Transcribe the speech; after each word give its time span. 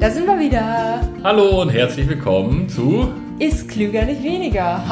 Da 0.00 0.10
sind 0.10 0.26
wir 0.26 0.38
wieder. 0.38 1.06
Hallo 1.22 1.60
und 1.60 1.68
herzlich 1.68 2.08
willkommen 2.08 2.66
zu 2.70 3.12
Ist 3.38 3.68
klüger, 3.68 4.02
nicht 4.06 4.22
weniger. 4.22 4.82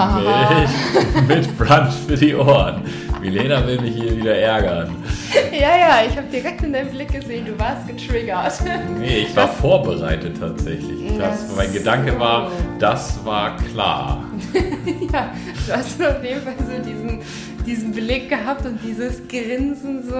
mit, 1.26 1.46
mit 1.46 1.58
Brunch 1.58 1.94
für 2.06 2.14
die 2.14 2.34
Ohren. 2.34 2.82
Milena 3.18 3.66
will 3.66 3.80
mich 3.80 3.94
hier 3.94 4.14
wieder 4.14 4.36
ärgern. 4.36 4.94
ja, 5.50 5.76
ja, 5.78 6.02
ich 6.06 6.14
habe 6.14 6.26
direkt 6.30 6.62
in 6.62 6.74
deinem 6.74 6.90
Blick 6.90 7.10
gesehen, 7.10 7.46
du 7.46 7.58
warst 7.58 7.88
getriggert. 7.88 8.52
Nee, 8.98 9.20
ich 9.20 9.34
war 9.34 9.48
vorbereitet 9.48 10.36
tatsächlich. 10.38 11.16
Das, 11.16 11.56
mein 11.56 11.72
Gedanke 11.72 12.20
war, 12.20 12.52
das 12.78 13.18
war 13.24 13.56
klar. 13.56 14.24
ja, 15.10 15.32
du 15.66 15.72
hast 15.72 16.02
auf 16.02 16.22
jeden 16.22 16.42
Fall 16.42 16.54
so 16.58 16.82
diesen, 16.82 17.20
diesen 17.68 17.92
Blick 17.92 18.28
gehabt 18.30 18.64
und 18.64 18.80
dieses 18.82 19.28
Grinsen 19.28 20.02
so. 20.02 20.14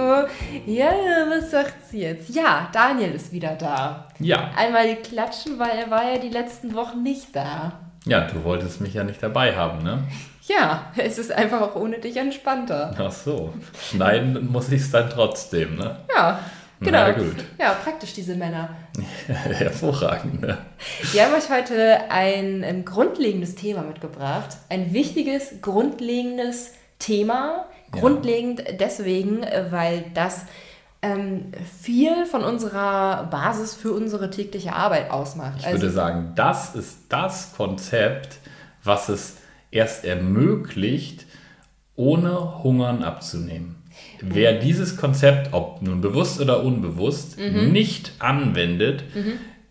Ja, 0.65 0.91
was 1.29 1.49
sagt 1.51 1.89
sie 1.89 2.01
jetzt? 2.01 2.29
Ja, 2.29 2.69
Daniel 2.71 3.11
ist 3.11 3.31
wieder 3.31 3.55
da. 3.55 4.07
Ja, 4.19 4.51
Einmal 4.55 4.95
klatschen, 4.97 5.57
weil 5.57 5.71
er 5.77 5.89
war 5.89 6.03
ja 6.11 6.19
die 6.19 6.29
letzten 6.29 6.75
Wochen 6.75 7.01
nicht 7.01 7.35
da. 7.35 7.73
ja, 8.05 8.21
du 8.21 8.43
wolltest 8.43 8.81
mich 8.81 8.93
ja 8.93 9.03
nicht 9.03 9.21
dabei 9.23 9.55
haben, 9.55 9.83
ne? 9.83 10.03
Ja, 10.47 10.91
es 10.97 11.17
ist 11.19 11.31
einfach 11.31 11.61
auch 11.61 11.75
ohne 11.75 11.99
dich 11.99 12.17
entspannter. 12.17 12.95
Ach 12.97 13.11
so. 13.11 13.53
Schneiden 13.91 14.51
muss 14.51 14.71
ich 14.71 14.81
es 14.81 14.91
dann 14.91 15.09
trotzdem, 15.09 15.75
ne? 15.75 15.97
Ja, 16.15 16.39
genau. 16.79 16.97
Na 17.07 17.11
gut. 17.11 17.35
Ja, 17.59 17.73
praktisch 17.83 18.13
diese 18.13 18.35
Männer. 18.35 18.69
Hervorragend, 19.27 20.41
ne? 20.41 20.57
Wir 21.11 21.25
haben 21.25 21.33
euch 21.35 21.49
heute 21.51 22.09
ein, 22.09 22.63
ähm, 22.63 22.83
grundlegendes 22.85 23.55
Thema 23.55 23.81
mitgebracht. 23.83 24.57
Ein 24.69 24.91
wichtiges, 24.93 25.61
grundlegendes 25.61 26.73
Thema. 26.99 27.65
Ja. 27.93 27.99
Grundlegend 27.99 28.63
deswegen, 28.79 29.43
äh, 29.43 29.65
weil 29.71 30.05
das 30.13 30.45
ähm, 31.01 31.51
viel 31.81 32.25
von 32.25 32.43
unserer 32.43 33.27
Basis 33.31 33.73
für 33.73 33.93
unsere 33.93 34.29
tägliche 34.29 34.73
Arbeit 34.73 35.09
ausmacht. 35.11 35.59
Ich 35.59 35.71
würde 35.71 35.89
sagen, 35.89 36.33
das 36.35 36.75
ist 36.75 37.05
das 37.09 37.53
Konzept, 37.55 38.37
was 38.83 39.09
es 39.09 39.37
erst 39.71 40.05
ermöglicht, 40.05 41.25
ohne 41.95 42.63
Hungern 42.63 43.03
abzunehmen. 43.03 43.75
Wer 44.21 44.53
dieses 44.59 44.97
Konzept, 44.97 45.53
ob 45.53 45.81
nun 45.81 46.01
bewusst 46.01 46.39
oder 46.39 46.63
unbewusst, 46.63 47.37
nicht 47.37 48.13
anwendet, 48.19 49.03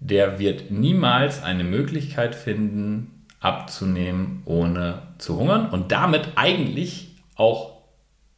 der 0.01 0.39
wird 0.39 0.71
niemals 0.71 1.43
eine 1.43 1.65
Möglichkeit 1.65 2.35
finden, 2.35 3.25
abzunehmen, 3.41 4.43
ohne 4.45 5.03
zu 5.19 5.39
hungern 5.39 5.71
und 5.71 5.93
damit 5.93 6.29
eigentlich 6.37 7.08
auch 7.39 7.79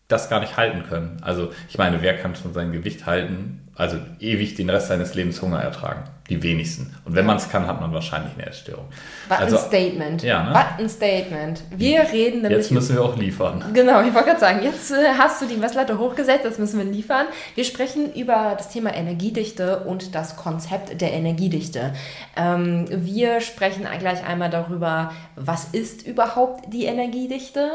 das 0.06 0.28
gar 0.28 0.40
nicht 0.40 0.56
halten 0.56 0.84
können. 0.84 1.18
Also 1.22 1.52
ich 1.68 1.78
meine, 1.78 2.02
wer 2.02 2.16
kann 2.16 2.36
schon 2.36 2.52
sein 2.52 2.72
Gewicht 2.72 3.06
halten, 3.06 3.68
also 3.80 3.96
ewig 4.20 4.54
den 4.56 4.68
Rest 4.68 4.88
seines 4.88 5.14
Lebens 5.14 5.40
Hunger 5.40 5.60
ertragen? 5.60 6.04
Die 6.28 6.40
wenigsten. 6.42 6.94
Und 7.04 7.16
wenn 7.16 7.26
man 7.26 7.38
es 7.38 7.48
kann, 7.48 7.66
hat 7.66 7.80
man 7.80 7.92
wahrscheinlich 7.92 8.34
eine 8.34 8.46
Essstörung. 8.46 8.84
Was 9.26 9.40
also 9.40 9.56
ein 9.58 9.64
Statement. 9.64 10.22
Ja, 10.22 10.44
ne? 10.44 10.50
Was 10.54 10.78
ein 10.78 10.88
Statement. 10.88 11.62
Wir 11.70 12.02
reden 12.02 12.42
nämlich 12.42 12.58
jetzt 12.58 12.70
müssen 12.70 12.94
wir 12.94 13.02
auch 13.02 13.16
liefern. 13.16 13.64
Genau, 13.72 14.00
ich 14.02 14.14
wollte 14.14 14.28
gerade 14.28 14.38
sagen, 14.38 14.62
jetzt 14.62 14.92
äh, 14.92 15.14
hast 15.18 15.42
du 15.42 15.46
die 15.46 15.56
Messlatte 15.56 15.98
hochgesetzt, 15.98 16.44
das 16.44 16.58
müssen 16.58 16.78
wir 16.78 16.84
liefern. 16.84 17.26
Wir 17.56 17.64
sprechen 17.64 18.12
über 18.14 18.54
das 18.56 18.68
Thema 18.68 18.94
Energiedichte 18.94 19.80
und 19.80 20.14
das 20.14 20.36
Konzept 20.36 21.00
der 21.00 21.12
Energiedichte. 21.12 21.94
Ähm, 22.36 22.84
wir 22.88 23.40
sprechen 23.40 23.86
gleich 23.98 24.24
einmal 24.24 24.50
darüber, 24.50 25.12
was 25.34 25.64
ist 25.72 26.06
überhaupt 26.06 26.72
die 26.72 26.84
Energiedichte? 26.84 27.70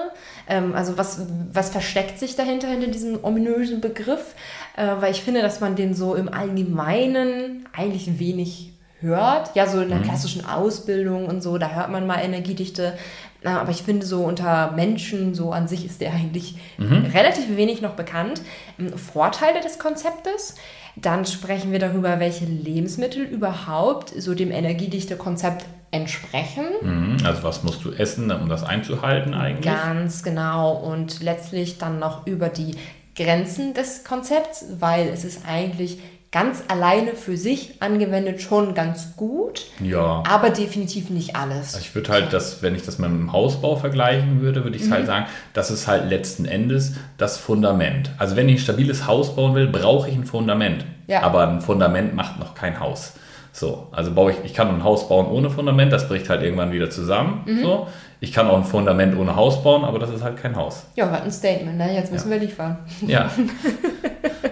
Ähm, 0.48 0.76
also 0.76 0.98
was, 0.98 1.28
was 1.52 1.72
versteckt 1.72 2.20
sich 2.20 2.38
dahinter, 2.38 2.68
hinter 2.68 2.88
diesem 2.88 3.22
ominösen 3.22 3.82
Begriff? 3.82 4.36
Äh, 4.76 4.88
weil 5.00 5.12
ich 5.12 5.22
finde, 5.22 5.42
dass 5.42 5.60
man 5.62 5.76
den 5.76 5.94
so 5.94 6.16
im 6.16 6.32
Allgemeinen 6.32 7.68
eigentlich 7.74 8.20
wenig 8.20 8.74
hört. 9.00 9.56
Ja, 9.56 9.68
so 9.68 9.82
in 9.82 9.90
der 9.90 10.00
klassischen 10.02 10.46
Ausbildung 10.46 11.28
und 11.28 11.42
so, 11.44 11.58
da 11.58 11.70
hört 11.72 11.92
man 11.92 12.08
mal 12.08 12.20
Energiedichte. 12.20 12.94
Aber 13.44 13.70
ich 13.70 13.84
finde, 13.84 14.06
so 14.06 14.24
unter 14.24 14.72
Menschen, 14.72 15.36
so 15.36 15.52
an 15.52 15.68
sich 15.68 15.86
ist 15.86 16.02
der 16.02 16.14
eigentlich 16.14 16.56
relativ 16.80 17.56
wenig 17.56 17.82
noch 17.82 17.92
bekannt. 17.94 18.42
Ähm, 18.80 18.98
Vorteile 18.98 19.62
des 19.62 19.78
Konzeptes. 19.80 20.56
Dann 20.96 21.26
sprechen 21.26 21.72
wir 21.74 21.80
darüber, 21.80 22.20
welche 22.20 22.46
Lebensmittel 22.46 23.24
überhaupt 23.24 24.14
so 24.18 24.34
dem 24.34 24.50
Energiedichte-Konzept 24.50 25.66
entsprechen. 25.92 26.66
Mhm, 26.82 27.18
Also 27.26 27.44
was 27.44 27.64
musst 27.64 27.84
du 27.84 27.92
essen, 27.92 28.32
um 28.32 28.50
das 28.50 28.64
einzuhalten 28.64 29.34
eigentlich? 29.34 29.66
Ganz 29.66 30.24
genau. 30.24 30.74
Und 30.74 31.22
letztlich 31.22 31.78
dann 31.78 32.00
noch 32.00 32.26
über 32.28 32.50
die 32.50 32.76
Grenzen 33.16 33.74
des 33.74 34.04
Konzepts, 34.04 34.66
weil 34.80 35.08
es 35.10 35.24
ist 35.24 35.42
eigentlich 35.48 36.00
ganz 36.32 36.64
alleine 36.68 37.14
für 37.14 37.38
sich 37.38 37.82
angewendet 37.82 38.42
schon 38.42 38.74
ganz 38.74 39.16
gut, 39.16 39.68
Ja. 39.80 40.22
aber 40.28 40.50
definitiv 40.50 41.10
nicht 41.10 41.34
alles. 41.38 41.78
Ich 41.80 41.96
würde 41.96 42.12
halt 42.12 42.34
das, 42.34 42.62
wenn 42.62 42.76
ich 42.76 42.82
das 42.84 43.00
mit 43.00 43.10
dem 43.10 43.32
Hausbau 43.32 43.78
vergleichen 43.78 44.42
würde, 44.42 44.66
würde 44.66 44.76
ich 44.76 44.84
Mhm. 44.84 44.92
halt 44.92 45.06
sagen, 45.06 45.26
das 45.54 45.72
ist 45.72 45.88
halt 45.88 46.10
letzten 46.10 46.44
Endes 46.44 46.96
das 47.18 47.38
Fundament. 47.38 48.12
Also 48.18 48.36
wenn 48.36 48.50
ich 48.50 48.56
ein 48.56 48.64
stabiles 48.64 49.08
Haus 49.08 49.34
bauen 49.34 49.56
will, 49.56 49.68
brauche 49.68 50.10
ich 50.10 50.16
ein 50.16 50.26
Fundament. 50.26 50.84
Ja. 51.08 51.22
Aber 51.22 51.48
ein 51.48 51.62
Fundament 51.62 52.16
macht 52.16 52.38
noch 52.38 52.54
kein 52.54 52.82
Haus. 52.82 53.14
So, 53.54 53.88
also 53.94 54.12
baue 54.12 54.32
ich, 54.32 54.38
ich 54.44 54.54
kann 54.54 54.68
ein 54.68 54.84
Haus 54.84 55.08
bauen 55.08 55.28
ohne 55.28 55.50
Fundament, 55.50 55.94
das 55.94 56.10
bricht 56.10 56.28
halt 56.30 56.44
irgendwann 56.44 56.74
wieder 56.74 56.90
zusammen. 56.90 57.44
Mhm. 57.46 57.62
So. 57.62 57.88
Ich 58.20 58.32
kann 58.34 58.48
auch 58.48 58.58
ein 58.58 58.64
Fundament 58.64 59.18
ohne 59.18 59.36
Haus 59.36 59.64
bauen, 59.64 59.84
aber 59.84 60.00
das 60.00 60.10
ist 60.10 60.24
halt 60.24 60.38
kein 60.38 60.56
Haus. 60.56 60.86
Ja, 60.96 61.12
was 61.12 61.22
ein 61.22 61.32
Statement, 61.32 61.78
ne? 61.78 61.94
Jetzt 61.94 62.12
müssen 62.12 62.32
wir 62.32 62.38
liefern. 62.38 62.78
Ja, 63.06 63.30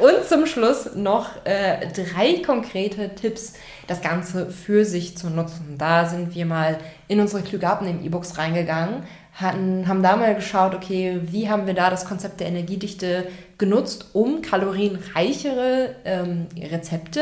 Und 0.00 0.24
zum 0.24 0.46
Schluss 0.46 0.94
noch 0.94 1.44
äh, 1.44 1.86
drei 1.88 2.42
konkrete 2.42 3.14
Tipps, 3.14 3.52
das 3.86 4.00
Ganze 4.00 4.50
für 4.50 4.86
sich 4.86 5.18
zu 5.18 5.28
nutzen. 5.28 5.76
Da 5.76 6.06
sind 6.06 6.34
wir 6.34 6.46
mal 6.46 6.78
in 7.06 7.20
unsere 7.20 7.42
Klügapen 7.42 7.86
im 7.86 8.02
E-Books 8.02 8.38
reingegangen, 8.38 9.02
hatten, 9.34 9.86
haben 9.86 10.02
da 10.02 10.16
mal 10.16 10.34
geschaut, 10.34 10.74
okay, 10.74 11.20
wie 11.24 11.50
haben 11.50 11.66
wir 11.66 11.74
da 11.74 11.90
das 11.90 12.06
Konzept 12.06 12.40
der 12.40 12.48
Energiedichte 12.48 13.26
genutzt, 13.58 14.06
um 14.14 14.40
kalorienreichere 14.40 15.96
ähm, 16.06 16.46
Rezepte 16.58 17.20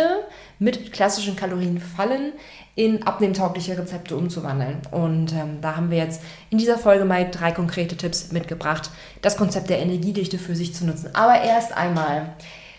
mit 0.61 0.93
klassischen 0.93 1.35
Kalorienfallen 1.35 2.33
in 2.79 3.03
abnehmtaugliche 3.03 3.77
Rezepte 3.77 4.17
umzuwandeln. 4.17 4.77
Und 4.93 5.33
ähm, 5.33 5.59
da 5.61 5.75
haben 5.75 5.91
wir 5.91 5.99
jetzt 5.99 6.23
in 6.49 6.59
dieser 6.59 6.79
Folge 6.79 7.05
mal 7.05 7.29
drei 7.29 7.51
konkrete 7.51 7.97
Tipps 7.97 8.31
mitgebracht, 8.31 8.91
das 9.21 9.37
Konzept 9.37 9.69
der 9.69 9.81
Energiedichte 9.81 10.39
für 10.39 10.55
sich 10.55 10.75
zu 10.75 10.87
nutzen. 10.87 11.11
Aber 11.13 11.43
erst 11.43 11.77
einmal, 11.77 12.35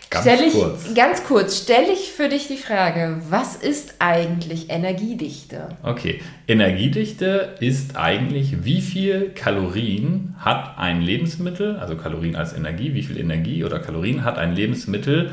Ganz 0.08 0.26
ich, 0.26 0.54
kurz. 0.54 0.94
ganz 0.94 1.24
kurz, 1.24 1.58
stelle 1.58 1.92
ich 1.92 2.12
für 2.12 2.30
dich 2.30 2.48
die 2.48 2.56
Frage, 2.56 3.20
was 3.28 3.56
ist 3.56 3.96
eigentlich 3.98 4.70
Energiedichte? 4.70 5.68
Okay, 5.82 6.22
Energiedichte 6.48 7.56
ist 7.60 7.96
eigentlich, 7.96 8.64
wie 8.64 8.80
viel 8.80 9.32
Kalorien 9.34 10.34
hat 10.38 10.78
ein 10.78 11.02
Lebensmittel, 11.02 11.76
also 11.76 11.94
Kalorien 11.94 12.36
als 12.36 12.54
Energie, 12.54 12.94
wie 12.94 13.02
viel 13.02 13.20
Energie 13.20 13.64
oder 13.64 13.78
Kalorien 13.78 14.24
hat 14.24 14.38
ein 14.38 14.56
Lebensmittel 14.56 15.30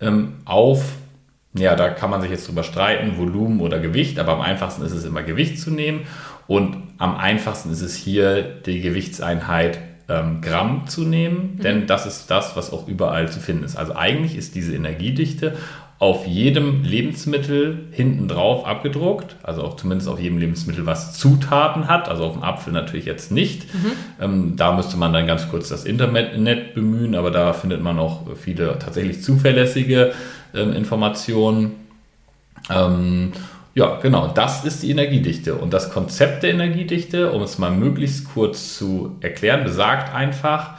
ähm, 0.00 0.34
auf, 0.44 0.92
ja, 1.54 1.74
da 1.74 1.88
kann 1.88 2.10
man 2.10 2.20
sich 2.20 2.30
jetzt 2.30 2.48
drüber 2.48 2.62
streiten, 2.62 3.18
Volumen 3.18 3.60
oder 3.60 3.80
Gewicht, 3.80 4.18
aber 4.18 4.32
am 4.32 4.40
einfachsten 4.40 4.84
ist 4.84 4.92
es 4.92 5.04
immer 5.04 5.22
Gewicht 5.22 5.58
zu 5.58 5.70
nehmen 5.70 6.02
und 6.46 6.76
am 6.98 7.16
einfachsten 7.16 7.72
ist 7.72 7.82
es 7.82 7.96
hier 7.96 8.42
die 8.42 8.80
Gewichtseinheit 8.80 9.78
ähm, 10.08 10.40
Gramm 10.40 10.86
zu 10.86 11.02
nehmen, 11.02 11.58
denn 11.62 11.86
das 11.86 12.06
ist 12.06 12.30
das, 12.30 12.56
was 12.56 12.72
auch 12.72 12.86
überall 12.86 13.28
zu 13.28 13.40
finden 13.40 13.64
ist. 13.64 13.76
Also 13.76 13.96
eigentlich 13.96 14.36
ist 14.36 14.54
diese 14.54 14.74
Energiedichte 14.74 15.56
auf 16.00 16.26
jedem 16.26 16.82
Lebensmittel 16.82 17.88
hinten 17.90 18.26
drauf 18.26 18.64
abgedruckt, 18.66 19.36
also 19.42 19.62
auch 19.62 19.76
zumindest 19.76 20.08
auf 20.08 20.18
jedem 20.18 20.38
Lebensmittel, 20.38 20.86
was 20.86 21.18
Zutaten 21.18 21.88
hat, 21.88 22.08
also 22.08 22.24
auf 22.24 22.32
dem 22.32 22.42
Apfel 22.42 22.72
natürlich 22.72 23.04
jetzt 23.04 23.30
nicht. 23.30 23.66
Ähm, 24.20 24.54
da 24.56 24.72
müsste 24.72 24.96
man 24.96 25.12
dann 25.12 25.26
ganz 25.26 25.48
kurz 25.50 25.68
das 25.68 25.84
Internet 25.84 26.74
bemühen, 26.74 27.14
aber 27.14 27.30
da 27.30 27.52
findet 27.52 27.82
man 27.82 27.98
auch 27.98 28.34
viele 28.36 28.78
tatsächlich 28.78 29.22
zuverlässige 29.22 30.12
ähm, 30.54 30.72
Informationen. 30.72 31.76
Ähm, 32.70 33.32
ja, 33.74 33.98
genau, 34.00 34.28
das 34.28 34.64
ist 34.64 34.82
die 34.82 34.90
Energiedichte. 34.90 35.54
Und 35.54 35.72
das 35.72 35.90
Konzept 35.90 36.42
der 36.42 36.50
Energiedichte, 36.50 37.32
um 37.32 37.42
es 37.42 37.58
mal 37.58 37.70
möglichst 37.70 38.32
kurz 38.32 38.76
zu 38.76 39.16
erklären, 39.20 39.64
besagt 39.64 40.14
einfach, 40.14 40.74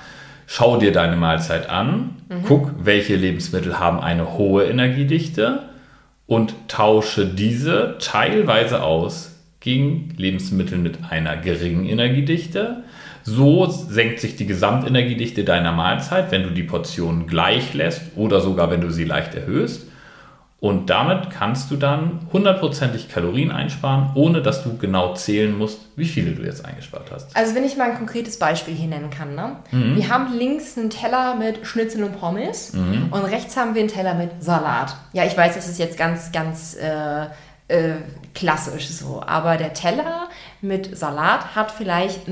schau 0.45 0.77
dir 0.77 0.91
deine 0.91 1.15
Mahlzeit 1.15 1.69
an, 1.69 2.17
guck, 2.47 2.71
welche 2.83 3.15
Lebensmittel 3.15 3.79
haben 3.79 3.99
eine 3.99 4.37
hohe 4.37 4.65
Energiedichte 4.65 5.63
und 6.27 6.53
tausche 6.67 7.25
diese 7.25 7.97
teilweise 7.99 8.83
aus 8.83 9.35
gegen 9.61 10.13
Lebensmittel 10.17 10.77
mit 10.77 10.99
einer 11.09 11.37
geringen 11.37 11.85
Energiedichte. 11.85 12.83
So 13.23 13.67
senkt 13.67 14.19
sich 14.19 14.35
die 14.35 14.47
Gesamtenergiedichte 14.47 15.43
deiner 15.43 15.71
Mahlzeit, 15.71 16.31
wenn 16.31 16.43
du 16.43 16.49
die 16.49 16.63
Portionen 16.63 17.27
gleich 17.27 17.73
lässt 17.73 18.01
oder 18.15 18.41
sogar 18.41 18.71
wenn 18.71 18.81
du 18.81 18.89
sie 18.89 19.03
leicht 19.03 19.35
erhöhst. 19.35 19.87
Und 20.61 20.91
damit 20.91 21.31
kannst 21.31 21.71
du 21.71 21.75
dann 21.75 22.19
hundertprozentig 22.31 23.09
Kalorien 23.09 23.51
einsparen, 23.51 24.11
ohne 24.13 24.43
dass 24.43 24.63
du 24.63 24.77
genau 24.77 25.15
zählen 25.15 25.57
musst, 25.57 25.79
wie 25.95 26.05
viele 26.05 26.33
du 26.33 26.43
jetzt 26.43 26.63
eingespart 26.63 27.11
hast. 27.11 27.35
Also 27.35 27.55
wenn 27.55 27.63
ich 27.63 27.77
mal 27.77 27.89
ein 27.89 27.97
konkretes 27.97 28.37
Beispiel 28.37 28.75
hier 28.75 28.87
nennen 28.87 29.09
kann. 29.09 29.33
Ne? 29.33 29.55
Mhm. 29.71 29.95
Wir 29.95 30.09
haben 30.09 30.37
links 30.37 30.77
einen 30.77 30.91
Teller 30.91 31.33
mit 31.33 31.65
Schnitzel 31.65 32.03
und 32.03 32.19
Pommes 32.19 32.73
mhm. 32.73 33.07
und 33.09 33.23
rechts 33.23 33.57
haben 33.57 33.73
wir 33.73 33.81
einen 33.81 33.89
Teller 33.89 34.13
mit 34.13 34.29
Salat. 34.39 34.95
Ja, 35.13 35.25
ich 35.25 35.35
weiß, 35.35 35.55
das 35.55 35.67
ist 35.67 35.79
jetzt 35.79 35.97
ganz, 35.97 36.31
ganz 36.31 36.75
äh, 36.75 37.23
äh, 37.67 37.95
klassisch 38.35 38.87
so. 38.89 39.23
Aber 39.25 39.57
der 39.57 39.73
Teller 39.73 40.29
mit 40.61 40.95
Salat 40.95 41.55
hat 41.55 41.71
vielleicht 41.71 42.27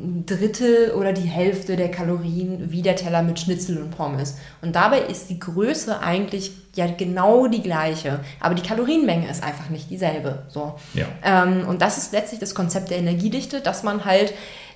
ein 0.00 0.26
Drittel 0.26 0.92
oder 0.92 1.12
die 1.12 1.28
Hälfte 1.28 1.76
der 1.76 1.90
Kalorien 1.90 2.70
wie 2.70 2.82
der 2.82 2.96
Teller 2.96 3.22
mit 3.22 3.38
Schnitzel 3.38 3.78
und 3.78 3.90
Pommes. 3.90 4.38
Und 4.62 4.74
dabei 4.74 5.00
ist 5.00 5.30
die 5.30 5.38
Größe 5.38 6.00
eigentlich 6.00 6.52
ja 6.74 6.86
genau 6.86 7.46
die 7.46 7.62
gleiche, 7.62 8.20
aber 8.38 8.54
die 8.54 8.62
Kalorienmenge 8.62 9.28
ist 9.28 9.42
einfach 9.42 9.70
nicht 9.70 9.90
dieselbe. 9.90 10.42
So. 10.48 10.74
Ja. 10.94 11.06
Ähm, 11.24 11.66
und 11.68 11.82
das 11.82 11.98
ist 11.98 12.12
letztlich 12.12 12.40
das 12.40 12.54
Konzept 12.54 12.90
der 12.90 12.98
Energiedichte, 12.98 13.60
dass 13.60 13.82
man 13.82 14.04
halt 14.04 14.32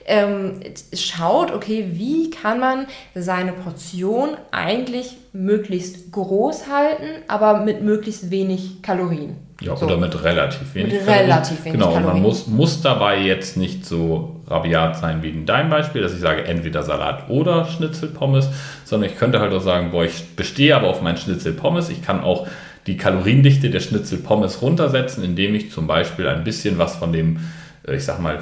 ähm, 0.06 0.60
schaut, 0.92 1.52
okay, 1.52 1.90
wie 1.92 2.30
kann 2.30 2.60
man 2.60 2.86
seine 3.14 3.52
Portion 3.52 4.30
eigentlich 4.50 5.16
möglichst 5.32 6.12
groß 6.12 6.64
halten, 6.70 7.22
aber 7.28 7.64
mit 7.64 7.82
möglichst 7.82 8.30
wenig 8.30 8.82
Kalorien. 8.82 9.36
Ja, 9.60 9.76
so. 9.76 9.86
oder 9.86 9.96
mit 9.96 10.22
relativ 10.22 10.74
wenig. 10.74 10.92
Mit 10.92 11.06
relativ 11.06 11.64
wenig 11.64 11.80
genau, 11.80 11.92
Kalorien. 11.92 12.14
man 12.14 12.22
muss, 12.22 12.46
muss 12.46 12.82
dabei 12.82 13.20
jetzt 13.20 13.56
nicht 13.56 13.86
so 13.86 14.33
rabiat 14.46 14.98
sein 14.98 15.22
wie 15.22 15.30
in 15.30 15.46
deinem 15.46 15.70
Beispiel, 15.70 16.02
dass 16.02 16.14
ich 16.14 16.20
sage, 16.20 16.44
entweder 16.44 16.82
Salat 16.82 17.28
oder 17.28 17.64
Schnitzelpommes, 17.64 18.48
sondern 18.84 19.10
ich 19.10 19.16
könnte 19.16 19.40
halt 19.40 19.52
auch 19.52 19.60
sagen, 19.60 19.90
boah, 19.90 20.04
ich 20.04 20.36
bestehe 20.36 20.76
aber 20.76 20.88
auf 20.88 21.02
meinen 21.02 21.16
Schnitzelpommes. 21.16 21.88
Ich 21.90 22.02
kann 22.02 22.22
auch 22.22 22.46
die 22.86 22.96
Kaloriendichte 22.96 23.70
der 23.70 23.80
Schnitzelpommes 23.80 24.62
runtersetzen, 24.62 25.24
indem 25.24 25.54
ich 25.54 25.70
zum 25.70 25.86
Beispiel 25.86 26.28
ein 26.28 26.44
bisschen 26.44 26.78
was 26.78 26.96
von 26.96 27.12
dem, 27.12 27.38
äh, 27.86 27.96
ich 27.96 28.04
sag 28.04 28.20
mal, 28.20 28.38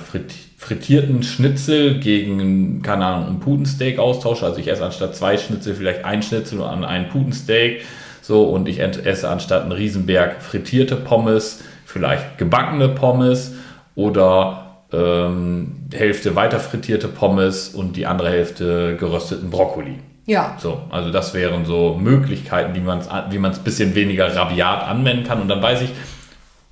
frittierten 0.59 1.23
Schnitzel 1.23 2.01
gegen, 2.01 2.83
keine 2.83 3.07
Ahnung, 3.07 3.29
ein 3.29 3.41
Putensteak 3.41 3.99
austausche. 3.99 4.45
Also 4.45 4.59
ich 4.59 4.69
esse 4.69 4.85
anstatt 4.85 5.15
zwei 5.15 5.37
Schnitzel 5.37 5.75
vielleicht 5.75 6.05
ein 6.05 6.23
Schnitzel 6.23 6.63
an 6.63 6.85
einen 6.85 7.09
Putensteak 7.09 7.83
so, 8.23 8.45
und 8.45 8.69
ich 8.69 8.79
esse 8.79 9.29
anstatt 9.29 9.63
einen 9.63 9.73
Riesenberg 9.73 10.41
frittierte 10.43 10.95
Pommes, 10.95 11.61
vielleicht 11.85 12.39
gebackene 12.39 12.89
Pommes 12.89 13.55
oder 13.97 14.62
ähm, 14.93 15.87
Hälfte 15.93 16.37
weiter 16.37 16.61
frittierte 16.61 17.09
Pommes 17.09 17.71
und 17.71 17.97
die 17.97 18.07
andere 18.07 18.31
Hälfte 18.31 18.97
gerösteten 18.97 19.51
Brokkoli. 19.51 19.99
Ja. 20.27 20.57
So, 20.59 20.83
also 20.91 21.11
das 21.11 21.35
wären 21.35 21.65
so 21.65 21.95
Möglichkeiten, 22.01 22.75
wie 22.75 22.81
man 22.81 22.99
es 22.99 23.09
ein 23.09 23.65
bisschen 23.65 23.95
weniger 23.95 24.35
rabiat 24.35 24.85
anwenden 24.85 25.25
kann. 25.25 25.41
Und 25.41 25.49
dann 25.49 25.63
weiß 25.63 25.83
ich 25.83 25.91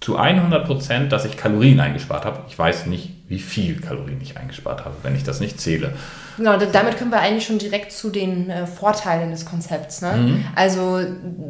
zu 0.01 0.17
100 0.17 0.67
Prozent, 0.67 1.13
dass 1.13 1.25
ich 1.25 1.37
Kalorien 1.37 1.81
eingespart 1.81 2.25
habe. 2.25 2.41
Ich 2.49 2.59
weiß 2.59 2.87
nicht, 2.87 3.11
wie 3.31 3.39
viel 3.39 3.81
Kalorien 3.81 4.19
ich 4.21 4.37
eingespart 4.37 4.85
habe, 4.85 4.97
wenn 5.05 5.15
ich 5.15 5.23
das 5.23 5.39
nicht 5.39 5.61
zähle. 5.61 5.95
Genau, 6.37 6.59
damit 6.59 6.99
kommen 6.99 7.13
wir 7.13 7.21
eigentlich 7.21 7.47
schon 7.47 7.59
direkt 7.59 7.93
zu 7.93 8.11
den 8.11 8.51
äh, 8.51 8.67
Vorteilen 8.67 9.31
des 9.31 9.47
Konzepts. 9.47 10.03
Ne? 10.03 10.13
Mhm. 10.15 10.45
Also, 10.57 11.01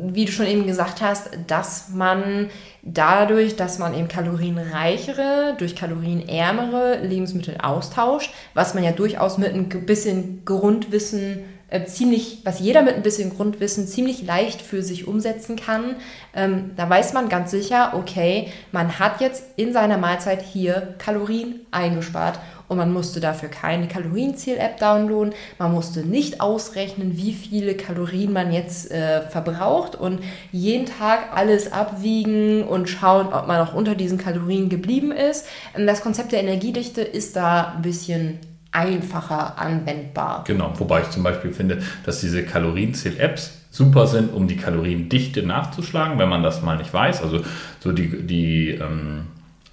wie 0.09 0.27
du 0.27 0.31
schon 0.31 0.47
eben 0.47 0.67
gesagt 0.67 1.01
hast, 1.01 1.31
dass 1.47 1.89
man 1.89 2.51
dadurch, 2.83 3.57
dass 3.57 3.79
man 3.79 3.95
eben 3.95 4.09
kalorienreichere 4.09 5.55
durch 5.59 5.75
kalorienärmere 5.75 6.99
Lebensmittel 7.03 7.57
austauscht, 7.63 8.31
was 8.53 8.75
man 8.75 8.85
ja 8.85 8.93
durchaus 8.93 9.39
mit 9.39 9.55
ein 9.55 9.69
bisschen 9.87 10.45
Grundwissen 10.45 11.45
äh, 11.71 11.85
ziemlich, 11.85 12.41
was 12.45 12.61
jeder 12.61 12.83
mit 12.83 12.95
ein 12.95 13.03
bisschen 13.03 13.35
Grundwissen 13.35 13.87
ziemlich 13.87 14.23
leicht 14.23 14.61
für 14.61 14.83
sich 14.83 15.07
umsetzen 15.07 15.57
kann, 15.57 15.97
ähm, 16.35 16.73
da 16.77 16.89
weiß 16.89 17.13
man 17.13 17.29
ganz 17.29 17.51
sicher, 17.51 17.93
okay, 17.95 18.53
man 18.73 18.99
hat 18.99 19.21
jetzt 19.21 19.45
in 19.57 19.73
seiner 19.73 19.99
Mahlzeit 19.99 20.43
hier 20.43 20.95
Kalorien 20.99 21.61
eingespart 21.71 22.39
und 22.71 22.77
man 22.77 22.93
musste 22.93 23.19
dafür 23.19 23.49
keine 23.49 23.89
Kalorienziel-App 23.89 24.79
downloaden. 24.79 25.35
Man 25.59 25.73
musste 25.73 26.01
nicht 26.01 26.41
ausrechnen, 26.41 27.17
wie 27.17 27.33
viele 27.33 27.75
Kalorien 27.75 28.33
man 28.33 28.53
jetzt 28.53 28.93
äh, 28.93 29.23
verbraucht 29.23 29.97
und 29.97 30.21
jeden 30.53 30.87
Tag 30.87 31.35
alles 31.35 31.73
abwiegen 31.73 32.63
und 32.63 32.89
schauen, 32.89 33.33
ob 33.33 33.49
man 33.49 33.61
auch 33.61 33.75
unter 33.75 33.97
diesen 33.97 34.19
Kalorien 34.19 34.69
geblieben 34.69 35.11
ist. 35.11 35.47
Ähm, 35.77 35.85
das 35.89 36.01
Konzept 36.01 36.31
der 36.31 36.43
Energiedichte 36.43 37.01
ist 37.01 37.35
da 37.35 37.75
ein 37.75 37.83
bisschen 37.83 38.39
einfacher 38.73 39.59
anwendbar. 39.59 40.45
Genau, 40.47 40.73
wobei 40.79 41.03
ich 41.03 41.11
zum 41.11 41.23
Beispiel 41.23 41.53
finde, 41.53 41.83
dass 42.05 42.21
diese 42.21 42.45
Kalorienzähl-Apps 42.45 43.59
super 43.71 44.07
sind, 44.07 44.33
um 44.33 44.49
die 44.49 44.57
Kaloriendichte 44.57 45.43
nachzuschlagen, 45.43 46.19
wenn 46.19 46.29
man 46.29 46.43
das 46.43 46.63
mal 46.63 46.77
nicht 46.77 46.93
weiß. 46.93 47.23
Also 47.23 47.41
so 47.81 47.93
die, 47.93 48.27
die, 48.27 48.71
ähm, 48.71 49.27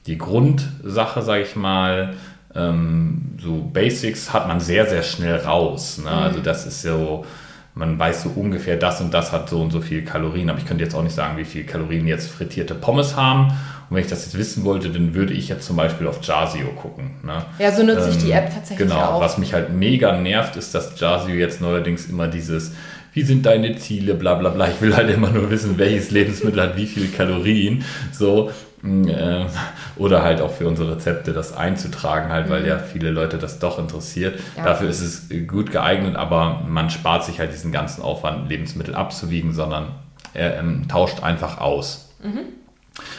die 0.05 0.17
Grundsache, 0.17 1.21
sage 1.21 1.43
ich 1.43 1.55
mal, 1.55 2.13
ähm, 2.55 3.35
so 3.39 3.69
Basics 3.73 4.33
hat 4.33 4.47
man 4.47 4.59
sehr, 4.59 4.85
sehr 4.87 5.03
schnell 5.03 5.37
raus. 5.37 5.99
Ne? 5.99 6.09
Mhm. 6.09 6.17
Also 6.17 6.39
das 6.39 6.65
ist 6.65 6.81
so, 6.81 7.25
man 7.75 7.97
weiß 7.97 8.23
so 8.23 8.29
ungefähr, 8.35 8.77
das 8.77 9.01
und 9.01 9.13
das 9.13 9.31
hat 9.31 9.49
so 9.49 9.61
und 9.61 9.71
so 9.71 9.81
viel 9.81 10.03
Kalorien, 10.03 10.49
aber 10.49 10.59
ich 10.59 10.65
könnte 10.65 10.83
jetzt 10.83 10.95
auch 10.95 11.03
nicht 11.03 11.15
sagen, 11.15 11.37
wie 11.37 11.45
viel 11.45 11.63
Kalorien 11.65 12.07
jetzt 12.07 12.29
frittierte 12.29 12.75
Pommes 12.75 13.15
haben. 13.15 13.51
Und 13.89 13.95
wenn 13.95 14.03
ich 14.03 14.09
das 14.09 14.25
jetzt 14.25 14.37
wissen 14.37 14.65
wollte, 14.65 14.89
dann 14.89 15.13
würde 15.13 15.33
ich 15.33 15.47
jetzt 15.47 15.65
zum 15.65 15.77
Beispiel 15.77 16.07
auf 16.07 16.21
Jasio 16.21 16.67
gucken. 16.75 17.11
Ne? 17.23 17.45
Ja, 17.59 17.71
so 17.71 17.83
nutze 17.83 18.05
ähm, 18.05 18.09
ich 18.09 18.17
die 18.17 18.31
App 18.31 18.53
tatsächlich 18.53 18.87
genau, 18.87 19.01
auch. 19.01 19.07
Genau, 19.07 19.21
was 19.21 19.37
mich 19.37 19.53
halt 19.53 19.73
mega 19.73 20.17
nervt, 20.17 20.55
ist, 20.55 20.75
dass 20.75 20.99
Jasio 20.99 21.35
jetzt 21.35 21.61
neuerdings 21.61 22.07
immer 22.07 22.27
dieses 22.27 22.73
wie 23.13 23.23
sind 23.23 23.47
deine 23.47 23.75
Ziele, 23.77 24.13
bla 24.13 24.35
bla 24.35 24.49
bla. 24.49 24.67
Ich 24.67 24.79
will 24.79 24.95
halt 24.95 25.09
immer 25.09 25.31
nur 25.31 25.49
wissen, 25.49 25.79
welches 25.79 26.11
Lebensmittel 26.11 26.61
hat 26.61 26.77
wie 26.77 26.85
viele 26.85 27.07
Kalorien. 27.07 27.83
So, 28.11 28.51
äh, 28.83 29.45
oder 29.95 30.21
halt 30.21 30.39
auch 30.39 30.51
für 30.51 30.67
unsere 30.67 30.95
Rezepte 30.95 31.33
das 31.33 31.55
einzutragen, 31.55 32.31
halt, 32.31 32.49
weil 32.49 32.61
mhm. 32.61 32.67
ja 32.67 32.77
viele 32.77 33.09
Leute 33.09 33.37
das 33.37 33.57
doch 33.57 33.79
interessiert. 33.79 34.39
Ja. 34.55 34.65
Dafür 34.65 34.89
ist 34.89 35.01
es 35.01 35.29
gut 35.47 35.71
geeignet, 35.71 36.15
aber 36.15 36.63
man 36.67 36.91
spart 36.91 37.25
sich 37.25 37.39
halt 37.39 37.51
diesen 37.51 37.71
ganzen 37.71 38.03
Aufwand, 38.03 38.49
Lebensmittel 38.49 38.93
abzuwiegen, 38.93 39.51
sondern 39.51 39.93
er 40.33 40.59
ähm, 40.59 40.87
tauscht 40.87 41.23
einfach 41.23 41.59
aus. 41.59 42.13
Mhm. 42.23 42.56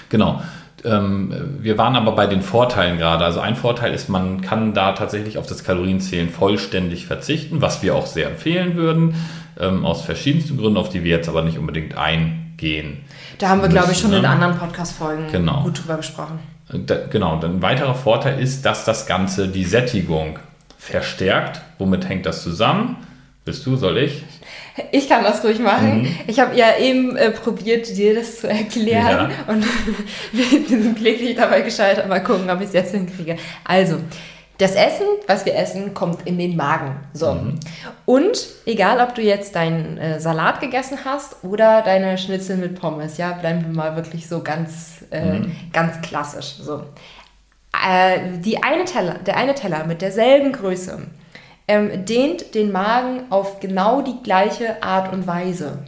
Genau. 0.08 0.42
Ähm, 0.84 1.58
wir 1.60 1.76
waren 1.76 1.96
aber 1.96 2.12
bei 2.12 2.26
den 2.26 2.42
Vorteilen 2.42 2.98
gerade. 2.98 3.24
Also 3.24 3.40
ein 3.40 3.56
Vorteil 3.56 3.92
ist, 3.92 4.08
man 4.08 4.40
kann 4.40 4.74
da 4.74 4.92
tatsächlich 4.92 5.38
auf 5.38 5.46
das 5.46 5.64
Kalorienzählen 5.64 6.28
vollständig 6.28 7.06
verzichten, 7.06 7.60
was 7.60 7.82
wir 7.82 7.94
auch 7.94 8.06
sehr 8.06 8.28
empfehlen 8.28 8.76
würden, 8.76 9.14
ähm, 9.58 9.84
aus 9.84 10.02
verschiedensten 10.02 10.56
Gründen, 10.56 10.78
auf 10.78 10.88
die 10.88 11.02
wir 11.02 11.16
jetzt 11.16 11.28
aber 11.28 11.42
nicht 11.42 11.58
unbedingt 11.58 11.96
eingehen. 11.96 12.98
Da 13.38 13.48
haben 13.48 13.62
wir, 13.62 13.68
glaube 13.68 13.92
ich, 13.92 13.98
schon 13.98 14.12
in 14.12 14.22
ne? 14.22 14.28
anderen 14.28 14.56
Podcast-Folgen 14.56 15.30
genau. 15.30 15.62
gut 15.62 15.82
drüber 15.82 15.96
gesprochen. 15.96 16.38
Da, 16.70 17.06
genau, 17.10 17.40
ein 17.40 17.62
weiterer 17.62 17.94
Vorteil 17.94 18.40
ist, 18.40 18.64
dass 18.64 18.84
das 18.84 19.06
Ganze 19.06 19.48
die 19.48 19.64
Sättigung 19.64 20.38
verstärkt. 20.76 21.62
Womit 21.78 22.08
hängt 22.08 22.26
das 22.26 22.42
zusammen? 22.42 22.96
Bist 23.44 23.64
du, 23.64 23.76
soll 23.76 23.98
ich? 23.98 24.24
Ich 24.92 25.08
kann 25.08 25.24
das 25.24 25.44
ruhig 25.44 25.58
machen. 25.58 26.02
Mhm. 26.02 26.16
Ich 26.26 26.40
habe 26.40 26.56
ja 26.56 26.76
eben 26.78 27.16
äh, 27.16 27.30
probiert, 27.30 27.88
dir 27.96 28.14
das 28.14 28.40
zu 28.40 28.48
erklären 28.48 29.30
ja. 29.30 29.52
und 29.52 29.64
wir 30.32 30.68
sind 30.68 30.96
kläglich 30.96 31.36
dabei 31.36 31.62
gescheitert. 31.62 32.08
Mal 32.08 32.22
gucken, 32.22 32.50
ob 32.50 32.60
ich 32.60 32.68
es 32.68 32.72
jetzt 32.72 32.92
hinkriege. 32.92 33.36
Also, 33.64 33.98
das 34.58 34.74
Essen, 34.74 35.06
was 35.28 35.46
wir 35.46 35.54
essen, 35.54 35.94
kommt 35.94 36.26
in 36.26 36.36
den 36.36 36.56
Magen. 36.56 36.96
So. 37.12 37.32
Mhm. 37.32 37.60
Und 38.06 38.48
egal, 38.66 39.00
ob 39.00 39.14
du 39.14 39.22
jetzt 39.22 39.54
deinen 39.54 39.98
äh, 39.98 40.20
Salat 40.20 40.60
gegessen 40.60 40.98
hast 41.04 41.44
oder 41.44 41.82
deine 41.82 42.18
Schnitzel 42.18 42.56
mit 42.56 42.78
Pommes, 42.80 43.18
ja, 43.18 43.32
bleiben 43.32 43.64
wir 43.64 43.72
mal 43.72 43.94
wirklich 43.94 44.28
so 44.28 44.42
ganz, 44.42 45.04
äh, 45.12 45.38
mhm. 45.38 45.56
ganz 45.72 46.00
klassisch. 46.00 46.56
So. 46.60 46.82
Äh, 47.72 48.38
die 48.38 48.60
eine 48.62 48.84
Teller, 48.84 49.14
der 49.24 49.36
eine 49.36 49.54
Teller 49.54 49.86
mit 49.86 50.02
derselben 50.02 50.52
Größe 50.52 51.06
ähm, 51.68 52.04
dehnt 52.04 52.54
den 52.54 52.72
Magen 52.72 53.30
auf 53.30 53.60
genau 53.60 54.00
die 54.02 54.22
gleiche 54.22 54.82
Art 54.82 55.12
und 55.12 55.26
Weise. 55.26 55.78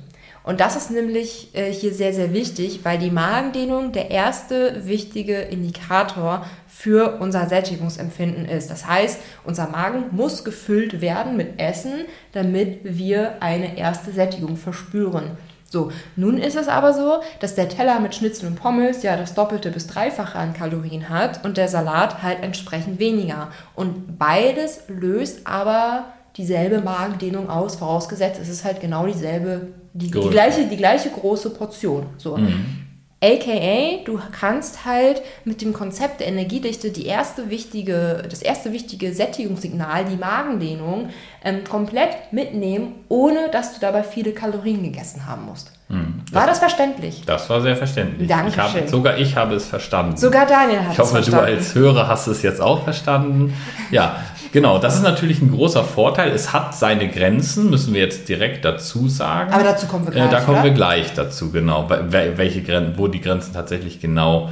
Und 0.42 0.60
das 0.60 0.74
ist 0.74 0.90
nämlich 0.90 1.54
äh, 1.54 1.70
hier 1.70 1.92
sehr, 1.92 2.14
sehr 2.14 2.32
wichtig, 2.32 2.80
weil 2.82 2.98
die 2.98 3.10
Magendehnung 3.10 3.92
der 3.92 4.10
erste 4.10 4.86
wichtige 4.86 5.36
Indikator 5.36 6.46
für 6.66 7.20
unser 7.20 7.46
Sättigungsempfinden 7.46 8.46
ist. 8.46 8.70
Das 8.70 8.86
heißt, 8.86 9.20
unser 9.44 9.68
Magen 9.68 10.04
muss 10.12 10.44
gefüllt 10.44 11.02
werden 11.02 11.36
mit 11.36 11.60
Essen, 11.60 12.06
damit 12.32 12.78
wir 12.82 13.42
eine 13.42 13.76
erste 13.76 14.12
Sättigung 14.12 14.56
verspüren. 14.56 15.36
So, 15.70 15.92
nun 16.16 16.36
ist 16.36 16.56
es 16.56 16.66
aber 16.66 16.92
so, 16.92 17.20
dass 17.38 17.54
der 17.54 17.68
Teller 17.68 18.00
mit 18.00 18.14
Schnitzel 18.14 18.48
und 18.48 18.56
Pommes 18.56 19.04
ja 19.04 19.16
das 19.16 19.34
Doppelte 19.34 19.70
bis 19.70 19.86
Dreifache 19.86 20.36
an 20.36 20.52
Kalorien 20.52 21.08
hat 21.08 21.44
und 21.44 21.56
der 21.56 21.68
Salat 21.68 22.22
halt 22.22 22.42
entsprechend 22.42 22.98
weniger. 22.98 23.48
Und 23.76 24.18
beides 24.18 24.82
löst 24.88 25.46
aber 25.46 26.06
dieselbe 26.36 26.80
Magendehnung 26.80 27.48
aus, 27.48 27.76
vorausgesetzt 27.76 28.40
es 28.40 28.48
ist 28.48 28.64
halt 28.64 28.80
genau 28.80 29.06
dieselbe, 29.06 29.68
die, 29.92 30.10
die, 30.10 30.28
gleiche, 30.28 30.66
die 30.66 30.76
gleiche 30.76 31.10
große 31.10 31.50
Portion. 31.50 32.06
So. 32.18 32.36
Mhm. 32.36 32.89
AKA, 33.22 34.02
du 34.06 34.18
kannst 34.32 34.86
halt 34.86 35.20
mit 35.44 35.60
dem 35.60 35.74
Konzept 35.74 36.20
der 36.20 36.28
Energiedichte 36.28 36.90
die 36.90 37.04
erste 37.04 37.50
wichtige, 37.50 38.22
das 38.28 38.40
erste 38.40 38.72
wichtige 38.72 39.12
Sättigungssignal, 39.12 40.06
die 40.06 40.16
Magendehnung, 40.16 41.10
ähm, 41.44 41.62
komplett 41.64 42.32
mitnehmen, 42.32 42.94
ohne 43.08 43.50
dass 43.52 43.74
du 43.74 43.80
dabei 43.80 44.04
viele 44.04 44.32
Kalorien 44.32 44.82
gegessen 44.82 45.26
haben 45.26 45.44
musst. 45.44 45.70
Hm, 45.88 46.22
war 46.32 46.46
das, 46.46 46.60
verständlich? 46.60 47.22
Das 47.26 47.50
war 47.50 47.60
sehr 47.60 47.76
verständlich. 47.76 48.26
Dankeschön. 48.26 48.64
Ich 48.64 48.82
hab, 48.82 48.88
sogar 48.88 49.18
ich 49.18 49.36
habe 49.36 49.56
es 49.56 49.66
verstanden. 49.66 50.16
Sogar 50.16 50.46
Daniel 50.46 50.80
hat 50.80 50.92
ich 50.92 50.98
hoffe, 50.98 51.18
es 51.18 51.26
verstanden. 51.26 51.46
du 51.46 51.58
als 51.58 51.74
Hörer 51.74 52.08
hast 52.08 52.26
es 52.26 52.42
jetzt 52.42 52.60
auch 52.60 52.84
verstanden. 52.84 53.54
Ja, 53.90 54.16
genau. 54.52 54.78
Das 54.78 54.96
ist 54.96 55.02
natürlich 55.02 55.40
ein 55.42 55.50
großer 55.50 55.84
Vorteil. 55.84 56.30
Es 56.30 56.52
hat 56.52 56.74
seine 56.74 57.08
Grenzen, 57.08 57.70
müssen 57.70 57.94
wir 57.94 58.00
jetzt 58.00 58.28
direkt 58.28 58.64
dazu 58.64 59.08
sagen. 59.08 59.52
Aber 59.52 59.64
dazu 59.64 59.86
kommen 59.86 60.06
wir 60.06 60.12
gleich. 60.12 60.28
Äh, 60.28 60.30
da 60.30 60.40
kommen 60.40 60.58
oder? 60.58 60.64
wir 60.64 60.72
gleich 60.72 61.12
dazu, 61.14 61.50
genau. 61.50 61.88
Welche 61.88 62.62
Grenzen, 62.62 62.98
wo 62.98 63.08
die 63.08 63.20
Grenzen 63.20 63.52
tatsächlich 63.52 64.00
genau 64.00 64.50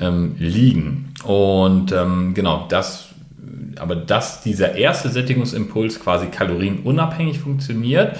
ähm, 0.00 0.36
liegen. 0.38 1.14
Und 1.24 1.92
ähm, 1.92 2.34
genau, 2.34 2.66
das 2.68 3.08
aber 3.78 3.96
dass 3.96 4.42
dieser 4.42 4.76
erste 4.76 5.08
Sättigungsimpuls 5.08 6.00
quasi 6.00 6.26
kalorienunabhängig 6.26 7.40
funktioniert, 7.40 8.16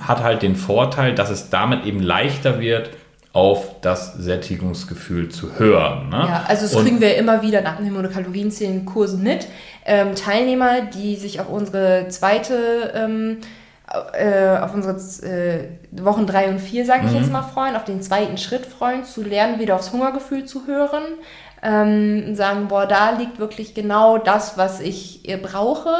hat 0.00 0.22
halt 0.22 0.42
den 0.42 0.56
Vorteil, 0.56 1.14
dass 1.14 1.30
es 1.30 1.50
damit 1.50 1.84
eben 1.84 2.00
leichter 2.00 2.60
wird, 2.60 2.90
auf 3.32 3.80
das 3.82 4.14
Sättigungsgefühl 4.14 5.28
zu 5.28 5.58
hören. 5.58 6.08
Ne? 6.08 6.16
Ja, 6.16 6.44
also 6.48 6.62
das 6.62 6.74
Und 6.74 6.84
kriegen 6.84 7.00
wir 7.00 7.16
immer 7.16 7.42
wieder 7.42 7.60
nach 7.60 7.76
dem 7.76 8.10
Kalorienzählen 8.10 8.84
Kursen 8.84 9.22
mit. 9.22 9.46
Ähm, 9.84 10.14
Teilnehmer, 10.14 10.80
die 10.82 11.16
sich 11.16 11.40
auf 11.40 11.48
unsere 11.48 12.08
zweite, 12.08 12.92
ähm, 12.94 13.38
äh, 14.12 14.58
auf 14.58 14.74
unsere 14.74 14.96
äh, 15.26 15.68
Wochen 15.92 16.26
drei 16.26 16.48
und 16.48 16.58
vier, 16.58 16.84
sage 16.84 17.06
ich 17.06 17.12
Mhm. 17.12 17.18
jetzt 17.18 17.32
mal, 17.32 17.42
freuen, 17.42 17.76
auf 17.76 17.84
den 17.84 18.02
zweiten 18.02 18.38
Schritt 18.38 18.66
freuen, 18.66 19.04
zu 19.04 19.22
lernen, 19.22 19.58
wieder 19.60 19.76
aufs 19.76 19.92
Hungergefühl 19.92 20.44
zu 20.44 20.66
hören. 20.66 21.04
Ähm, 21.62 22.34
sagen, 22.34 22.68
boah, 22.68 22.86
da 22.86 23.10
liegt 23.10 23.38
wirklich 23.38 23.74
genau 23.74 24.16
das, 24.18 24.56
was 24.56 24.80
ich 24.80 25.28
äh, 25.28 25.36
brauche. 25.36 25.90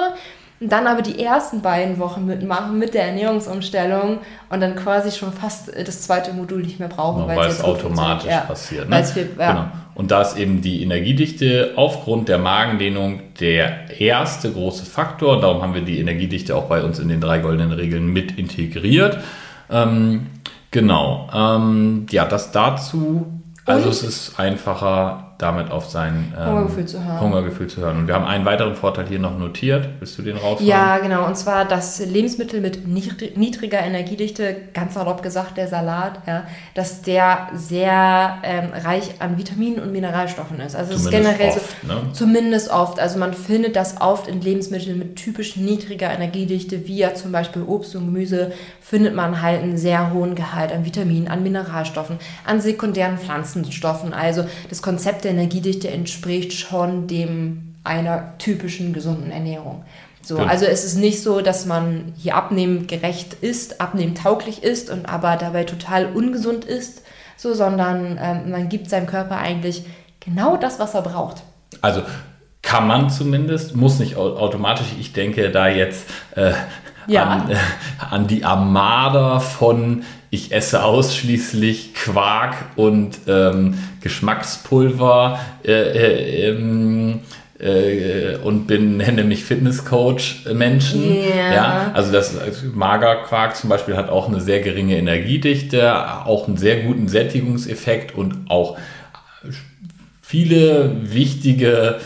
Und 0.60 0.72
dann 0.72 0.88
aber 0.88 1.02
die 1.02 1.22
ersten 1.22 1.62
beiden 1.62 1.98
Wochen 1.98 2.26
mitmachen 2.26 2.78
mit 2.80 2.92
der 2.94 3.04
Ernährungsumstellung 3.06 4.18
und 4.50 4.60
dann 4.60 4.74
quasi 4.74 5.16
schon 5.16 5.32
fast 5.32 5.72
äh, 5.74 5.84
das 5.84 6.02
zweite 6.02 6.32
Modul 6.32 6.62
nicht 6.62 6.80
mehr 6.80 6.88
brauchen, 6.88 7.18
Genau, 7.22 7.28
weil 7.28 7.36
weil 7.38 7.48
es 7.48 7.62
automatisch. 7.62 8.28
Ja. 8.30 8.40
passiert. 8.40 8.86
Es 8.90 9.12
viel- 9.12 9.30
ja. 9.38 9.52
Genau. 9.52 9.66
Und 9.94 10.10
da 10.10 10.22
ist 10.22 10.36
eben 10.36 10.60
die 10.62 10.82
Energiedichte 10.82 11.72
aufgrund 11.76 12.28
der 12.28 12.38
Magendehnung 12.38 13.20
der 13.40 14.00
erste 14.00 14.50
große 14.52 14.84
Faktor. 14.84 15.40
Darum 15.40 15.62
haben 15.62 15.74
wir 15.74 15.82
die 15.82 15.98
Energiedichte 16.00 16.54
auch 16.56 16.64
bei 16.64 16.82
uns 16.82 16.98
in 16.98 17.08
den 17.08 17.20
drei 17.20 17.38
goldenen 17.38 17.72
Regeln 17.72 18.06
mit 18.12 18.38
integriert. 18.38 19.18
Ähm, 19.70 20.26
genau. 20.70 21.28
Ähm, 21.34 22.06
ja, 22.10 22.24
das 22.26 22.52
dazu. 22.52 23.26
Also 23.64 23.84
Und? 23.86 23.90
es 23.92 24.02
ist 24.02 24.38
einfacher, 24.40 25.27
damit 25.38 25.70
auf 25.70 25.88
sein 25.88 26.34
ähm, 26.36 26.50
Hungergefühl 26.50 26.86
zu 26.86 27.04
hören. 27.04 27.20
Hungergefühl 27.20 27.66
zu 27.68 27.80
hören. 27.80 27.98
Und 27.98 28.06
wir 28.08 28.14
haben 28.14 28.24
einen 28.24 28.44
weiteren 28.44 28.74
Vorteil 28.74 29.06
hier 29.06 29.20
noch 29.20 29.38
notiert. 29.38 29.88
Willst 30.00 30.18
du 30.18 30.22
den 30.22 30.36
raushauen? 30.36 30.66
Ja, 30.66 30.98
genau. 30.98 31.26
Und 31.26 31.36
zwar 31.36 31.64
das 31.64 32.04
Lebensmittel 32.04 32.60
mit 32.60 32.88
niedri- 32.88 33.38
niedriger 33.38 33.78
Energiedichte, 33.78 34.56
ganz 34.74 34.94
salopp 34.94 35.22
gesagt 35.22 35.56
der 35.56 35.68
Salat, 35.68 36.22
ja, 36.26 36.42
dass 36.74 37.02
der 37.02 37.50
sehr 37.54 38.38
ähm, 38.42 38.70
reich 38.84 39.20
an 39.20 39.38
Vitaminen 39.38 39.80
und 39.80 39.92
Mineralstoffen 39.92 40.58
ist. 40.58 40.74
Also 40.74 40.94
es 40.94 41.00
ist 41.00 41.04
Zumindest 41.04 41.38
generell 41.38 41.56
oft, 41.56 41.76
so, 41.82 41.86
ne? 41.86 42.00
zumindest 42.12 42.70
oft. 42.70 42.98
Also 42.98 43.18
man 43.20 43.32
findet 43.32 43.76
das 43.76 44.00
oft 44.00 44.26
in 44.26 44.40
Lebensmitteln 44.40 44.98
mit 44.98 45.14
typisch 45.14 45.56
niedriger 45.56 46.10
Energiedichte, 46.10 46.88
wie 46.88 46.98
ja 46.98 47.14
zum 47.14 47.30
Beispiel 47.30 47.62
Obst 47.62 47.94
und 47.94 48.06
Gemüse, 48.06 48.50
findet 48.80 49.14
man 49.14 49.40
halt 49.40 49.62
einen 49.62 49.76
sehr 49.76 50.12
hohen 50.12 50.34
Gehalt 50.34 50.72
an 50.72 50.84
Vitaminen, 50.84 51.28
an 51.28 51.44
Mineralstoffen, 51.44 52.18
an 52.44 52.60
sekundären 52.60 53.18
Pflanzenstoffen. 53.18 54.12
Also 54.12 54.44
das 54.68 54.82
Konzept 54.82 55.24
der 55.24 55.27
Energiedichte 55.28 55.88
entspricht 55.90 56.52
schon 56.52 57.06
dem 57.06 57.74
einer 57.84 58.36
typischen 58.38 58.92
gesunden 58.92 59.30
Ernährung. 59.30 59.84
So, 60.22 60.36
Genau. 60.36 60.48
also 60.48 60.66
es 60.66 60.84
ist 60.84 60.96
nicht 60.96 61.22
so, 61.22 61.40
dass 61.40 61.64
man 61.64 62.12
hier 62.18 62.34
abnehmgerecht 62.36 63.34
ist, 63.34 63.80
abnehmtauglich 63.80 64.62
ist 64.62 64.90
und 64.90 65.08
aber 65.08 65.36
dabei 65.36 65.64
total 65.64 66.06
ungesund 66.06 66.64
ist, 66.66 67.02
so, 67.36 67.54
sondern 67.54 68.18
ähm, 68.20 68.50
man 68.50 68.68
gibt 68.68 68.90
seinem 68.90 69.06
Körper 69.06 69.38
eigentlich 69.38 69.84
genau 70.20 70.56
das, 70.56 70.78
was 70.80 70.92
er 70.94 71.02
braucht. 71.02 71.36
Also 71.80 72.02
kann 72.62 72.86
man 72.86 73.08
zumindest, 73.08 73.74
muss 73.76 73.98
nicht 74.00 74.16
au- 74.16 74.36
automatisch. 74.36 74.88
Ich 75.00 75.12
denke 75.14 75.50
da 75.50 75.68
jetzt 75.68 76.04
äh, 76.36 76.52
Ja. 77.06 77.22
an, 77.24 77.50
äh, 77.50 77.56
an 78.10 78.26
die 78.26 78.44
Armada 78.44 79.40
von 79.40 80.02
ich 80.30 80.52
esse 80.52 80.84
ausschließlich 80.84 81.94
Quark 81.94 82.54
und 82.76 83.18
ähm, 83.26 83.78
Geschmackspulver 84.00 85.40
äh, 85.64 85.72
äh, 85.72 86.48
ähm, 86.48 87.20
äh, 87.58 88.36
und 88.36 88.66
bin 88.66 88.98
nenne 88.98 89.24
mich 89.24 89.44
Fitnesscoach 89.44 90.46
äh, 90.46 90.54
Menschen. 90.54 91.16
Ja. 91.36 91.54
Ja, 91.54 91.90
also 91.94 92.12
das 92.12 92.38
also 92.38 92.66
Magerquark 92.72 93.56
zum 93.56 93.70
Beispiel 93.70 93.96
hat 93.96 94.10
auch 94.10 94.28
eine 94.28 94.40
sehr 94.40 94.60
geringe 94.60 94.96
Energiedichte, 94.96 96.24
auch 96.26 96.46
einen 96.46 96.56
sehr 96.56 96.82
guten 96.82 97.08
Sättigungseffekt 97.08 98.14
und 98.14 98.48
auch 98.48 98.76
viele 100.20 100.92
wichtige 101.02 102.00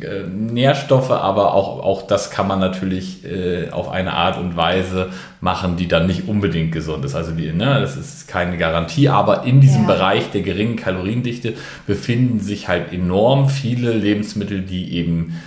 äh, 0.00 0.26
Nährstoffe, 0.28 1.10
aber 1.10 1.54
auch, 1.54 1.82
auch 1.82 2.02
das 2.02 2.30
kann 2.30 2.46
man 2.48 2.60
natürlich 2.60 3.24
äh, 3.24 3.70
auf 3.70 3.88
eine 3.88 4.12
Art 4.12 4.38
und 4.38 4.56
Weise 4.56 5.10
machen, 5.40 5.76
die 5.76 5.88
dann 5.88 6.06
nicht 6.06 6.28
unbedingt 6.28 6.72
gesund 6.72 7.04
ist. 7.04 7.14
Also 7.14 7.32
die, 7.32 7.52
ne, 7.52 7.80
das 7.80 7.96
ist 7.96 8.28
keine 8.28 8.56
Garantie, 8.56 9.08
aber 9.08 9.44
in 9.44 9.60
diesem 9.60 9.82
Ja. 9.82 9.94
Bereich 9.94 10.30
der 10.30 10.42
geringen 10.42 10.76
Kaloriendichte 10.76 11.54
befinden 11.86 12.40
sich 12.40 12.68
halt 12.68 12.92
enorm 12.92 13.48
viele 13.48 13.92
Lebensmittel, 13.92 14.62
die 14.62 14.94
eben 14.96 15.40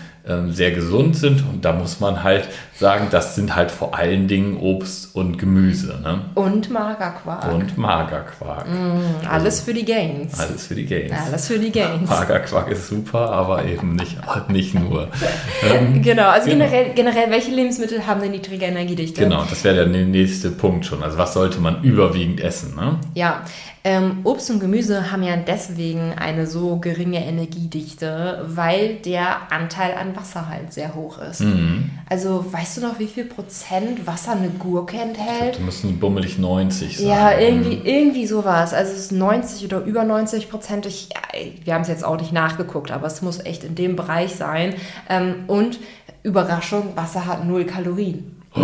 sehr 0.50 0.72
gesund 0.72 1.18
sind 1.18 1.44
und 1.52 1.66
da 1.66 1.74
muss 1.74 2.00
man 2.00 2.24
halt 2.24 2.48
sagen, 2.80 3.08
das 3.12 3.36
sind 3.36 3.58
halt 3.58 3.72
vor 3.72 3.94
allen 3.98 4.30
Dingen 4.30 4.56
Obst 4.58 5.14
und 5.16 5.38
Gemüse 5.38 6.00
ne? 6.02 6.22
Und 6.36 6.70
Magerquark. 6.72 7.52
und 7.54 7.78
Magerquark. 7.78 8.66
Alles 9.30 9.60
für 9.60 9.74
die 9.74 9.84
Gains. 9.84 10.40
Alles 10.40 10.68
für 10.68 10.76
die 10.76 10.86
Gains. 10.86 11.12
Alles 11.28 11.48
für 11.48 11.60
die 11.60 11.72
Gains. 11.72 12.10
Magerquark 12.10 12.70
ist 12.72 12.88
super, 12.88 13.32
aber 13.32 13.66
eben 13.66 13.96
nicht, 13.98 14.16
nicht 14.48 14.74
nur. 14.76 15.10
Ähm, 15.70 16.02
Genau, 16.02 16.30
also 16.30 16.50
Genau. 16.50 16.64
Generell, 16.70 16.94
generell, 16.96 17.30
welche 17.30 17.52
Lebensmittel 17.52 18.08
haben 18.08 18.22
eine 18.22 18.30
niedrige 18.32 18.66
Energiedichte? 18.66 19.24
genau, 19.24 19.44
das 19.50 19.64
wäre 19.66 19.76
der 19.76 19.88
nä- 19.88 20.06
nächste 20.06 20.52
Punkt 20.52 20.86
schon. 20.86 21.04
Also 21.04 21.18
was 21.18 21.34
sollte 21.34 21.60
man 21.60 21.84
überwiegend 21.84 22.40
essen? 22.40 22.76
Ne? 22.76 22.98
Ja, 23.14 23.42
ähm, 23.86 24.20
Obst 24.24 24.50
und 24.50 24.62
Gemüse 24.62 25.12
haben 25.12 25.24
ja 25.24 25.36
deswegen 25.36 26.14
eine 26.18 26.48
so 26.48 26.78
geringe 26.78 27.26
Energiedichte, 27.26 28.46
weil 28.48 28.96
der 28.96 29.52
Anteil 29.52 29.96
an 30.00 30.13
Wasser 30.16 30.48
halt 30.50 30.74
sehr 30.74 30.96
hoch 30.96 31.20
ist. 31.20 31.42
Mhm. 31.42 31.92
Also 32.10 32.46
weißt 32.52 32.78
du 32.78 32.82
noch, 32.82 33.00
wie 33.00 33.08
viel 33.08 33.26
Prozent 33.26 34.06
Wasser 34.06 34.34
eine 34.34 34.50
Gurke 34.50 34.98
enthält? 34.98 35.58
Die 35.58 35.64
müssen 35.64 36.00
bummelig 36.00 36.38
90 36.38 36.98
sein. 36.98 37.08
Ja, 37.08 37.38
irgendwie, 37.38 37.82
irgendwie 37.84 38.26
sowas. 38.26 38.74
Also 38.74 38.94
es 38.94 39.00
ist 39.00 39.12
90 39.12 39.66
oder 39.66 39.84
über 39.84 40.04
90 40.04 40.50
Prozent. 40.50 40.86
Ich, 40.86 41.10
ja, 41.14 41.40
wir 41.64 41.74
haben 41.74 41.82
es 41.82 41.88
jetzt 41.88 42.06
auch 42.06 42.20
nicht 42.20 42.34
nachgeguckt, 42.34 42.92
aber 42.92 43.08
es 43.08 43.22
muss 43.22 43.44
echt 43.46 43.64
in 43.64 43.76
dem 43.76 43.96
Bereich 43.96 44.36
sein. 44.36 44.76
Ähm, 45.10 45.46
und 45.48 45.80
Überraschung, 46.24 46.96
Wasser 46.96 47.26
hat 47.26 47.46
null 47.46 47.66
Kalorien. 47.66 48.42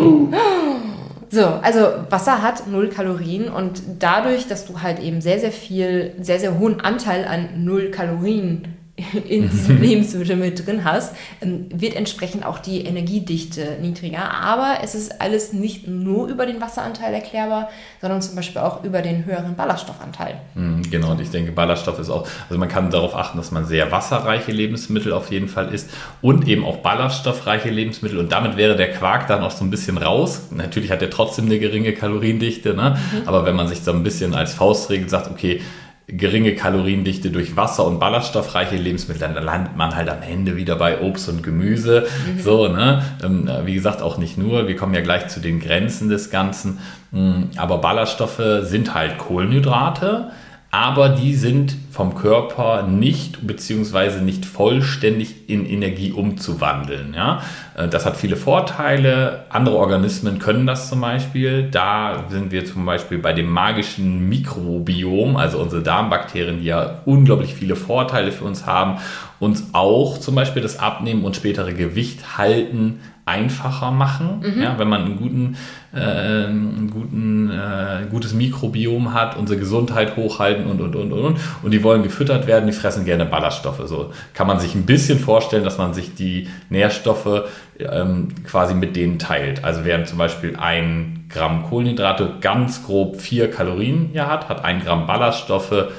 So, 1.32 1.46
also 1.46 1.80
Wasser 2.10 2.42
hat 2.42 2.66
null 2.66 2.90
Kalorien 2.90 3.50
und 3.50 3.84
dadurch, 4.00 4.48
dass 4.48 4.66
du 4.66 4.82
halt 4.82 5.00
eben 5.00 5.22
sehr, 5.22 5.40
sehr 5.40 5.52
viel, 5.52 6.16
sehr, 6.20 6.40
sehr 6.40 6.58
hohen 6.58 6.82
Anteil 6.82 7.24
an 7.26 7.64
null 7.64 7.92
Kalorien 7.92 8.79
in 9.28 9.50
diesem 9.50 9.82
Lebensmittel 9.82 10.36
mit 10.36 10.66
drin 10.66 10.84
hast, 10.84 11.16
ähm, 11.42 11.66
wird 11.74 11.96
entsprechend 11.96 12.46
auch 12.46 12.60
die 12.60 12.86
Energiedichte 12.86 13.78
niedriger. 13.82 14.34
Aber 14.34 14.78
es 14.84 14.96
ist 14.96 15.22
alles 15.22 15.54
nicht 15.54 15.88
nur 15.88 16.28
über 16.28 16.46
den 16.46 16.62
Wasseranteil 16.62 17.14
erklärbar, 17.14 17.70
sondern 18.02 18.22
zum 18.22 18.36
Beispiel 18.36 18.62
auch 18.62 18.84
über 18.84 19.02
den 19.02 19.26
höheren 19.26 19.56
Ballaststoffanteil. 19.56 20.40
Mhm, 20.56 20.90
Genau, 20.90 21.12
und 21.12 21.22
ich 21.22 21.30
denke, 21.30 21.52
Ballaststoff 21.52 22.00
ist 22.00 22.10
auch, 22.10 22.28
also 22.50 22.60
man 22.60 22.68
kann 22.68 22.90
darauf 22.90 23.16
achten, 23.16 23.38
dass 23.38 23.52
man 23.52 23.66
sehr 23.66 23.92
wasserreiche 23.92 24.52
Lebensmittel 24.52 25.14
auf 25.14 25.32
jeden 25.32 25.48
Fall 25.48 25.74
isst 25.74 25.90
und 26.22 26.48
eben 26.48 26.66
auch 26.66 26.78
ballaststoffreiche 26.78 27.70
Lebensmittel. 27.70 28.18
Und 28.18 28.32
damit 28.32 28.58
wäre 28.58 28.76
der 28.76 28.92
Quark 28.92 29.28
dann 29.28 29.44
auch 29.44 29.52
so 29.52 29.64
ein 29.64 29.70
bisschen 29.70 29.98
raus. 29.98 30.48
Natürlich 30.52 30.92
hat 30.92 31.02
er 31.02 31.10
trotzdem 31.10 31.46
eine 31.46 31.60
geringe 31.60 31.94
Kaloriendichte, 31.94 32.74
ne? 32.74 32.98
aber 33.26 33.46
wenn 33.46 33.56
man 33.56 33.68
sich 33.68 33.82
so 33.82 33.92
ein 33.92 34.04
bisschen 34.04 34.34
als 34.34 34.54
Faustregel 34.54 35.10
sagt, 35.10 35.30
okay, 35.30 35.62
geringe 36.12 36.56
Kaloriendichte 36.56 37.32
durch 37.32 37.56
Wasser 37.56 37.86
und 37.86 38.00
ballaststoffreiche 38.00 38.76
Lebensmittel, 38.76 39.20
dann 39.22 39.44
landet 39.44 39.76
man 39.76 39.96
halt 39.96 40.10
am 40.10 40.22
Ende 40.22 40.56
wieder 40.56 40.76
bei 40.76 41.02
Obst 41.02 41.30
und 41.30 41.44
Gemüse. 41.44 42.08
So, 42.44 42.68
ne? 42.68 43.04
Ähm, 43.24 43.50
Wie 43.66 43.74
gesagt, 43.74 44.02
auch 44.02 44.18
nicht 44.18 44.38
nur. 44.38 44.68
Wir 44.68 44.76
kommen 44.76 44.94
ja 44.94 45.02
gleich 45.02 45.28
zu 45.28 45.40
den 45.40 45.60
Grenzen 45.60 46.10
des 46.10 46.30
Ganzen. 46.30 46.80
Mm, 47.12 47.44
Aber 47.58 47.80
Ballaststoffe 47.80 48.42
sind 48.62 48.94
halt 48.94 49.18
Kohlenhydrate, 49.18 50.32
aber 50.72 51.10
die 51.10 51.34
sind 51.34 51.76
vom 51.92 52.14
Körper 52.14 52.84
nicht 52.84 53.46
beziehungsweise 53.48 54.24
nicht 54.24 54.46
vollständig 54.46 55.50
in 55.50 55.66
Energie 55.66 56.12
umzuwandeln. 56.12 57.14
Ja? 57.16 57.42
Äh, 57.76 57.88
Das 57.88 58.06
hat 58.06 58.18
viele 58.18 58.36
Vorteile. 58.36 59.46
Andere 59.50 59.78
Organismen 59.78 60.38
können 60.38 60.68
das 60.68 60.90
zum 60.90 61.02
Beispiel. 61.02 61.70
Da 61.72 62.26
sind 62.30 62.52
wir 62.52 62.66
zum 62.66 62.86
Beispiel 62.86 63.18
bei 63.18 63.34
dem 63.34 63.50
magischen 63.50 64.30
Mikrobiom, 64.30 65.38
also 65.38 65.60
unsere 65.60 65.82
Darmbakterien, 65.82 66.60
die 66.60 66.68
ja 66.68 67.00
unglaublich 67.06 67.56
viele 67.56 67.76
Vorteile 67.76 68.32
für 68.32 68.46
uns 68.46 68.68
haben, 68.68 69.00
uns 69.40 69.70
auch 69.74 70.20
zum 70.20 70.36
Beispiel 70.36 70.62
das 70.62 70.78
Abnehmen 70.78 71.24
und 71.24 71.36
spätere 71.36 71.74
Gewicht 71.74 72.38
halten 72.38 73.00
einfacher 73.30 73.92
machen, 73.92 74.42
mhm. 74.42 74.62
ja, 74.62 74.78
wenn 74.80 74.90
man 74.90 75.04
einen 75.06 75.18
guten, 75.18 75.56
äh, 75.94 76.00
einen 76.00 76.90
guten, 76.92 77.52
äh, 77.52 78.08
gutes 78.10 78.34
Mikrobiom 78.34 79.14
hat, 79.14 79.38
unsere 79.38 79.60
Gesundheit 79.60 80.16
hochhalten 80.16 80.66
und, 80.66 80.82
und, 80.82 80.96
und, 80.96 81.14
und, 81.14 81.38
und. 81.64 81.72
die 81.72 81.84
wollen 81.84 82.04
gefüttert 82.04 82.48
werden, 82.48 82.66
die 82.66 82.74
fressen 82.74 83.06
gerne 83.06 83.26
Ballaststoffe. 83.26 83.82
So 83.86 84.12
kann 84.34 84.48
man 84.48 84.60
sich 84.60 84.76
ein 84.76 84.86
bisschen 84.86 85.20
vorstellen, 85.20 85.64
dass 85.64 85.78
man 85.78 85.94
sich 85.94 86.16
die 86.16 86.50
Nährstoffe 86.70 87.44
ähm, 87.80 88.30
quasi 88.46 88.74
mit 88.74 88.96
denen 88.96 89.20
teilt. 89.20 89.64
Also 89.64 89.86
während 89.86 90.08
zum 90.08 90.18
Beispiel 90.18 90.56
ein 90.58 91.26
Gramm 91.30 91.64
Kohlenhydrate 91.64 92.34
ganz 92.42 92.84
grob 92.86 93.22
vier 93.22 93.52
Kalorien 93.52 94.10
ja 94.14 94.28
hat, 94.28 94.50
hat 94.50 94.66
ein 94.66 94.82
Gramm 94.82 95.06
Ballaststoffe 95.06 95.90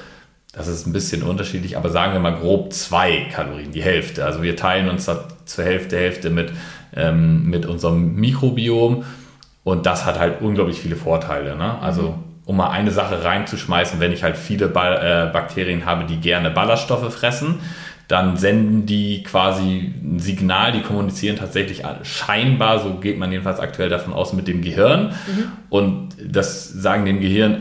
das 0.52 0.66
ist 0.66 0.86
ein 0.86 0.92
bisschen 0.92 1.22
unterschiedlich, 1.22 1.76
aber 1.76 1.90
sagen 1.90 2.12
wir 2.12 2.20
mal 2.20 2.36
grob 2.36 2.72
zwei 2.72 3.28
Kalorien, 3.32 3.70
die 3.70 3.82
Hälfte. 3.82 4.24
Also 4.24 4.42
wir 4.42 4.56
teilen 4.56 4.88
uns 4.88 5.04
da 5.04 5.28
zur 5.44 5.64
Hälfte, 5.64 5.96
Hälfte 5.96 6.30
mit 6.30 6.52
ähm, 6.94 7.48
mit 7.48 7.66
unserem 7.66 8.14
Mikrobiom. 8.16 9.04
Und 9.64 9.86
das 9.86 10.06
hat 10.06 10.18
halt 10.18 10.40
unglaublich 10.40 10.80
viele 10.80 10.96
Vorteile. 10.96 11.56
Ne? 11.56 11.78
Also 11.80 12.02
mhm. 12.02 12.14
um 12.46 12.56
mal 12.56 12.70
eine 12.70 12.90
Sache 12.90 13.24
reinzuschmeißen, 13.24 14.00
wenn 14.00 14.12
ich 14.12 14.22
halt 14.22 14.36
viele 14.36 14.68
ba 14.68 15.26
äh, 15.28 15.32
Bakterien 15.32 15.86
habe, 15.86 16.04
die 16.04 16.16
gerne 16.16 16.50
Ballaststoffe 16.50 17.12
fressen, 17.12 17.60
dann 18.08 18.36
senden 18.36 18.86
die 18.86 19.22
quasi 19.22 19.94
ein 20.02 20.18
Signal, 20.18 20.72
die 20.72 20.80
kommunizieren 20.80 21.36
tatsächlich 21.36 21.82
scheinbar, 22.02 22.80
so 22.80 22.94
geht 22.94 23.18
man 23.18 23.30
jedenfalls 23.30 23.60
aktuell 23.60 23.88
davon 23.88 24.12
aus, 24.12 24.32
mit 24.32 24.48
dem 24.48 24.62
Gehirn. 24.62 25.10
Mhm. 25.10 25.44
Und 25.68 26.08
das 26.20 26.68
sagen 26.68 27.04
dem 27.04 27.20
Gehirn, 27.20 27.60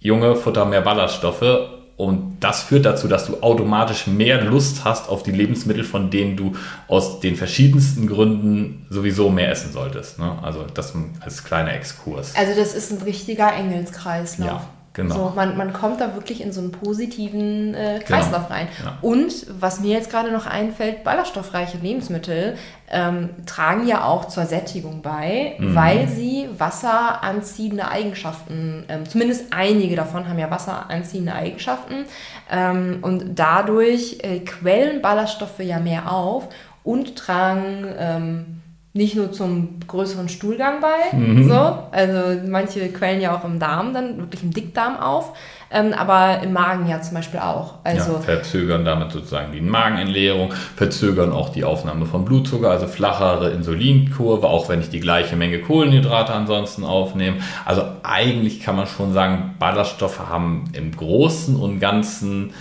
Junge, 0.00 0.34
futter 0.34 0.64
mehr 0.64 0.80
Ballaststoffe 0.80 1.81
und 2.02 2.38
das 2.40 2.62
führt 2.62 2.84
dazu, 2.84 3.06
dass 3.06 3.26
du 3.26 3.44
automatisch 3.44 4.08
mehr 4.08 4.42
Lust 4.42 4.84
hast 4.84 5.08
auf 5.08 5.22
die 5.22 5.30
Lebensmittel, 5.30 5.84
von 5.84 6.10
denen 6.10 6.36
du 6.36 6.56
aus 6.88 7.20
den 7.20 7.36
verschiedensten 7.36 8.08
Gründen 8.08 8.86
sowieso 8.90 9.30
mehr 9.30 9.52
essen 9.52 9.70
solltest. 9.70 10.18
Ne? 10.18 10.36
Also 10.42 10.66
das 10.74 10.94
als 11.20 11.44
kleiner 11.44 11.74
Exkurs. 11.74 12.34
Also 12.34 12.58
das 12.58 12.74
ist 12.74 12.90
ein 12.90 13.02
richtiger 13.02 13.54
Engelskreislauf. 13.54 14.48
Ja. 14.48 14.68
Genau. 14.94 15.14
So, 15.14 15.32
man, 15.34 15.56
man 15.56 15.72
kommt 15.72 16.02
da 16.02 16.14
wirklich 16.14 16.42
in 16.42 16.52
so 16.52 16.60
einen 16.60 16.70
positiven 16.70 17.74
äh, 17.74 17.94
genau. 17.94 18.04
Kreislauf 18.04 18.48
genau. 18.48 18.54
rein. 18.54 18.68
Ja. 18.84 18.98
Und 19.00 19.46
was 19.58 19.80
mir 19.80 19.92
jetzt 19.92 20.10
gerade 20.10 20.30
noch 20.30 20.46
einfällt, 20.46 21.02
ballaststoffreiche 21.02 21.78
Lebensmittel 21.78 22.58
ähm, 22.90 23.30
tragen 23.46 23.86
ja 23.86 24.04
auch 24.04 24.26
zur 24.26 24.44
Sättigung 24.44 25.00
bei, 25.00 25.54
mhm. 25.58 25.74
weil 25.74 26.08
sie 26.08 26.48
wasseranziehende 26.58 27.88
Eigenschaften, 27.88 28.84
ähm, 28.88 29.08
zumindest 29.08 29.46
einige 29.50 29.96
davon 29.96 30.28
haben 30.28 30.38
ja 30.38 30.50
wasseranziehende 30.50 31.32
Eigenschaften. 31.32 32.04
Ähm, 32.50 32.98
und 33.00 33.38
dadurch 33.38 34.18
äh, 34.20 34.40
quellen 34.40 35.00
Ballaststoffe 35.00 35.60
ja 35.60 35.78
mehr 35.78 36.12
auf 36.12 36.48
und 36.84 37.16
tragen 37.16 37.86
ähm, 37.98 38.61
nicht 38.94 39.16
nur 39.16 39.32
zum 39.32 39.80
größeren 39.86 40.28
Stuhlgang 40.28 40.82
bei, 40.82 41.16
mhm. 41.16 41.48
so, 41.48 41.54
also 41.54 42.40
manche 42.46 42.88
quellen 42.90 43.22
ja 43.22 43.34
auch 43.34 43.42
im 43.44 43.58
Darm 43.58 43.94
dann, 43.94 44.18
wirklich 44.18 44.42
im 44.42 44.50
Dickdarm 44.50 44.98
auf, 44.98 45.32
ähm, 45.70 45.94
aber 45.94 46.42
im 46.42 46.52
Magen 46.52 46.86
ja 46.86 47.00
zum 47.00 47.14
Beispiel 47.14 47.40
auch. 47.40 47.76
Also 47.84 48.12
ja, 48.12 48.18
verzögern 48.18 48.84
damit 48.84 49.10
sozusagen 49.10 49.52
die 49.52 49.62
Magenentleerung, 49.62 50.52
verzögern 50.76 51.32
auch 51.32 51.48
die 51.48 51.64
Aufnahme 51.64 52.04
von 52.04 52.26
Blutzucker, 52.26 52.70
also 52.70 52.86
flachere 52.86 53.52
Insulinkurve, 53.52 54.46
auch 54.46 54.68
wenn 54.68 54.80
ich 54.80 54.90
die 54.90 55.00
gleiche 55.00 55.36
Menge 55.36 55.60
Kohlenhydrate 55.60 56.34
ansonsten 56.34 56.84
aufnehme. 56.84 57.38
Also 57.64 57.84
eigentlich 58.02 58.60
kann 58.60 58.76
man 58.76 58.86
schon 58.86 59.14
sagen, 59.14 59.54
Ballaststoffe 59.58 60.20
haben 60.20 60.64
im 60.74 60.94
Großen 60.94 61.56
und 61.56 61.80
Ganzen 61.80 62.52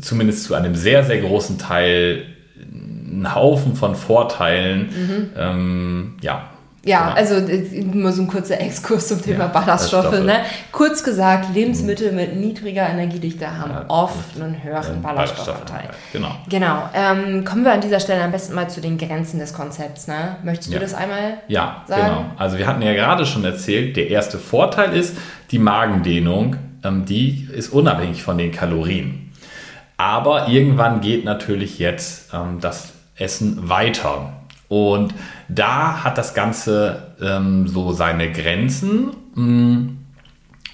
zumindest 0.00 0.44
zu 0.44 0.54
einem 0.54 0.74
sehr, 0.74 1.04
sehr 1.04 1.20
großen 1.20 1.58
Teil 1.58 2.35
einen 3.06 3.34
Haufen 3.34 3.74
von 3.74 3.94
Vorteilen. 3.94 4.86
Mhm. 4.86 5.30
Ähm, 5.36 6.14
ja. 6.20 6.50
Ja, 6.86 7.14
genau. 7.14 7.16
also 7.16 7.34
nur 7.92 8.12
so 8.12 8.22
ein 8.22 8.28
kurzer 8.28 8.60
Exkurs 8.60 9.08
zum 9.08 9.20
Thema 9.20 9.46
ja, 9.46 9.46
Ballaststoffe. 9.48 10.20
Ne? 10.20 10.42
Kurz 10.70 11.02
gesagt, 11.02 11.52
Lebensmittel 11.52 12.10
mhm. 12.10 12.16
mit 12.16 12.36
niedriger 12.36 12.88
Energiedichte 12.88 13.58
haben 13.58 13.72
ja, 13.72 13.84
oft 13.88 14.40
einen 14.40 14.62
höheren 14.62 15.02
Ballaststoffteil. 15.02 15.88
Genau. 16.12 16.30
Genau. 16.48 16.88
Ähm, 16.94 17.44
kommen 17.44 17.64
wir 17.64 17.72
an 17.72 17.80
dieser 17.80 17.98
Stelle 17.98 18.22
am 18.22 18.30
besten 18.30 18.54
mal 18.54 18.70
zu 18.70 18.80
den 18.80 18.98
Grenzen 18.98 19.40
des 19.40 19.52
Konzepts. 19.52 20.06
Ne? 20.06 20.36
Möchtest 20.44 20.70
ja. 20.70 20.78
du 20.78 20.84
das 20.84 20.94
einmal 20.94 21.38
ja, 21.48 21.82
sagen? 21.88 22.02
Ja, 22.02 22.08
genau. 22.08 22.24
Also 22.36 22.56
wir 22.56 22.68
hatten 22.68 22.82
ja 22.82 22.94
gerade 22.94 23.26
schon 23.26 23.44
erzählt, 23.44 23.96
der 23.96 24.08
erste 24.08 24.38
Vorteil 24.38 24.92
ist 24.92 25.16
die 25.50 25.58
Magendehnung. 25.58 26.54
Ähm, 26.84 27.04
die 27.04 27.48
ist 27.52 27.70
unabhängig 27.70 28.22
von 28.22 28.38
den 28.38 28.52
Kalorien. 28.52 29.32
Aber 29.96 30.48
irgendwann 30.48 31.00
geht 31.00 31.24
natürlich 31.24 31.80
jetzt 31.80 32.32
ähm, 32.32 32.58
das 32.60 32.92
Essen 33.16 33.68
weiter. 33.68 34.32
Und 34.68 35.14
da 35.48 36.04
hat 36.04 36.18
das 36.18 36.34
Ganze 36.34 37.14
ähm, 37.20 37.68
so 37.68 37.92
seine 37.92 38.32
Grenzen. 38.32 39.10
Mm. 39.34 39.98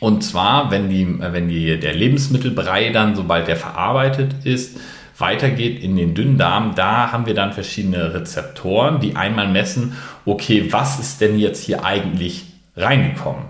Und 0.01 0.25
zwar, 0.25 0.71
wenn, 0.71 0.89
die, 0.89 1.07
wenn 1.21 1.49
die, 1.49 1.79
der 1.79 1.95
Lebensmittelbrei 1.95 2.91
dann, 2.91 3.15
sobald 3.15 3.47
der 3.47 3.57
verarbeitet 3.57 4.35
ist, 4.45 4.79
weitergeht 5.19 5.81
in 5.83 5.95
den 5.95 6.15
Dünndarm, 6.15 6.75
da 6.75 7.13
haben 7.13 7.27
wir 7.27 7.35
dann 7.35 7.53
verschiedene 7.53 8.13
Rezeptoren, 8.13 8.99
die 8.99 9.15
einmal 9.15 9.47
messen, 9.47 9.93
okay, 10.25 10.73
was 10.73 10.99
ist 10.99 11.21
denn 11.21 11.39
jetzt 11.39 11.63
hier 11.65 11.85
eigentlich 11.85 12.47
reingekommen? 12.77 13.45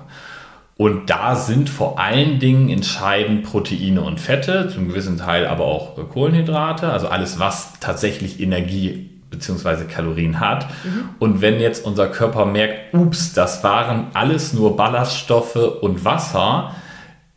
Und 0.82 1.10
da 1.10 1.36
sind 1.36 1.70
vor 1.70 2.00
allen 2.00 2.40
Dingen 2.40 2.68
entscheidend 2.68 3.44
Proteine 3.44 4.02
und 4.02 4.18
Fette, 4.18 4.68
zum 4.68 4.88
gewissen 4.88 5.16
Teil 5.16 5.46
aber 5.46 5.64
auch 5.64 5.94
Kohlenhydrate, 6.08 6.90
also 6.90 7.06
alles, 7.06 7.38
was 7.38 7.78
tatsächlich 7.78 8.40
Energie 8.40 9.08
bzw. 9.30 9.84
Kalorien 9.84 10.40
hat. 10.40 10.66
Mhm. 10.82 11.10
Und 11.20 11.40
wenn 11.40 11.60
jetzt 11.60 11.86
unser 11.86 12.08
Körper 12.08 12.46
merkt, 12.46 12.94
ups, 12.94 13.32
das 13.32 13.62
waren 13.62 14.08
alles 14.14 14.54
nur 14.54 14.76
Ballaststoffe 14.76 15.54
und 15.54 16.04
Wasser, 16.04 16.74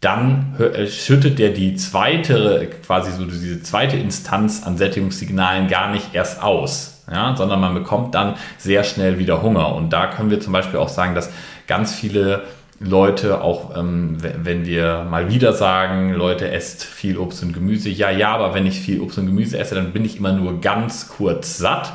dann 0.01 0.55
äh, 0.57 0.87
schüttet 0.87 1.37
der 1.37 1.51
die 1.51 1.75
zweite, 1.75 2.67
quasi 2.83 3.11
so 3.11 3.25
diese 3.25 3.61
zweite 3.61 3.95
Instanz 3.95 4.63
an 4.65 4.75
Sättigungssignalen 4.75 5.67
gar 5.67 5.91
nicht 5.91 6.15
erst 6.15 6.41
aus, 6.41 7.03
ja, 7.11 7.35
sondern 7.35 7.59
man 7.59 7.75
bekommt 7.75 8.15
dann 8.15 8.33
sehr 8.57 8.83
schnell 8.83 9.19
wieder 9.19 9.43
Hunger. 9.43 9.75
Und 9.75 9.93
da 9.93 10.07
können 10.07 10.31
wir 10.31 10.39
zum 10.39 10.51
Beispiel 10.51 10.79
auch 10.79 10.89
sagen, 10.89 11.13
dass 11.13 11.29
ganz 11.67 11.93
viele 11.93 12.45
Leute, 12.79 13.41
auch 13.41 13.77
ähm, 13.77 14.17
wenn 14.19 14.65
wir 14.65 15.05
mal 15.09 15.29
wieder 15.31 15.53
sagen, 15.53 16.13
Leute, 16.13 16.51
esst 16.51 16.83
viel 16.83 17.17
Obst 17.17 17.41
und 17.41 17.53
Gemüse. 17.53 17.89
Ja, 17.89 18.11
ja, 18.11 18.33
aber 18.35 18.53
wenn 18.53 18.65
ich 18.65 18.79
viel 18.79 18.99
Obst 18.99 19.17
und 19.17 19.27
Gemüse 19.27 19.57
esse, 19.57 19.75
dann 19.75 19.93
bin 19.93 20.03
ich 20.03 20.17
immer 20.17 20.33
nur 20.33 20.59
ganz 20.59 21.07
kurz 21.07 21.57
satt. 21.57 21.93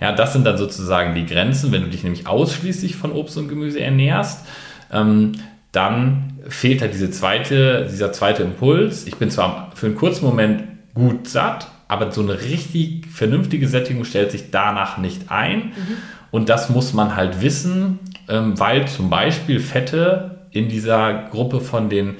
Ja, 0.00 0.12
das 0.12 0.32
sind 0.32 0.44
dann 0.44 0.56
sozusagen 0.56 1.14
die 1.14 1.26
Grenzen. 1.26 1.70
Wenn 1.70 1.82
du 1.82 1.88
dich 1.88 2.02
nämlich 2.02 2.26
ausschließlich 2.26 2.96
von 2.96 3.12
Obst 3.12 3.36
und 3.36 3.48
Gemüse 3.48 3.80
ernährst, 3.80 4.46
ähm, 4.90 5.32
dann 5.70 6.40
fehlt 6.48 6.80
halt 6.80 6.94
diese 6.94 7.10
zweite, 7.10 7.86
dieser 7.90 8.12
zweite 8.12 8.42
Impuls. 8.42 9.06
Ich 9.06 9.16
bin 9.16 9.30
zwar 9.30 9.70
für 9.74 9.86
einen 9.86 9.96
kurzen 9.96 10.24
Moment 10.24 10.64
gut 10.94 11.28
satt, 11.28 11.68
aber 11.88 12.10
so 12.10 12.22
eine 12.22 12.40
richtig 12.40 13.06
vernünftige 13.06 13.68
Sättigung 13.68 14.04
stellt 14.04 14.32
sich 14.32 14.50
danach 14.50 14.96
nicht 14.96 15.30
ein. 15.30 15.58
Mhm. 15.58 15.96
Und 16.30 16.48
das 16.48 16.70
muss 16.70 16.94
man 16.94 17.14
halt 17.16 17.42
wissen 17.42 17.98
ähm, 18.28 18.58
weil 18.58 18.88
zum 18.88 19.10
Beispiel 19.10 19.60
Fette 19.60 20.38
in 20.50 20.68
dieser 20.68 21.28
Gruppe 21.30 21.60
von 21.60 21.88
den 21.88 22.16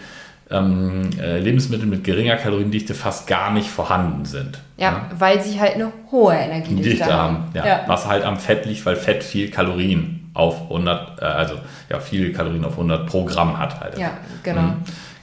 ähm, 0.50 1.10
äh, 1.18 1.38
Lebensmitteln 1.38 1.88
mit 1.88 2.04
geringer 2.04 2.36
Kaloriendichte 2.36 2.94
fast 2.94 3.26
gar 3.26 3.52
nicht 3.52 3.68
vorhanden 3.68 4.24
sind. 4.24 4.58
Ja, 4.76 4.90
ja? 4.90 5.10
weil 5.18 5.40
sie 5.40 5.58
halt 5.58 5.74
eine 5.74 5.92
hohe 6.10 6.34
Energiedichte 6.34 6.90
Dichte 6.90 7.12
haben. 7.12 7.36
haben 7.36 7.50
ja. 7.54 7.66
ja. 7.66 7.80
Was 7.86 8.06
halt 8.06 8.24
am 8.24 8.36
Fett 8.36 8.66
liegt, 8.66 8.84
weil 8.84 8.96
Fett 8.96 9.24
viel 9.24 9.50
Kalorien 9.50 10.30
auf 10.34 10.62
100, 10.62 11.20
äh, 11.20 11.24
also 11.24 11.54
ja, 11.88 12.00
viele 12.00 12.32
Kalorien 12.32 12.64
auf 12.64 12.72
100 12.72 13.06
pro 13.06 13.24
Gramm 13.24 13.58
hat 13.58 13.80
halt. 13.80 13.98
Ja, 13.98 14.12
genau. 14.42 14.62
Mhm. 14.62 14.76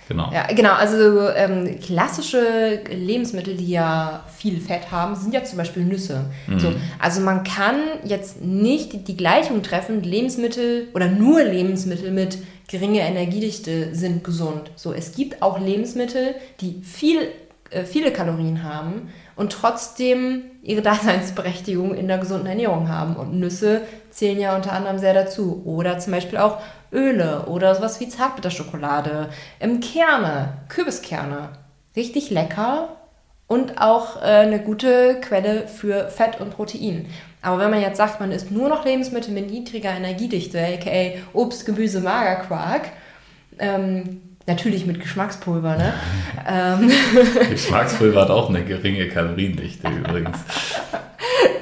Genau. 0.09 0.31
Ja, 0.33 0.47
genau. 0.47 0.73
Also 0.73 1.29
ähm, 1.29 1.79
klassische 1.79 2.81
Lebensmittel, 2.91 3.55
die 3.55 3.69
ja 3.69 4.23
viel 4.35 4.59
Fett 4.59 4.91
haben, 4.91 5.15
sind 5.15 5.35
ja 5.35 5.43
zum 5.43 5.59
Beispiel 5.59 5.83
Nüsse. 5.83 6.25
Mhm. 6.47 6.59
So, 6.59 6.73
also 6.97 7.21
man 7.21 7.43
kann 7.43 7.75
jetzt 8.03 8.41
nicht 8.41 9.07
die 9.07 9.15
Gleichung 9.15 9.61
treffen, 9.61 10.01
Lebensmittel 10.01 10.87
oder 10.95 11.07
nur 11.07 11.43
Lebensmittel 11.43 12.09
mit 12.09 12.39
geringer 12.67 13.03
Energiedichte 13.03 13.93
sind 13.93 14.23
gesund. 14.23 14.71
So, 14.75 14.93
es 14.93 15.11
gibt 15.11 15.43
auch 15.43 15.59
Lebensmittel, 15.59 16.33
die 16.59 16.81
viel, 16.81 17.27
äh, 17.69 17.83
viele 17.83 18.11
Kalorien 18.11 18.63
haben 18.63 19.09
und 19.35 19.51
trotzdem 19.51 20.41
ihre 20.63 20.81
Daseinsberechtigung 20.83 21.93
in 21.93 22.07
der 22.07 22.17
gesunden 22.17 22.47
Ernährung 22.47 22.89
haben. 22.89 23.15
Und 23.15 23.39
Nüsse 23.39 23.81
zählen 24.09 24.39
ja 24.39 24.55
unter 24.55 24.73
anderem 24.73 24.97
sehr 24.97 25.13
dazu. 25.13 25.61
Oder 25.65 25.99
zum 25.99 26.13
Beispiel 26.13 26.39
auch 26.39 26.57
Öle 26.91 27.45
oder 27.45 27.75
sowas 27.75 27.99
wie 27.99 28.10
Zartbitterschokolade, 28.10 29.30
ähm, 29.60 29.80
Kerne, 29.80 30.54
Kürbiskerne. 30.69 31.49
Richtig 31.95 32.30
lecker 32.30 32.89
und 33.47 33.82
auch 33.82 34.21
äh, 34.21 34.25
eine 34.25 34.60
gute 34.60 35.19
Quelle 35.21 35.67
für 35.67 36.10
Fett 36.10 36.39
und 36.39 36.52
Protein. 36.52 37.08
Aber 37.41 37.60
wenn 37.60 37.71
man 37.71 37.82
jetzt 37.82 37.97
sagt, 37.97 38.19
man 38.19 38.32
isst 38.32 38.52
nur 38.52 38.69
noch 38.69 38.86
Lebensmittel 38.86 39.34
mit 39.34 39.49
niedriger 39.49 39.91
Energiedichte, 39.91 40.60
aka 40.60 41.17
Obst, 41.34 41.65
Gemüse, 41.65 42.02
Magerquark, 42.02 42.89
ähm, 43.58 44.21
natürlich 44.45 44.86
mit 44.86 44.99
Geschmackspulver, 44.99 45.78
ne? 45.78 45.93
Ähm. 46.47 46.91
Geschmackspulver 47.49 48.21
hat 48.21 48.30
auch 48.30 48.49
eine 48.49 48.63
geringe 48.63 49.08
Kaloriendichte 49.08 49.88
übrigens. 49.88 50.38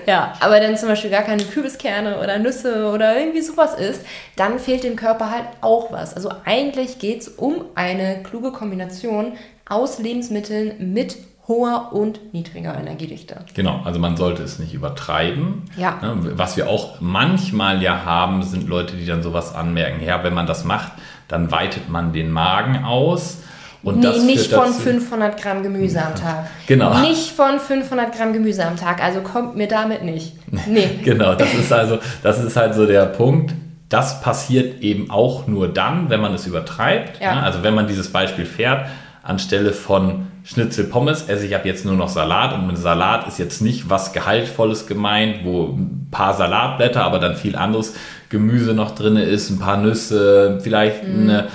ja, 0.08 0.34
aber 0.40 0.60
dann 0.60 0.78
zum 0.78 0.90
Beispiel 0.90 1.12
gar 1.12 1.24
keine 1.24 1.44
Kürbiskerne 1.44 2.20
oder 2.20 2.40
Nüsse 2.40 2.90
oder 2.92 3.20
irgendwie 3.20 3.42
sowas 3.42 3.76
isst, 3.76 4.06
dann 4.38 4.58
fehlt 4.58 4.84
dem 4.84 4.96
Körper 4.96 5.30
halt 5.30 5.46
auch 5.62 5.92
was. 5.92 6.16
Also 6.16 6.32
eigentlich 6.46 6.98
geht 6.98 7.22
es 7.22 7.28
um 7.28 7.66
eine 7.76 8.24
kluge 8.24 8.52
Kombination 8.52 9.34
aus 9.68 10.00
Lebensmitteln 10.00 10.94
mit 10.94 11.18
hoher 11.48 11.90
und 11.94 12.34
niedriger 12.34 12.78
Energiedichte. 12.78 13.46
Genau, 13.54 13.82
also 13.84 14.00
man 14.00 14.18
sollte 14.18 14.44
es 14.44 14.60
nicht 14.60 14.74
übertreiben. 14.74 15.64
Ja. 15.78 16.00
Ne, 16.02 16.38
Was 16.38 16.58
wir 16.58 16.70
auch 16.70 17.00
manchmal 17.00 17.82
ja 17.82 18.04
haben, 18.06 18.44
sind 18.44 18.68
Leute, 18.68 18.96
die 18.96 19.06
dann 19.06 19.24
sowas 19.24 19.56
anmerken. 19.56 20.04
Ja, 20.04 20.24
wenn 20.24 20.34
man 20.34 20.48
das 20.48 20.64
macht, 20.64 20.94
dann 21.28 21.52
weitet 21.52 21.90
man 21.90 22.14
den 22.14 22.32
Magen 22.32 22.84
aus. 22.84 23.44
Und 23.88 24.00
nee, 24.00 24.20
nicht 24.26 24.52
von 24.52 24.66
dazu- 24.66 24.82
500 24.82 25.42
Gramm 25.42 25.64
Gemüse 25.64 26.02
am 26.04 26.16
Tag. 26.16 26.48
Genau. 26.68 27.00
Nicht 27.00 27.32
von 27.32 27.60
500 27.60 28.16
Gramm 28.16 28.34
Gemüse 28.34 28.66
am 28.66 28.76
Tag. 28.76 29.04
Also 29.04 29.22
kommt 29.22 29.56
mir 29.56 29.68
damit 29.68 30.04
nicht. 30.04 30.34
Nee. 30.68 30.90
Genau, 31.04 31.36
das 31.36 31.54
ist 31.54 31.72
also, 31.72 32.00
das 32.24 32.44
ist 32.44 32.56
halt 32.56 32.74
so 32.76 32.86
der 32.86 33.06
Punkt. 33.06 33.54
Das 33.90 34.22
passiert 34.22 34.82
eben 34.82 35.10
auch 35.10 35.48
nur 35.48 35.68
dann, 35.70 36.10
wenn 36.10 36.20
man 36.20 36.34
es 36.34 36.46
übertreibt. 36.46 37.22
Ja. 37.22 37.36
Ne? 37.36 37.44
Also 37.44 37.64
wenn 37.64 37.74
man 37.74 37.88
dieses 37.88 38.12
Beispiel 38.12 38.46
fährt, 38.46 38.88
anstelle 39.24 39.72
von 39.74 40.28
Schnitzel 40.44 40.86
Pommes 40.86 41.24
esse 41.28 41.46
ich 41.46 41.56
ab 41.56 41.66
jetzt 41.66 41.84
nur 41.86 41.96
noch 41.96 42.08
Salat 42.08 42.54
und 42.54 42.68
mit 42.68 42.78
Salat 42.78 43.28
ist 43.28 43.38
jetzt 43.38 43.62
nicht 43.62 43.90
was 43.90 44.14
Gehaltvolles 44.14 44.88
gemeint, 44.88 45.44
wo 45.44 45.66
ein 45.66 46.08
paar 46.10 46.34
Salatblätter, 46.34 47.04
aber 47.04 47.20
dann 47.20 47.36
viel 47.36 47.56
anderes 47.58 47.94
Gemüse 48.30 48.74
noch 48.74 48.92
drin 48.92 49.18
ist, 49.18 49.50
ein 49.50 49.60
paar 49.60 49.76
Nüsse, 49.78 50.60
vielleicht 50.62 51.04
eine, 51.04 51.48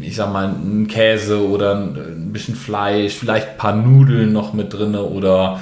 ich 0.00 0.16
sag 0.16 0.32
mal, 0.32 0.48
ein 0.48 0.86
Käse 0.88 1.48
oder 1.48 1.74
ein 1.74 2.32
bisschen 2.32 2.54
Fleisch, 2.54 3.14
vielleicht 3.14 3.48
ein 3.48 3.56
paar 3.56 3.74
Nudeln 3.74 4.32
noch 4.32 4.52
mit 4.52 4.72
drin 4.72 4.94
oder 4.94 5.60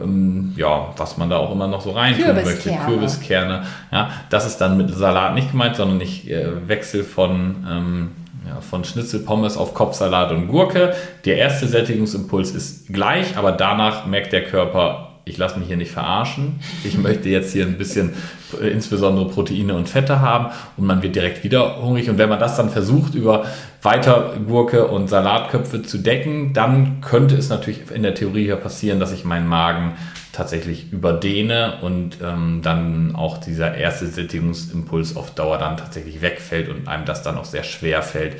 ähm, 0.00 0.52
ja, 0.56 0.92
was 0.96 1.16
man 1.16 1.30
da 1.30 1.36
auch 1.36 1.52
immer 1.52 1.66
noch 1.66 1.80
so 1.80 1.92
rein 1.92 2.16
tun 2.16 2.34
möchte. 2.34 2.70
Kürbiskerne. 2.86 3.64
Ja, 3.92 4.10
das 4.30 4.46
ist 4.46 4.58
dann 4.58 4.76
mit 4.76 4.90
Salat 4.94 5.34
nicht 5.34 5.52
gemeint, 5.52 5.76
sondern 5.76 6.00
ich 6.00 6.30
äh, 6.30 6.68
wechsel 6.68 7.04
von, 7.04 7.64
ähm, 7.68 8.10
ja, 8.46 8.60
von 8.60 8.84
Schnitzelpommes 8.84 9.56
auf 9.56 9.74
Kopfsalat 9.74 10.32
und 10.32 10.48
Gurke. 10.48 10.94
Der 11.24 11.38
erste 11.38 11.66
Sättigungsimpuls 11.66 12.50
ist 12.50 12.92
gleich, 12.92 13.36
aber 13.36 13.52
danach 13.52 14.06
merkt 14.06 14.32
der 14.32 14.44
Körper, 14.44 15.13
ich 15.24 15.38
lasse 15.38 15.58
mich 15.58 15.68
hier 15.68 15.76
nicht 15.76 15.90
verarschen. 15.90 16.60
Ich 16.84 16.98
möchte 16.98 17.28
jetzt 17.28 17.52
hier 17.52 17.64
ein 17.64 17.78
bisschen 17.78 18.12
äh, 18.60 18.68
insbesondere 18.68 19.28
Proteine 19.28 19.74
und 19.74 19.88
Fette 19.88 20.20
haben 20.20 20.52
und 20.76 20.86
man 20.86 21.02
wird 21.02 21.16
direkt 21.16 21.44
wieder 21.44 21.80
hungrig. 21.82 22.10
Und 22.10 22.18
wenn 22.18 22.28
man 22.28 22.38
das 22.38 22.56
dann 22.56 22.70
versucht, 22.70 23.14
über 23.14 23.46
weiter 23.82 24.34
Gurke 24.46 24.86
und 24.86 25.08
Salatköpfe 25.08 25.82
zu 25.82 25.98
decken, 25.98 26.52
dann 26.52 27.00
könnte 27.00 27.36
es 27.36 27.48
natürlich 27.48 27.90
in 27.90 28.02
der 28.02 28.14
Theorie 28.14 28.44
hier 28.44 28.56
passieren, 28.56 29.00
dass 29.00 29.12
ich 29.12 29.24
meinen 29.24 29.46
Magen 29.46 29.92
tatsächlich 30.32 30.92
überdehne 30.92 31.78
und 31.82 32.18
ähm, 32.22 32.60
dann 32.62 33.14
auch 33.14 33.38
dieser 33.38 33.76
erste 33.76 34.06
Sättigungsimpuls 34.06 35.16
auf 35.16 35.30
Dauer 35.30 35.58
dann 35.58 35.76
tatsächlich 35.76 36.22
wegfällt 36.22 36.68
und 36.68 36.88
einem 36.88 37.04
das 37.04 37.22
dann 37.22 37.38
auch 37.38 37.44
sehr 37.44 37.62
schwer 37.62 38.02
fällt, 38.02 38.36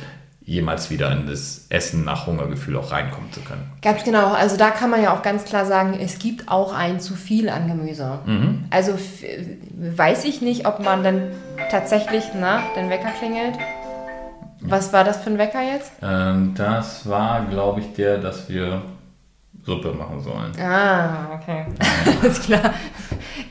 jemals 0.46 0.90
wieder 0.90 1.10
in 1.10 1.26
das 1.26 1.66
Essen 1.70 2.04
nach 2.04 2.26
Hungergefühl 2.26 2.76
auch 2.76 2.90
reinkommen 2.90 3.32
zu 3.32 3.40
können. 3.40 3.62
Ganz 3.80 4.04
genau. 4.04 4.32
Also 4.32 4.56
da 4.56 4.70
kann 4.70 4.90
man 4.90 5.02
ja 5.02 5.16
auch 5.16 5.22
ganz 5.22 5.44
klar 5.44 5.64
sagen, 5.64 5.98
es 5.98 6.18
gibt 6.18 6.48
auch 6.48 6.74
ein 6.74 7.00
zu 7.00 7.14
viel 7.14 7.48
an 7.48 7.66
Gemüse. 7.66 8.18
Mhm. 8.26 8.64
Also 8.70 8.92
weiß 9.76 10.24
ich 10.26 10.42
nicht, 10.42 10.66
ob 10.66 10.80
man 10.84 11.02
dann 11.02 11.30
tatsächlich, 11.70 12.24
na, 12.38 12.62
dein 12.74 12.90
Wecker 12.90 13.10
klingelt. 13.18 13.54
Was 14.60 14.92
war 14.92 15.04
das 15.04 15.18
für 15.18 15.30
ein 15.30 15.38
Wecker 15.38 15.62
jetzt? 15.62 15.92
Ähm, 16.02 16.54
das 16.56 17.08
war, 17.08 17.44
glaube 17.46 17.80
ich, 17.80 17.92
der, 17.94 18.18
dass 18.18 18.48
wir 18.48 18.82
Suppe 19.64 19.92
machen 19.92 20.20
sollen. 20.20 20.52
Ah, 20.60 21.38
okay. 21.40 21.64
Alles 22.22 22.42
klar. 22.42 22.74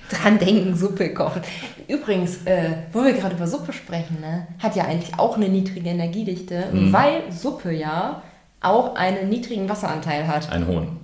Dran 0.09 0.37
denken, 0.37 0.75
Suppe 0.75 1.13
kochen. 1.13 1.41
Übrigens, 1.87 2.45
äh, 2.45 2.69
wo 2.91 3.03
wir 3.03 3.13
gerade 3.13 3.35
über 3.35 3.47
Suppe 3.47 3.73
sprechen, 3.73 4.19
ne, 4.21 4.47
hat 4.59 4.75
ja 4.75 4.83
eigentlich 4.85 5.17
auch 5.17 5.37
eine 5.37 5.49
niedrige 5.49 5.89
Energiedichte, 5.89 6.65
Mhm. 6.71 6.93
weil 6.93 7.31
Suppe 7.31 7.71
ja 7.73 8.21
auch 8.61 8.95
einen 8.95 9.29
niedrigen 9.29 9.67
Wasseranteil 9.67 10.27
hat. 10.27 10.51
Ein 10.51 10.67
Hohn. 10.67 10.99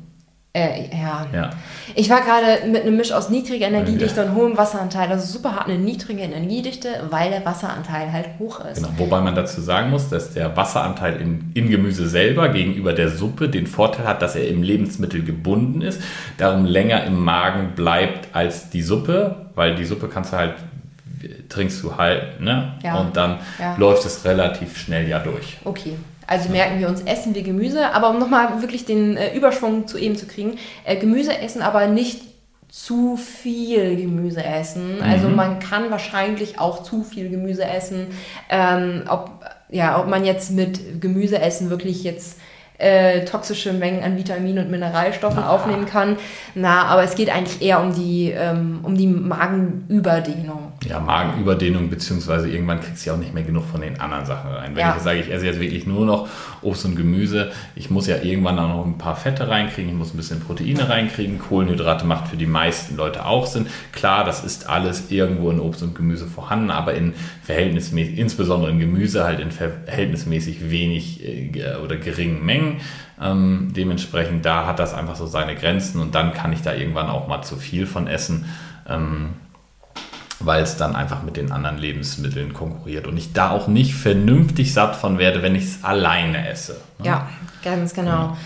Äh, 0.52 0.86
ja. 0.92 1.28
Ja. 1.32 1.50
Ich 1.94 2.10
war 2.10 2.22
gerade 2.22 2.66
mit 2.68 2.82
einem 2.82 2.98
Misch 2.98 3.12
aus 3.12 3.30
niedriger 3.30 3.68
Energiedichte 3.68 4.26
und 4.26 4.34
hohem 4.34 4.58
Wasseranteil. 4.58 5.08
Also 5.12 5.26
Suppe 5.32 5.54
hat 5.54 5.68
eine 5.68 5.78
niedrige 5.78 6.22
Energiedichte, 6.22 6.90
weil 7.12 7.30
der 7.30 7.46
Wasseranteil 7.46 8.12
halt 8.12 8.30
hoch 8.40 8.60
ist. 8.66 8.78
Genau. 8.78 8.90
Wobei 8.98 9.22
man 9.22 9.36
dazu 9.36 9.62
sagen 9.62 9.92
muss, 9.92 10.10
dass 10.10 10.34
der 10.34 10.58
Wasseranteil 10.58 11.22
in, 11.22 11.52
in 11.54 11.70
Gemüse 11.70 12.10
selber 12.10 12.50
gegenüber 12.50 12.94
der 12.94 13.10
Suppe 13.10 13.48
den 13.48 13.68
Vorteil 13.68 14.08
hat, 14.08 14.24
dass 14.24 14.36
er 14.36 14.48
im 14.48 14.64
Lebensmittel 14.64 15.24
gebunden 15.24 15.82
ist, 15.82 16.02
darum 16.38 16.66
länger 16.66 17.04
im 17.04 17.24
Magen 17.24 17.74
bleibt 17.76 18.36
als 18.36 18.72
die 18.72 18.82
Suppe, 18.82 19.36
weil 19.54 19.76
die 19.76 19.86
Suppe 19.86 20.08
kannst 20.08 20.34
du 20.34 20.38
halt, 20.38 20.56
trinkst 21.50 21.84
du 21.84 21.96
halt, 21.96 22.42
ne? 22.42 22.74
Ja. 22.84 22.96
Und 23.00 23.16
dann 23.16 23.38
Ja. 23.60 23.76
läuft 23.78 24.04
es 24.04 24.26
relativ 24.26 24.78
schnell 24.80 25.08
ja 25.08 25.20
durch. 25.20 25.58
Okay. 25.64 25.94
Also 26.30 26.50
merken 26.50 26.80
wir 26.80 26.88
uns, 26.88 27.02
essen 27.02 27.34
wir 27.34 27.42
Gemüse, 27.42 27.92
aber 27.92 28.12
um 28.12 28.20
nochmal 28.20 28.62
wirklich 28.62 28.86
den 28.86 29.18
äh, 29.18 29.36
Überschwung 29.36 29.88
zu 29.88 29.98
eben 29.98 30.16
zu 30.16 30.28
kriegen, 30.28 30.60
äh, 30.86 30.96
Gemüse 30.96 31.36
essen, 31.36 31.64
aber 31.64 31.88
nicht 31.88 32.22
zu 32.68 33.18
viel 33.18 33.96
Gemüse 33.96 34.44
essen. 34.44 35.02
Also 35.02 35.28
man 35.28 35.58
kann 35.58 35.90
wahrscheinlich 35.90 36.60
auch 36.60 36.84
zu 36.84 37.04
viel 37.04 37.30
Gemüse 37.30 37.66
essen. 37.66 38.10
Ähm, 38.48 39.06
ob, 39.10 39.44
ja, 39.70 40.00
ob 40.00 40.08
man 40.08 40.24
jetzt 40.24 40.52
mit 40.52 41.02
Gemüse 41.02 41.42
essen 41.42 41.72
wirklich 41.72 42.04
jetzt 42.04 42.38
äh, 42.78 43.26
toxische 43.26 43.74
Mengen 43.74 44.04
an 44.04 44.16
Vitaminen 44.16 44.66
und 44.66 44.72
Mineralstoffen 44.72 45.42
aufnehmen 45.42 45.88
kann. 45.88 46.18
Na, 46.54 46.84
aber 46.84 47.04
es 47.04 47.16
geht 47.16 47.30
eigentlich 47.30 47.62
eher 47.62 47.82
um 47.82 47.96
die, 47.96 48.30
ähm, 48.30 48.82
um 48.84 48.96
die 48.96 49.08
Magenüberdehnung. 49.08 50.74
Ja, 50.88 51.00
Magenüberdehnung, 51.02 51.90
beziehungsweise 51.90 52.50
irgendwann 52.50 52.80
kriegst 52.80 53.06
du 53.06 53.10
ja 53.10 53.16
auch 53.16 53.20
nicht 53.20 53.34
mehr 53.34 53.44
genug 53.44 53.66
von 53.66 53.82
den 53.82 54.00
anderen 54.00 54.26
Sachen 54.26 54.50
rein. 54.50 54.76
Wenn 54.76 54.80
Ja. 54.82 54.90
ich 54.90 54.96
jetzt 54.96 55.04
sage, 55.04 55.20
ich 55.20 55.30
esse 55.30 55.46
jetzt 55.46 55.60
wirklich 55.60 55.86
nur 55.86 56.06
noch 56.06 56.30
Obst 56.62 56.86
und 56.86 56.96
Gemüse, 56.96 57.52
ich 57.76 57.90
muss 57.90 58.08
ja 58.08 58.16
irgendwann 58.22 58.58
auch 58.60 58.70
noch 58.70 58.86
ein 58.86 58.98
paar 58.98 59.18
Fette 59.18 59.50
reinkriegen, 59.50 59.92
ich 59.92 59.98
muss 59.98 60.14
ein 60.14 60.18
bisschen 60.18 60.40
Proteine 60.40 60.88
reinkriegen, 60.88 61.38
Kohlenhydrate 61.38 62.06
macht 62.06 62.30
für 62.30 62.38
die 62.38 62.46
meisten 62.46 62.96
Leute 62.96 63.26
auch 63.26 63.46
Sinn. 63.46 63.68
Klar, 63.92 64.24
das 64.24 64.46
ist 64.46 64.70
alles 64.70 65.12
irgendwo 65.12 65.52
in 65.52 65.60
Obst 65.60 65.84
und 65.84 65.96
Gemüse 65.96 66.28
vorhanden, 66.28 66.72
aber 66.72 66.94
in 66.94 67.14
verhältnismäßig, 67.44 68.18
insbesondere 68.18 68.72
in 68.72 68.80
Gemüse 68.80 69.26
halt 69.26 69.42
in 69.42 69.52
verhältnismäßig 69.52 70.70
wenig 70.72 71.26
äh, 71.28 71.76
oder 71.84 71.98
geringen 71.98 72.46
Mengen. 72.46 72.78
Ähm, 73.22 73.74
dementsprechend, 73.76 74.46
da 74.46 74.66
hat 74.66 74.80
das 74.80 74.94
einfach 74.94 75.18
so 75.18 75.26
seine 75.26 75.56
Grenzen 75.56 76.00
und 76.00 76.16
dann 76.16 76.34
kann 76.34 76.54
ich 76.54 76.62
da 76.62 76.74
irgendwann 76.74 77.08
auch 77.10 77.28
mal 77.28 77.42
zu 77.42 77.58
viel 77.58 77.86
von 77.86 78.08
essen. 78.08 78.46
Ähm, 78.88 79.32
weil 80.40 80.64
es 80.64 80.78
dann 80.78 80.96
einfach 80.96 81.24
mit 81.24 81.38
den 81.38 81.52
anderen 81.52 81.78
Lebensmitteln 81.78 82.54
konkurriert 82.54 83.08
und 83.08 83.18
ich 83.18 83.34
da 83.34 83.52
auch 83.52 83.68
nicht 83.68 83.94
vernünftig 83.94 84.74
satt 84.74 84.96
von 84.96 85.18
werde, 85.18 85.42
wenn 85.42 85.56
ich 85.56 85.66
es 85.66 85.84
alleine 85.84 86.48
esse. 86.50 86.80
Ja, 87.04 87.30
ganz 87.64 87.94
genau. 87.94 88.38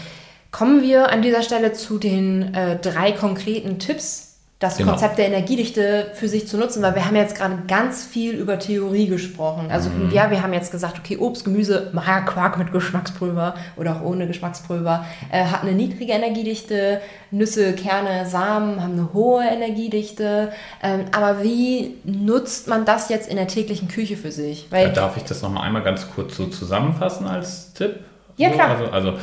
Kommen 0.51 0.83
wir 0.83 1.09
an 1.11 1.21
dieser 1.21 1.41
Stelle 1.41 1.73
zu 1.73 1.97
den 1.97 2.53
äh, 2.53 2.77
drei 2.79 3.11
konkreten 3.11 3.79
Tipps, 3.79 4.32
das 4.63 4.77
Genau. 4.77 4.91
Konzept 4.91 5.17
der 5.17 5.27
Energiedichte 5.27 6.07
für 6.13 6.27
sich 6.29 6.47
zu 6.47 6.57
nutzen, 6.57 6.81
weil 6.81 6.95
wir 6.95 7.05
haben 7.05 7.15
jetzt 7.17 7.35
gerade 7.35 7.57
ganz 7.67 8.05
viel 8.05 8.33
über 8.33 8.57
Theorie 8.59 9.07
gesprochen. 9.07 9.67
Also 9.69 9.89
Mhm. 9.89 10.09
ja, 10.11 10.31
wir 10.31 10.41
haben 10.41 10.53
jetzt 10.53 10.71
gesagt, 10.71 10.97
okay, 10.99 11.17
Obst, 11.17 11.43
Gemüse, 11.43 11.89
Magerquark 11.93 12.57
mit 12.57 12.71
Geschmackspulver 12.71 13.55
oder 13.75 13.95
auch 13.97 14.01
ohne 14.01 14.25
Geschmackspulver 14.25 15.05
äh, 15.31 15.43
hat 15.45 15.63
eine 15.63 15.73
niedrige 15.73 16.13
Energiedichte, 16.13 17.01
Nüsse, 17.31 17.73
Kerne, 17.73 18.25
Samen 18.25 18.81
haben 18.81 18.93
eine 18.93 19.13
hohe 19.13 19.43
Energiedichte. 19.43 20.51
Ähm, 20.81 21.05
aber 21.11 21.43
wie 21.43 21.95
nutzt 22.03 22.67
man 22.67 22.85
das 22.85 23.09
jetzt 23.09 23.29
in 23.29 23.35
der 23.35 23.47
täglichen 23.47 23.87
Küche 23.89 24.15
für 24.15 24.31
sich? 24.31 24.67
Weil 24.69 24.87
Ja, 24.87 24.93
darf 24.93 25.17
ich 25.17 25.23
das 25.23 25.41
nochmal 25.41 25.63
einmal 25.65 25.83
ganz 25.83 26.07
kurz 26.15 26.37
so 26.37 26.45
zusammenfassen 26.47 27.27
als 27.27 27.73
Tipp? 27.73 27.99
Ja, 28.37 28.49
klar. 28.49 28.69
Also, 28.69 28.85
also 28.87 29.13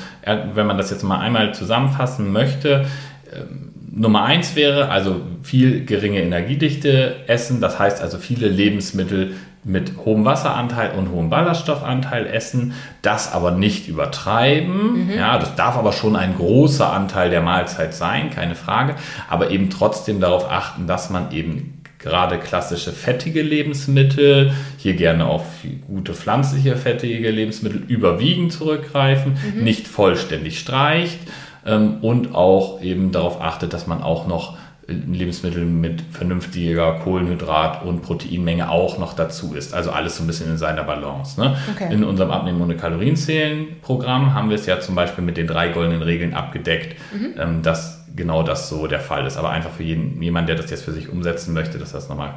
wenn 0.55 0.67
man 0.67 0.77
das 0.79 0.91
jetzt 0.91 1.03
mal 1.03 1.19
einmal 1.19 1.55
zusammenfassen 1.55 2.31
möchte, 2.31 2.85
ähm, 3.33 3.73
Nummer 4.01 4.25
eins 4.25 4.57
wäre 4.57 4.89
also 4.89 5.21
viel 5.43 5.85
geringe 5.85 6.23
Energiedichte 6.23 7.17
essen, 7.27 7.61
das 7.61 7.79
heißt 7.79 8.01
also 8.01 8.17
viele 8.17 8.49
Lebensmittel 8.49 9.35
mit 9.63 9.93
hohem 10.07 10.25
Wasseranteil 10.25 10.93
und 10.97 11.11
hohem 11.11 11.29
Ballaststoffanteil 11.29 12.27
essen, 12.27 12.73
das 13.03 13.31
aber 13.31 13.51
nicht 13.51 13.89
übertreiben. 13.89 15.11
Ja, 15.15 15.39
das 15.39 15.55
darf 15.55 15.77
aber 15.77 15.93
schon 15.93 16.17
ein 16.17 16.35
großer 16.35 16.91
Anteil 16.91 17.29
der 17.29 17.43
Mahlzeit 17.43 17.93
sein, 17.93 18.31
keine 18.31 18.55
Frage, 18.55 18.95
aber 19.29 19.51
eben 19.51 19.69
trotzdem 19.69 20.19
darauf 20.19 20.51
achten, 20.51 20.87
dass 20.87 21.11
man 21.11 21.31
eben 21.33 21.83
gerade 21.99 22.39
klassische 22.39 22.93
fettige 22.93 23.43
Lebensmittel, 23.43 24.55
hier 24.79 24.95
gerne 24.95 25.27
auf 25.27 25.45
gute 25.87 26.15
pflanzliche 26.15 26.77
fettige 26.77 27.31
Lebensmittel 27.31 27.83
überwiegend 27.87 28.55
zurückgreifen, 28.55 29.37
nicht 29.61 29.87
vollständig 29.87 30.59
streicht 30.59 31.19
und 31.65 32.35
auch 32.35 32.81
eben 32.81 33.13
darauf 33.13 33.41
achtet, 33.41 33.73
dass 33.75 33.87
man 33.87 34.03
auch 34.03 34.27
noch 34.27 34.57
Lebensmittel 34.91 35.65
mit 35.65 36.03
vernünftiger 36.11 37.01
Kohlenhydrat- 37.01 37.83
und 37.85 38.03
Proteinmenge 38.03 38.71
auch 38.71 38.99
noch 38.99 39.13
dazu 39.15 39.55
isst. 39.55 39.73
Also 39.73 39.91
alles 39.91 40.17
so 40.17 40.25
ein 40.25 40.27
bisschen 40.27 40.51
in 40.51 40.59
seiner 40.59 40.85
Balance. 40.85 41.41
Ne? 41.41 41.57
Okay. 41.75 41.93
In 41.93 42.05
unserem 42.05 42.31
Abnehmen 42.31 42.61
ohne 42.61 42.77
Kalorien 42.77 43.17
zählen 43.17 43.81
Programm 43.83 44.35
haben 44.35 44.49
wir 44.49 44.57
es 44.57 44.67
ja 44.67 44.81
zum 44.81 44.95
Beispiel 44.95 45.23
mit 45.23 45.37
den 45.37 45.47
drei 45.47 45.69
goldenen 45.69 46.03
Regeln 46.03 46.35
abgedeckt, 46.35 46.97
ähm, 47.39 47.63
dass 47.63 48.05
genau 48.17 48.43
das 48.43 48.69
so 48.69 48.87
der 48.87 49.01
Fall 49.01 49.27
ist. 49.27 49.37
Aber 49.37 49.51
einfach 49.51 49.71
für 49.71 49.85
jeden, 49.85 50.21
jemanden, 50.21 50.49
der 50.49 50.57
das 50.57 50.71
jetzt 50.71 50.85
für 50.85 50.93
sich 50.93 51.09
umsetzen 51.09 51.55
möchte, 51.55 51.79
dass 51.79 51.93
das 51.93 52.09
nochmal 52.09 52.35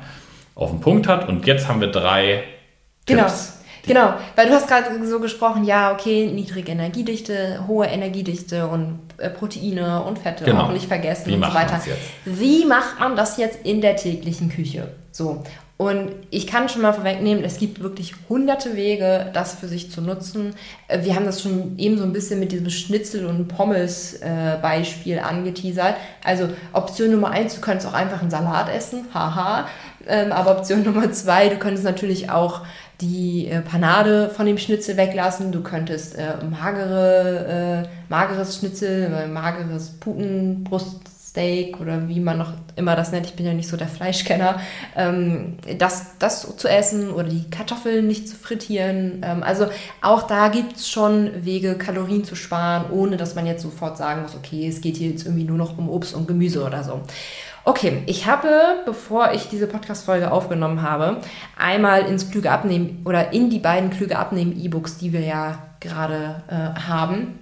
auf 0.56 0.70
den 0.70 0.80
Punkt 0.80 1.08
hat. 1.08 1.28
Und 1.28 1.48
jetzt 1.48 1.68
haben 1.68 1.82
wir 1.82 1.90
drei 1.90 2.44
genau. 3.06 3.24
Tipps. 3.24 3.60
Genau, 3.86 4.14
weil 4.38 4.48
du 4.48 4.54
hast 4.54 4.70
gerade 4.70 5.06
so 5.06 5.20
gesprochen, 5.20 5.66
ja, 5.66 5.92
okay, 5.92 6.32
niedrige 6.34 6.72
Energiedichte, 6.72 7.66
hohe 7.68 7.86
Energiedichte 7.86 8.68
und 8.68 9.00
Proteine 9.38 10.04
und 10.04 10.20
Fette 10.20 10.44
Genau. 10.46 10.64
auch 10.64 10.72
nicht 10.72 10.88
vergessen 10.88 11.28
Wie 11.28 11.36
und 11.36 11.46
so 11.46 11.54
weiter. 11.54 11.80
Wie 12.26 12.66
macht 12.66 13.00
man 13.00 13.16
das 13.16 13.38
jetzt 13.38 13.60
in 13.66 13.82
der 13.82 13.96
täglichen 13.96 14.50
Küche? 14.50 14.90
So. 15.12 15.44
Und 15.76 16.12
ich 16.30 16.46
kann 16.48 16.70
schon 16.70 16.84
mal 16.84 16.94
vorwegnehmen, 16.94 17.44
es 17.44 17.58
gibt 17.58 17.82
wirklich 17.82 18.14
hunderte 18.30 18.76
Wege, 18.76 19.32
das 19.34 19.56
für 19.56 19.68
sich 19.68 19.92
zu 19.92 20.02
nutzen. 20.02 20.54
Äh, 20.88 21.04
Wir 21.04 21.16
haben 21.16 21.26
das 21.26 21.42
schon 21.42 21.78
eben 21.78 21.98
so 21.98 22.04
ein 22.04 22.14
bisschen 22.14 22.40
mit 22.40 22.52
diesem 22.52 22.70
Schnitzel- 22.70 23.26
und 23.26 23.48
Pommes-Beispiel 23.48 25.20
angeteasert. 25.20 25.96
Also 26.24 26.50
Option 26.74 27.12
Nummer 27.12 27.32
eins, 27.32 27.56
du 27.56 27.62
könntest 27.62 27.88
auch 27.88 27.94
einfach 27.94 28.22
einen 28.22 28.30
Salat 28.32 28.70
essen, 28.74 29.06
haha. 29.14 29.68
Ähm, 30.08 30.32
aber 30.32 30.58
Option 30.58 30.84
Nummer 30.86 31.12
zwei, 31.12 31.50
du 31.50 31.58
könntest 31.58 31.84
natürlich 31.86 32.30
auch 32.30 32.62
die 33.04 33.48
äh, 33.48 33.62
Panade 33.62 34.30
von 34.30 34.46
dem 34.46 34.58
Schnitzel 34.58 34.96
weglassen. 34.98 35.52
Du 35.52 35.62
könntest 35.62 36.18
äh, 36.18 36.44
magere, 36.50 37.84
äh, 37.84 37.90
mageres 38.10 38.58
Schnitzel, 38.58 39.14
äh, 39.14 39.28
mageres 39.28 39.90
Putenbruststeak 40.00 41.82
oder 41.82 42.08
wie 42.08 42.22
man 42.22 42.38
noch 42.38 42.54
immer 42.78 42.96
das 42.96 43.12
nennt. 43.12 43.26
Ich 43.26 43.34
bin 43.34 43.46
ja 43.46 43.54
nicht 43.54 43.68
so 43.68 43.76
der 43.76 43.90
Fleischkenner. 43.90 44.62
Ähm, 44.96 45.58
das, 45.78 46.18
das 46.20 46.56
zu 46.56 46.68
essen 46.70 47.12
oder 47.12 47.28
die 47.28 47.50
Kartoffeln 47.50 48.08
nicht 48.08 48.30
zu 48.30 48.38
frittieren. 48.38 49.22
Ähm, 49.22 49.44
also 49.44 49.68
auch 50.02 50.24
da 50.24 50.48
gibt 50.48 50.78
es 50.78 50.88
schon 50.90 51.44
Wege, 51.44 51.76
Kalorien 51.76 52.24
zu 52.24 52.36
sparen, 52.36 52.86
ohne 52.92 53.18
dass 53.18 53.36
man 53.36 53.46
jetzt 53.46 53.64
sofort 53.64 53.98
sagen 53.98 54.22
muss, 54.22 54.36
okay, 54.36 54.68
es 54.68 54.80
geht 54.80 54.96
hier 54.96 55.10
jetzt 55.10 55.26
irgendwie 55.26 55.44
nur 55.44 55.58
noch 55.58 55.78
um 55.78 55.90
Obst 55.90 56.16
und 56.16 56.28
Gemüse 56.28 56.64
oder 56.64 56.84
so. 56.84 57.02
Okay, 57.66 58.04
ich 58.08 58.26
habe, 58.26 58.84
bevor 58.86 59.32
ich 59.32 59.48
diese 59.48 59.68
Podcast-Folge 59.68 60.32
aufgenommen 60.32 60.82
habe, 60.82 61.22
einmal 61.58 62.02
ins 62.08 62.30
Klüge 62.30 62.52
Abnehmen 62.52 63.02
oder 63.06 63.32
in 63.32 63.50
die 63.50 63.60
beiden 63.60 63.90
Klüge 63.90 64.20
Abnehmen 64.20 64.62
E-Books, 64.62 64.98
die 64.98 65.14
wir 65.14 65.22
ja 65.22 65.60
gerade 65.80 66.44
äh, 66.50 66.78
haben, 66.82 67.40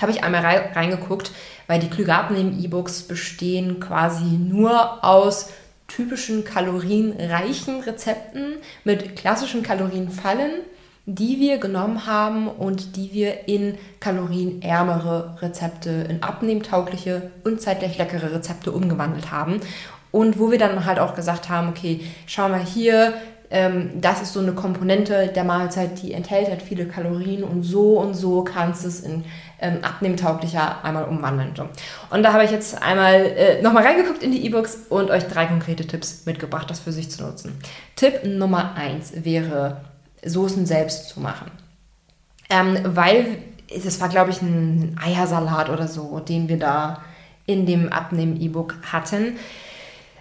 habe 0.00 0.12
ich 0.12 0.22
einmal 0.22 0.42
rei 0.42 0.70
reingeguckt, 0.72 1.32
weil 1.66 1.80
die 1.80 1.90
Klüge 1.90 2.14
Abnehmen 2.14 2.62
E-Books 2.62 3.02
bestehen 3.02 3.80
quasi 3.80 4.24
nur 4.24 5.04
aus 5.04 5.50
typischen 5.88 6.44
kalorienreichen 6.44 7.80
Rezepten 7.80 8.58
mit 8.84 9.16
klassischen 9.16 9.64
Kalorienfallen, 9.64 10.60
die 11.06 11.38
wir 11.38 11.58
genommen 11.58 12.06
haben 12.06 12.48
und 12.48 12.96
die 12.96 13.12
wir 13.12 13.48
in 13.48 13.78
kalorienärmere 14.00 15.38
Rezepte, 15.40 15.90
in 16.08 16.22
abnehmtaugliche 16.22 17.30
und 17.44 17.60
zeitgleich 17.60 17.96
leckere 17.96 18.32
Rezepte 18.32 18.72
umgewandelt 18.72 19.30
haben. 19.30 19.60
Und 20.10 20.38
wo 20.38 20.50
wir 20.50 20.58
dann 20.58 20.84
halt 20.84 20.98
auch 20.98 21.14
gesagt 21.14 21.48
haben, 21.48 21.68
okay, 21.68 22.00
schau 22.26 22.48
mal 22.48 22.64
hier, 22.64 23.14
ähm, 23.50 23.90
das 24.00 24.22
ist 24.22 24.32
so 24.32 24.40
eine 24.40 24.52
Komponente 24.52 25.28
der 25.28 25.44
Mahlzeit, 25.44 26.02
die 26.02 26.12
enthält 26.12 26.48
halt 26.48 26.62
viele 26.62 26.86
Kalorien 26.86 27.44
und 27.44 27.62
so 27.62 28.00
und 28.00 28.14
so 28.14 28.42
kannst 28.42 28.82
du 28.82 28.88
es 28.88 29.00
in 29.00 29.24
ähm, 29.60 29.78
abnehmtauglicher 29.82 30.84
einmal 30.84 31.04
umwandeln. 31.04 31.54
Und 32.10 32.22
da 32.22 32.32
habe 32.32 32.44
ich 32.44 32.50
jetzt 32.50 32.82
einmal 32.82 33.14
äh, 33.14 33.62
nochmal 33.62 33.84
reingeguckt 33.84 34.22
in 34.22 34.32
die 34.32 34.44
E-Books 34.44 34.86
und 34.88 35.10
euch 35.10 35.24
drei 35.24 35.46
konkrete 35.46 35.86
Tipps 35.86 36.26
mitgebracht, 36.26 36.68
das 36.68 36.80
für 36.80 36.92
sich 36.92 37.10
zu 37.10 37.22
nutzen. 37.22 37.56
Tipp 37.94 38.24
Nummer 38.24 38.74
eins 38.74 39.12
wäre, 39.24 39.80
Soßen 40.26 40.66
selbst 40.66 41.08
zu 41.08 41.20
machen. 41.20 41.50
Ähm, 42.50 42.78
weil 42.84 43.38
das 43.84 44.00
war, 44.00 44.08
glaube 44.08 44.30
ich, 44.30 44.42
ein 44.42 44.96
Eiersalat 45.02 45.70
oder 45.70 45.88
so, 45.88 46.20
den 46.20 46.48
wir 46.48 46.58
da 46.58 47.02
in 47.46 47.66
dem 47.66 47.92
Abnehmen-E-Book 47.92 48.76
hatten. 48.92 49.36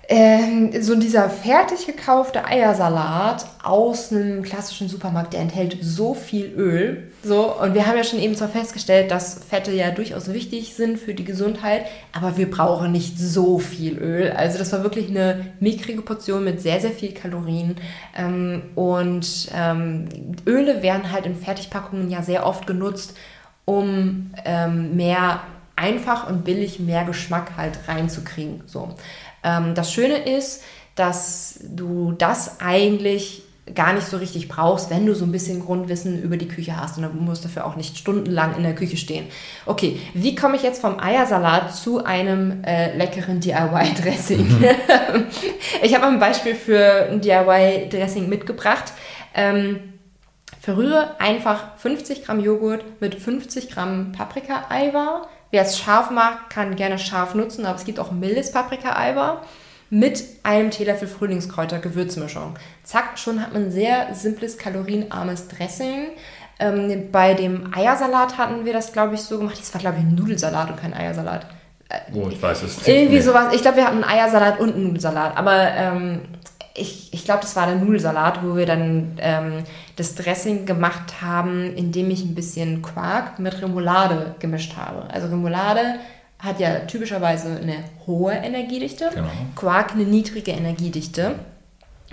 Ähm, 0.07 0.71
so 0.83 0.95
dieser 0.95 1.29
fertig 1.31 1.87
gekaufte 1.87 2.45
Eiersalat 2.45 3.47
aus 3.63 4.11
einem 4.11 4.43
klassischen 4.43 4.87
Supermarkt, 4.87 5.33
der 5.33 5.41
enthält 5.41 5.77
so 5.81 6.13
viel 6.13 6.53
Öl. 6.55 7.11
So, 7.23 7.59
und 7.59 7.73
wir 7.73 7.87
haben 7.87 7.97
ja 7.97 8.03
schon 8.03 8.19
eben 8.19 8.35
zwar 8.35 8.49
festgestellt, 8.49 9.09
dass 9.09 9.43
Fette 9.49 9.71
ja 9.71 9.89
durchaus 9.89 10.31
wichtig 10.31 10.75
sind 10.75 10.99
für 10.99 11.15
die 11.15 11.23
Gesundheit, 11.23 11.85
aber 12.11 12.37
wir 12.37 12.51
brauchen 12.51 12.91
nicht 12.91 13.17
so 13.17 13.57
viel 13.57 13.97
Öl. 13.97 14.31
Also 14.31 14.59
das 14.59 14.71
war 14.71 14.83
wirklich 14.83 15.09
eine 15.09 15.47
mickrige 15.59 16.03
Portion 16.03 16.43
mit 16.43 16.61
sehr, 16.61 16.79
sehr 16.79 16.91
viel 16.91 17.13
Kalorien. 17.13 17.77
Ähm, 18.15 18.61
und 18.75 19.49
ähm, 19.55 20.05
Öle 20.45 20.83
werden 20.83 21.11
halt 21.11 21.25
in 21.25 21.35
Fertigpackungen 21.35 22.11
ja 22.11 22.21
sehr 22.21 22.45
oft 22.45 22.67
genutzt, 22.67 23.17
um 23.65 24.31
ähm, 24.45 24.95
mehr 24.95 25.41
einfach 25.75 26.29
und 26.29 26.43
billig 26.43 26.79
mehr 26.79 27.05
Geschmack 27.05 27.53
halt 27.57 27.79
reinzukriegen. 27.87 28.61
So. 28.67 28.93
Ähm, 29.45 29.75
das 29.75 29.93
Schöne 29.93 30.17
ist, 30.17 30.63
dass 30.95 31.59
du 31.61 32.13
das 32.13 32.59
eigentlich 32.59 33.43
gar 33.73 33.93
nicht 33.93 34.05
so 34.05 34.17
richtig 34.17 34.47
brauchst, 34.47 34.91
wenn 34.91 35.05
du 35.05 35.15
so 35.15 35.25
ein 35.25 35.31
bisschen 35.31 35.59
Grundwissen 35.59 36.21
über 36.21 36.37
die 36.37 36.47
Küche 36.47 36.77
hast 36.77 36.97
und 36.97 37.03
dann 37.03 37.17
musst 37.17 37.43
du 37.43 37.47
dafür 37.47 37.65
auch 37.65 37.75
nicht 37.75 37.97
stundenlang 37.97 38.55
in 38.57 38.63
der 38.63 38.75
Küche 38.75 38.95
stehen. 38.95 39.25
Okay, 39.65 39.99
wie 40.13 40.35
komme 40.35 40.55
ich 40.55 40.61
jetzt 40.61 40.81
vom 40.81 40.99
Eiersalat 40.99 41.75
zu 41.75 42.03
einem 42.03 42.63
äh, 42.63 42.95
leckeren 42.95 43.39
DIY-Dressing? 43.39 44.63
ich 45.81 45.95
habe 45.95 46.05
ein 46.05 46.19
Beispiel 46.19 46.53
für 46.53 47.07
ein 47.09 47.21
DIY-Dressing 47.21 48.29
mitgebracht. 48.29 48.93
Ähm, 49.33 49.79
verrühre 50.61 51.19
einfach 51.19 51.77
50 51.77 52.23
Gramm 52.23 52.39
Joghurt 52.39 53.01
mit 53.01 53.15
50 53.15 53.69
Gramm 53.71 54.11
Paprika-Eiweiß. 54.11 55.27
Wer 55.55 55.61
es 55.61 55.79
scharf 55.79 56.11
mag, 56.11 56.49
kann 56.49 56.75
gerne 56.75 56.99
scharf 56.99 57.33
nutzen, 57.33 57.65
aber 57.65 57.77
es 57.77 57.85
gibt 57.85 57.97
auch 57.97 58.11
mildes 58.11 58.51
Paprika-Eiweiß 58.51 59.37
mit 59.89 60.21
einem 60.43 60.69
Teelöffel 60.69 61.07
Frühlingskräuter-Gewürzmischung. 61.07 62.55
Zack, 62.83 63.17
schon 63.17 63.41
hat 63.41 63.53
man 63.53 63.67
ein 63.67 63.71
sehr 63.71 64.13
simples, 64.13 64.57
kalorienarmes 64.57 65.47
Dressing. 65.47 66.07
Ähm, 66.59 67.09
bei 67.09 67.35
dem 67.35 67.73
Eiersalat 67.73 68.37
hatten 68.37 68.65
wir 68.65 68.73
das, 68.73 68.91
glaube 68.91 69.15
ich, 69.15 69.21
so 69.21 69.37
gemacht. 69.37 69.57
Das 69.57 69.73
war, 69.73 69.79
glaube 69.79 69.95
ich, 69.97 70.03
ein 70.03 70.15
Nudelsalat 70.15 70.71
und 70.71 70.75
kein 70.75 70.93
Eiersalat. 70.93 71.45
Oh, 72.13 72.27
ich 72.29 72.41
weiß 72.41 72.63
es 72.63 72.75
nicht. 72.75 72.87
Irgendwie 72.89 73.21
sowas. 73.21 73.53
Ich 73.53 73.61
glaube, 73.61 73.77
wir 73.77 73.85
hatten 73.85 74.03
einen 74.03 74.19
Eiersalat 74.19 74.59
und 74.59 74.73
einen 74.73 74.87
Nudelsalat. 74.87 75.37
Aber 75.37 75.69
ähm, 75.71 76.19
ich, 76.75 77.13
ich 77.13 77.23
glaube, 77.23 77.41
das 77.41 77.55
war 77.55 77.67
der 77.67 77.75
Nudelsalat, 77.75 78.43
wo 78.43 78.55
wir 78.55 78.65
dann 78.65 79.17
ähm, 79.19 79.63
das 79.95 80.15
Dressing 80.15 80.65
gemacht 80.65 81.21
haben, 81.21 81.73
indem 81.75 82.11
ich 82.11 82.23
ein 82.23 82.35
bisschen 82.35 82.81
Quark 82.81 83.39
mit 83.39 83.61
Remoulade 83.61 84.35
gemischt 84.39 84.75
habe. 84.75 85.09
Also 85.09 85.27
Remoulade 85.27 85.99
hat 86.39 86.59
ja 86.59 86.79
typischerweise 86.79 87.59
eine 87.61 87.77
hohe 88.05 88.33
Energiedichte, 88.33 89.09
Genau. 89.13 89.27
Quark 89.55 89.93
eine 89.93 90.03
niedrige 90.03 90.51
Energiedichte. 90.51 91.35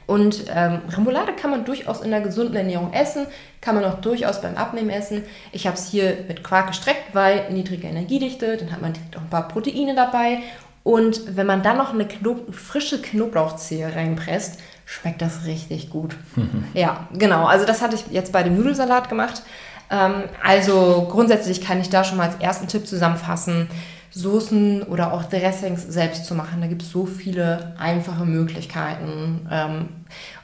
Und 0.06 0.44
ähm, 0.54 0.80
Remoulade 0.90 1.32
kann 1.32 1.50
man 1.50 1.64
durchaus 1.64 2.00
in 2.00 2.10
der 2.10 2.20
gesunden 2.20 2.54
Ernährung 2.56 2.92
essen, 2.92 3.26
kann 3.60 3.74
man 3.74 3.84
auch 3.84 4.00
durchaus 4.00 4.40
beim 4.40 4.56
Abnehmen 4.56 4.90
essen. 4.90 5.22
Ich 5.52 5.66
habe 5.66 5.76
es 5.76 5.90
hier 5.90 6.18
mit 6.28 6.42
Quark 6.44 6.68
gestreckt, 6.68 7.14
weil 7.14 7.50
niedrige 7.50 7.86
Energiedichte, 7.86 8.56
dann 8.56 8.72
hat 8.72 8.82
man 8.82 8.92
direkt 8.92 9.16
auch 9.16 9.22
ein 9.22 9.30
paar 9.30 9.48
Proteine 9.48 9.94
dabei. 9.94 10.38
Und 10.84 11.36
wenn 11.36 11.46
man 11.46 11.62
dann 11.62 11.78
noch 11.78 11.94
eine 11.94 12.06
Knob 12.06 12.54
frische 12.54 13.00
Knoblauchzehe 13.00 13.94
reinpresst, 13.94 14.58
schmeckt 14.84 15.22
das 15.22 15.46
richtig 15.46 15.90
gut. 15.90 16.16
ja, 16.74 17.06
genau. 17.12 17.46
Also 17.46 17.64
das 17.64 17.82
hatte 17.82 17.96
ich 17.96 18.04
jetzt 18.10 18.32
bei 18.32 18.42
dem 18.42 18.56
Nudelsalat 18.56 19.08
gemacht. 19.08 19.42
Ähm, 19.90 20.24
also 20.42 21.06
grundsätzlich 21.10 21.60
kann 21.60 21.80
ich 21.80 21.90
da 21.90 22.02
schon 22.02 22.18
mal 22.18 22.28
als 22.28 22.40
ersten 22.40 22.66
Tipp 22.66 22.86
zusammenfassen, 22.86 23.68
Soßen 24.10 24.82
oder 24.82 25.14
auch 25.14 25.24
Dressings 25.24 25.84
selbst 25.84 26.26
zu 26.26 26.34
machen. 26.34 26.60
Da 26.60 26.66
gibt 26.66 26.82
es 26.82 26.90
so 26.90 27.06
viele 27.06 27.74
einfache 27.78 28.26
Möglichkeiten. 28.26 29.46
Ähm, 29.50 29.88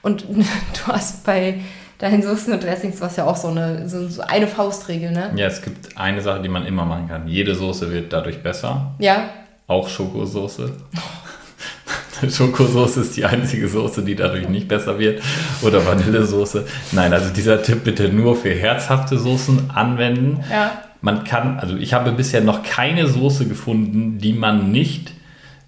und 0.03 0.25
du 0.29 0.93
hast 0.93 1.25
bei 1.25 1.61
deinen 1.99 2.23
Soßen 2.23 2.53
und 2.53 2.63
Dressings 2.63 3.01
was 3.01 3.17
ja 3.17 3.25
auch 3.25 3.37
so 3.37 3.49
eine, 3.49 3.89
so, 3.89 4.07
so 4.09 4.23
eine 4.23 4.47
Faustregel, 4.47 5.11
ne? 5.11 5.33
Ja, 5.35 5.47
es 5.49 5.61
gibt 5.61 5.99
eine 5.99 6.23
Sache, 6.23 6.41
die 6.41 6.49
man 6.49 6.65
immer 6.65 6.85
machen 6.85 7.09
kann. 7.09 7.27
Jede 7.27 7.57
Soße 7.57 7.91
wird 7.91 8.13
dadurch 8.13 8.43
besser. 8.43 8.95
Ja, 9.01 9.31
Auch 9.69 9.89
Schokosoße. 9.89 10.73
Schokosoße 12.31 13.03
ist 13.03 13.17
die 13.17 13.25
einzige 13.25 13.69
Soße, 13.69 14.03
die 14.03 14.17
dadurch 14.17 14.49
nicht 14.49 14.67
besser 14.67 14.99
wird. 14.99 15.23
Oder 15.63 15.87
Vanillesoße. 15.87 16.67
Nein, 16.93 17.13
also 17.13 17.33
dieser 17.33 17.63
Tipp 17.63 17.85
bitte 17.85 18.09
nur 18.09 18.35
für 18.35 18.51
herzhafte 18.53 19.19
Soßen 19.19 19.71
anwenden. 19.71 20.41
ja. 20.51 20.73
Man 21.01 21.23
kann, 21.23 21.61
also 21.61 21.77
ich 21.77 21.95
habe 21.95 22.11
bisher 22.11 22.41
noch 22.41 22.65
keine 22.65 23.07
Soße 23.07 23.47
gefunden, 23.47 24.19
die 24.19 24.33
man 24.33 24.73
nicht 24.73 25.13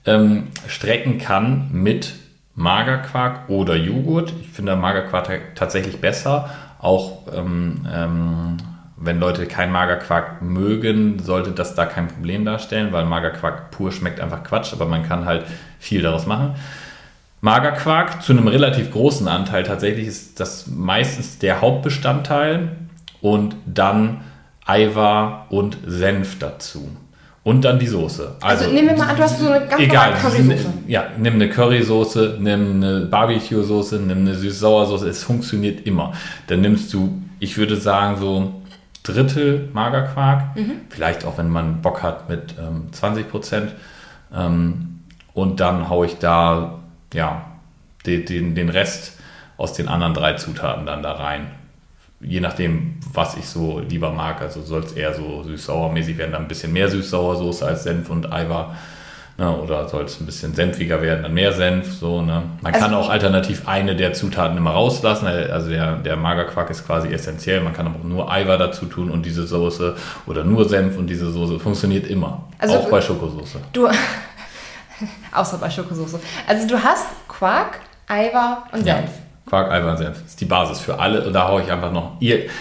ähm, 0.04 0.48
strecken 0.66 1.18
kann 1.18 1.68
mit 1.70 2.14
Magerquark 2.56 3.48
oder 3.48 3.76
Joghurt. 3.76 4.32
Ich 4.42 4.48
finde 4.48 4.74
Magerquark 4.74 5.24
ta- 5.28 5.38
tatsächlich 5.54 6.00
besser. 6.00 6.50
Auch 6.80 7.28
ähm, 7.32 7.86
ähm, 7.94 8.56
wenn 9.00 9.18
Leute 9.18 9.46
kein 9.46 9.72
Magerquark 9.72 10.42
mögen, 10.42 11.18
sollte 11.20 11.52
das 11.52 11.74
da 11.74 11.86
kein 11.86 12.08
Problem 12.08 12.44
darstellen, 12.44 12.92
weil 12.92 13.06
Magerquark 13.06 13.70
pur 13.70 13.90
schmeckt 13.90 14.20
einfach 14.20 14.44
Quatsch, 14.44 14.72
aber 14.74 14.84
man 14.84 15.08
kann 15.08 15.24
halt 15.24 15.46
viel 15.78 16.02
daraus 16.02 16.26
machen. 16.26 16.54
Magerquark 17.40 18.22
zu 18.22 18.32
einem 18.32 18.46
relativ 18.46 18.90
großen 18.90 19.26
Anteil 19.26 19.62
tatsächlich 19.62 20.06
ist 20.06 20.38
das 20.38 20.66
meistens 20.66 21.38
der 21.38 21.62
Hauptbestandteil 21.62 22.76
und 23.22 23.56
dann 23.64 24.20
Eiweiß 24.66 25.46
und 25.48 25.78
Senf 25.86 26.38
dazu. 26.38 26.90
Und 27.42 27.64
dann 27.64 27.78
die 27.78 27.86
Soße. 27.86 28.36
Also, 28.42 28.64
also 28.64 28.74
nehmen 28.74 28.90
wir 28.90 28.98
mal 28.98 29.08
an, 29.08 29.16
du 29.16 29.22
hast 29.22 29.40
so 29.40 29.50
eine 29.50 29.66
ganz 29.66 29.80
egal, 29.80 30.12
Currysoße. 30.12 30.66
Ja, 30.86 31.06
nimm 31.16 31.34
eine 31.34 31.48
Currysoße, 31.48 32.36
nimm 32.38 32.82
eine 32.82 33.06
Barbecue-Soße, 33.06 33.96
nimm 33.96 34.18
eine 34.18 34.34
süß-sauer-Soße. 34.34 35.08
Es 35.08 35.24
funktioniert 35.24 35.86
immer. 35.86 36.12
Dann 36.48 36.60
nimmst 36.60 36.92
du, 36.92 37.22
ich 37.38 37.56
würde 37.56 37.76
sagen, 37.76 38.18
so 38.20 38.59
Drittel 39.02 39.68
Magerquark. 39.72 40.56
Mhm. 40.56 40.72
Vielleicht 40.88 41.24
auch, 41.24 41.38
wenn 41.38 41.48
man 41.48 41.82
Bock 41.82 42.02
hat, 42.02 42.28
mit 42.28 42.54
ähm, 42.58 42.92
20 42.92 43.30
Prozent. 43.30 43.72
Ähm, 44.34 45.00
und 45.32 45.60
dann 45.60 45.88
haue 45.88 46.06
ich 46.06 46.18
da, 46.18 46.80
ja, 47.14 47.46
den, 48.06 48.24
den, 48.24 48.54
den 48.54 48.68
Rest 48.68 49.18
aus 49.56 49.72
den 49.72 49.88
anderen 49.88 50.14
drei 50.14 50.34
Zutaten 50.34 50.86
dann 50.86 51.02
da 51.02 51.12
rein 51.12 51.48
je 52.20 52.40
nachdem, 52.40 52.96
was 53.12 53.36
ich 53.36 53.46
so 53.46 53.80
lieber 53.80 54.12
mag. 54.12 54.40
Also 54.42 54.62
soll 54.62 54.82
es 54.84 54.92
eher 54.92 55.14
so 55.14 55.42
süß-sauer-mäßig 55.42 56.18
werden, 56.18 56.32
dann 56.32 56.42
ein 56.42 56.48
bisschen 56.48 56.72
mehr 56.72 56.88
süß-sauer-Soße 56.88 57.66
als 57.66 57.84
Senf 57.84 58.10
und 58.10 58.32
Eiweiß. 58.32 58.76
Ne? 59.40 59.50
Oder 59.56 59.88
soll 59.88 60.04
es 60.04 60.20
ein 60.20 60.26
bisschen 60.26 60.54
senfiger 60.54 61.00
werden, 61.00 61.22
dann 61.22 61.32
mehr 61.32 61.54
Senf. 61.54 61.94
So, 61.94 62.20
ne? 62.20 62.42
Man 62.60 62.74
also, 62.74 62.84
kann 62.84 62.94
auch 62.94 63.08
alternativ 63.08 63.66
eine 63.66 63.96
der 63.96 64.12
Zutaten 64.12 64.58
immer 64.58 64.72
rauslassen. 64.72 65.26
Also 65.26 65.70
der, 65.70 65.96
der 65.96 66.16
Magerquark 66.16 66.68
ist 66.68 66.84
quasi 66.84 67.08
essentiell. 67.08 67.62
Man 67.62 67.72
kann 67.72 67.86
aber 67.86 68.00
auch 68.00 68.04
nur 68.04 68.30
Eiweiß 68.30 68.58
dazu 68.58 68.84
tun 68.84 69.10
und 69.10 69.24
diese 69.24 69.46
Soße 69.46 69.96
oder 70.26 70.44
nur 70.44 70.68
Senf 70.68 70.98
und 70.98 71.06
diese 71.06 71.30
Soße 71.30 71.58
funktioniert 71.58 72.06
immer. 72.06 72.48
Also 72.58 72.76
auch 72.76 72.90
bei 72.90 73.00
Schokosoße. 73.00 73.60
Du, 73.72 73.88
außer 75.32 75.56
bei 75.56 75.70
Schokosoße. 75.70 76.20
Also 76.46 76.68
du 76.68 76.82
hast 76.82 77.06
Quark, 77.26 77.78
Eiweiß 78.08 78.58
und 78.72 78.84
Senf. 78.84 78.88
Ja. 78.88 79.29
Quark. 79.50 79.70
Das 79.98 80.16
ist 80.26 80.40
die 80.40 80.44
Basis 80.44 80.78
für 80.78 80.98
alle. 80.98 81.26
Und 81.26 81.32
da 81.32 81.48
haue 81.48 81.62
ich 81.62 81.70
einfach 81.70 81.92
noch 81.92 82.12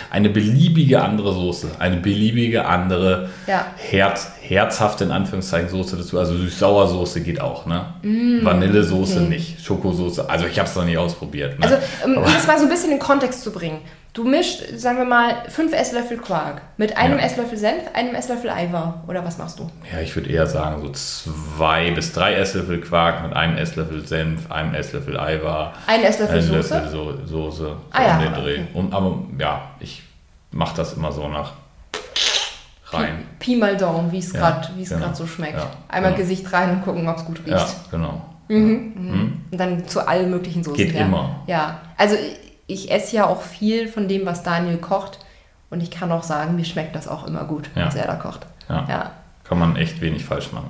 eine 0.10 0.30
beliebige 0.30 1.02
andere 1.02 1.34
Soße, 1.34 1.70
eine 1.78 1.98
beliebige 1.98 2.66
andere 2.66 3.30
ja. 3.48 3.68
Herz, 3.78 4.32
herzhafte 4.42 5.04
in 5.04 5.12
Anführungszeichen 5.12 5.70
Soße 5.70 5.98
dazu. 5.98 6.18
Also 6.18 6.34
süß-sauer-Soße 6.34 7.22
geht 7.22 7.40
auch, 7.40 7.66
ne? 7.66 7.86
Mm, 8.02 8.44
Vanillesoße 8.44 9.20
okay. 9.20 9.30
nicht, 9.30 9.62
Schokosoße. 9.64 10.30
Also 10.30 10.48
ich 10.48 10.58
habe 10.58 10.68
es 10.68 10.76
noch 10.76 10.86
nicht 10.86 10.98
ausprobiert. 10.98 11.60
Ne? 11.60 11.66
Also 11.66 11.78
um 12.06 12.24
das 12.24 12.48
mal 12.48 12.58
so 12.58 12.64
ein 12.64 12.70
bisschen 12.70 12.92
in 12.92 13.00
Kontext 13.00 13.44
zu 13.44 13.52
bringen. 13.52 13.82
Du 14.12 14.24
mischst, 14.24 14.80
sagen 14.80 14.98
wir 14.98 15.06
mal, 15.06 15.44
fünf 15.50 15.72
Esslöffel 15.72 16.18
Quark 16.18 16.64
mit 16.78 16.98
einem 16.98 17.20
ja. 17.20 17.26
Esslöffel 17.26 17.60
Senf, 17.60 17.84
einem 17.94 18.16
Esslöffel 18.16 18.50
Eiweiß. 18.50 18.94
Oder 19.08 19.24
was 19.24 19.38
machst 19.38 19.60
du? 19.60 19.70
Ja, 19.92 20.00
ich 20.00 20.16
würde 20.16 20.30
eher 20.32 20.48
sagen, 20.48 20.82
so 20.82 20.90
zwei 20.92 21.92
bis 21.92 22.12
drei 22.12 22.34
Esslöffel 22.34 22.82
Quark 22.82 23.24
mit 23.24 23.34
einem 23.34 23.58
Esslöffel 23.58 24.06
Senf, 24.06 24.52
einem 24.52 24.74
Esslöffel 24.74 25.20
Eiweiß. 25.20 25.76
Ein 25.86 26.04
Esslöffel 26.04 26.42
Soße? 26.42 26.74
Löffel 26.74 26.90
so 26.90 27.26
Soße. 27.26 27.58
So 27.58 27.78
ah, 27.92 28.02
ja. 28.02 28.18
den 28.18 28.34
Dreh. 28.34 28.54
Okay. 28.54 28.68
Und, 28.74 28.94
aber 28.94 29.20
ja, 29.38 29.70
ich 29.80 30.02
mache 30.52 30.76
das 30.76 30.94
immer 30.94 31.12
so 31.12 31.28
nach 31.28 31.54
rein. 32.88 33.26
Pi, 33.38 33.54
Pi 33.54 33.58
mal 33.58 33.78
Daumen, 33.78 34.12
wie 34.12 34.18
es 34.18 34.34
gerade 34.34 34.68
genau. 34.76 35.14
so 35.14 35.28
schmeckt. 35.28 35.60
Ja, 35.60 35.70
Einmal 35.88 36.14
genau. 36.14 36.24
Gesicht 36.24 36.52
rein 36.52 36.72
und 36.72 36.84
gucken, 36.84 37.08
ob 37.08 37.18
es 37.18 37.26
gut 37.26 37.40
riecht. 37.46 37.50
Ja, 37.50 37.68
genau. 37.92 38.26
Mhm, 38.48 38.58
mhm. 38.58 38.94
Mhm. 38.96 39.42
Und 39.52 39.58
dann 39.60 39.88
zu 39.88 40.08
allen 40.08 40.32
möglichen 40.32 40.64
Soßen. 40.64 40.78
Geht 40.78 40.96
ja. 40.96 41.02
immer. 41.02 41.44
Ja, 41.46 41.82
also 41.96 42.16
ich 42.70 42.92
esse 42.92 43.16
ja 43.16 43.28
auch 43.28 43.42
viel 43.42 43.88
von 43.88 44.08
dem, 44.08 44.26
was 44.26 44.44
Daniel 44.44 44.78
kocht. 44.78 45.20
Und 45.70 45.84
ich 45.84 45.92
kann 45.92 46.12
auch 46.12 46.24
sagen, 46.24 46.56
mir 46.56 46.66
schmeckt 46.66 46.96
das 46.96 47.08
auch 47.08 47.28
immer 47.28 47.44
gut, 47.44 47.70
ja. 47.76 47.86
was 47.86 47.96
er 47.96 48.08
da 48.08 48.16
kocht. 48.16 48.48
Ja. 48.68 48.86
ja. 48.90 49.12
Kann 49.44 49.60
man 49.60 49.76
echt 49.76 50.02
wenig 50.02 50.26
falsch 50.26 50.52
machen. 50.52 50.70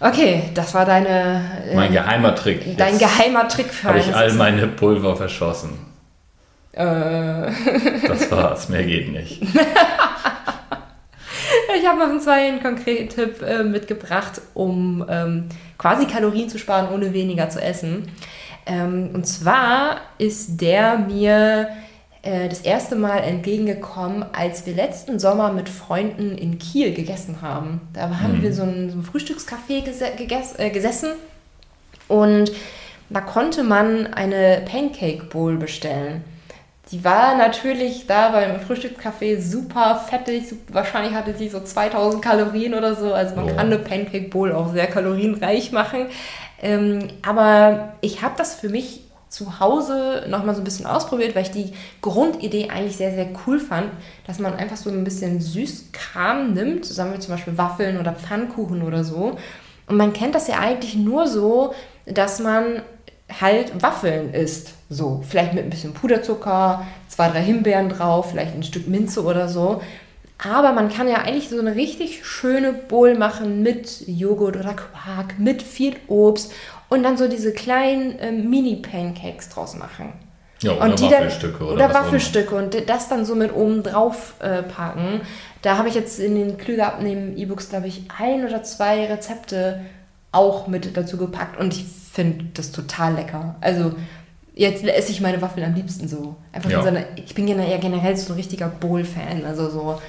Okay, 0.00 0.50
das 0.54 0.74
war 0.74 0.84
deine. 0.84 1.42
Äh, 1.70 1.76
mein 1.76 1.92
geheimer 1.92 2.34
Trick. 2.34 2.76
Dein 2.76 2.98
Jetzt 2.98 3.00
geheimer 3.00 3.46
Trick 3.46 3.72
für 3.72 3.88
Habe 3.88 4.00
ich 4.00 4.12
all 4.14 4.32
meine 4.32 4.66
Pulver 4.66 5.14
verschossen. 5.14 5.78
Äh. 6.72 6.82
Das 8.08 8.30
war's, 8.30 8.68
mehr 8.68 8.82
geht 8.82 9.12
nicht. 9.12 9.42
ich 11.82 11.86
habe 11.86 11.98
noch 11.98 12.08
einen 12.08 12.20
zweiten 12.20 12.60
konkreten 12.60 13.08
Tipp 13.08 13.42
äh, 13.42 13.62
mitgebracht, 13.62 14.40
um 14.54 15.04
ähm, 15.08 15.48
quasi 15.78 16.06
Kalorien 16.06 16.48
zu 16.48 16.58
sparen, 16.58 16.88
ohne 16.92 17.12
weniger 17.12 17.48
zu 17.48 17.62
essen. 17.62 18.10
Ähm, 18.66 19.10
und 19.12 19.26
zwar 19.26 20.00
ist 20.18 20.60
der 20.60 20.98
mir 20.98 21.68
äh, 22.22 22.48
das 22.48 22.60
erste 22.60 22.94
Mal 22.94 23.18
entgegengekommen, 23.18 24.24
als 24.32 24.64
wir 24.66 24.74
letzten 24.74 25.18
Sommer 25.18 25.52
mit 25.52 25.68
Freunden 25.68 26.38
in 26.38 26.58
Kiel 26.58 26.94
gegessen 26.94 27.42
haben. 27.42 27.80
Da 27.92 28.20
haben 28.20 28.38
mhm. 28.38 28.42
wir 28.42 28.52
so 28.52 28.62
ein, 28.62 28.90
so 28.90 28.98
ein 28.98 29.04
Frühstückscafé 29.04 29.82
ges 29.82 30.58
äh, 30.58 30.70
gesessen 30.70 31.10
und 32.08 32.52
da 33.10 33.20
konnte 33.20 33.62
man 33.62 34.06
eine 34.06 34.62
Pancake 34.70 35.24
Bowl 35.24 35.56
bestellen. 35.56 36.24
Die 36.92 37.04
war 37.04 37.36
natürlich 37.36 38.06
da 38.06 38.30
beim 38.30 38.60
Frühstückscafé 38.60 39.40
super 39.40 40.04
fettig. 40.08 40.54
Wahrscheinlich 40.68 41.14
hatte 41.14 41.34
sie 41.34 41.48
so 41.48 41.60
2000 41.60 42.22
Kalorien 42.22 42.74
oder 42.74 42.94
so. 42.94 43.14
Also 43.14 43.34
man 43.34 43.46
oh. 43.46 43.48
kann 43.48 43.66
eine 43.66 43.78
Pancake 43.78 44.28
Bowl 44.28 44.52
auch 44.52 44.72
sehr 44.72 44.86
kalorienreich 44.86 45.72
machen. 45.72 46.06
Ähm, 46.62 47.08
aber 47.22 47.94
ich 48.00 48.22
habe 48.22 48.34
das 48.38 48.54
für 48.54 48.68
mich 48.68 49.00
zu 49.28 49.60
Hause 49.60 50.26
nochmal 50.28 50.54
so 50.54 50.60
ein 50.60 50.64
bisschen 50.64 50.86
ausprobiert, 50.86 51.34
weil 51.34 51.42
ich 51.42 51.50
die 51.50 51.72
Grundidee 52.02 52.68
eigentlich 52.68 52.96
sehr, 52.96 53.14
sehr 53.14 53.28
cool 53.46 53.58
fand, 53.58 53.90
dass 54.26 54.38
man 54.38 54.54
einfach 54.54 54.76
so 54.76 54.90
ein 54.90 55.04
bisschen 55.04 55.40
Süßkram 55.40 56.52
nimmt, 56.52 56.84
zusammen 56.84 57.12
mit 57.12 57.22
zum 57.22 57.34
Beispiel 57.34 57.56
Waffeln 57.56 57.98
oder 57.98 58.12
Pfannkuchen 58.12 58.82
oder 58.82 59.04
so. 59.04 59.36
Und 59.86 59.96
man 59.96 60.12
kennt 60.12 60.34
das 60.34 60.48
ja 60.48 60.58
eigentlich 60.58 60.94
nur 60.94 61.26
so, 61.26 61.74
dass 62.06 62.40
man 62.40 62.82
halt 63.40 63.82
Waffeln 63.82 64.34
isst. 64.34 64.74
So, 64.90 65.22
vielleicht 65.26 65.54
mit 65.54 65.64
ein 65.64 65.70
bisschen 65.70 65.94
Puderzucker, 65.94 66.86
zwei, 67.08 67.30
drei 67.30 67.42
Himbeeren 67.42 67.88
drauf, 67.88 68.30
vielleicht 68.30 68.54
ein 68.54 68.62
Stück 68.62 68.86
Minze 68.86 69.24
oder 69.24 69.48
so. 69.48 69.80
Aber 70.44 70.72
man 70.72 70.88
kann 70.88 71.08
ja 71.08 71.18
eigentlich 71.18 71.48
so 71.48 71.58
eine 71.58 71.76
richtig 71.76 72.26
schöne 72.26 72.72
Bowl 72.72 73.14
machen 73.14 73.62
mit 73.62 74.06
Joghurt 74.08 74.56
oder 74.56 74.74
Quark, 74.74 75.38
mit 75.38 75.62
viel 75.62 75.94
Obst 76.08 76.52
und 76.88 77.02
dann 77.04 77.16
so 77.16 77.28
diese 77.28 77.52
kleinen 77.52 78.18
äh, 78.18 78.32
Mini-Pancakes 78.32 79.50
draus 79.50 79.76
machen. 79.76 80.12
Ja, 80.60 80.72
oder 80.72 80.84
und 80.84 80.98
die 80.98 81.04
Waffelstücke. 81.04 81.58
Dann, 81.58 81.66
oder, 81.68 81.74
oder 81.86 81.94
Waffelstücke 81.94 82.54
und 82.54 82.88
das 82.88 83.08
dann 83.08 83.24
so 83.24 83.34
mit 83.34 83.54
oben 83.54 83.82
drauf 83.82 84.34
äh, 84.40 84.62
packen. 84.62 85.20
Da 85.62 85.78
habe 85.78 85.88
ich 85.88 85.94
jetzt 85.94 86.18
in 86.18 86.34
den 86.34 86.58
Klüger 86.58 86.88
abnehmen 86.88 87.36
E-Books, 87.36 87.70
glaube 87.70 87.86
ich, 87.86 88.02
ein 88.18 88.44
oder 88.44 88.62
zwei 88.62 89.06
Rezepte 89.06 89.80
auch 90.32 90.66
mit 90.66 90.96
dazu 90.96 91.16
gepackt 91.18 91.58
und 91.60 91.74
ich 91.74 91.84
finde 92.12 92.46
das 92.54 92.72
total 92.72 93.14
lecker. 93.14 93.56
Also 93.60 93.94
jetzt 94.54 94.84
esse 94.84 95.12
ich 95.12 95.20
meine 95.20 95.40
Waffeln 95.40 95.64
am 95.64 95.74
liebsten 95.74 96.08
so. 96.08 96.36
Einfach 96.52 96.70
ja. 96.70 96.82
so 96.82 96.88
eine, 96.88 97.06
ich 97.16 97.34
bin 97.34 97.46
ja 97.48 97.76
generell 97.78 98.16
so 98.16 98.32
ein 98.32 98.36
richtiger 98.36 98.68
Bowl-Fan. 98.68 99.44
Also 99.44 99.70
so 99.70 100.00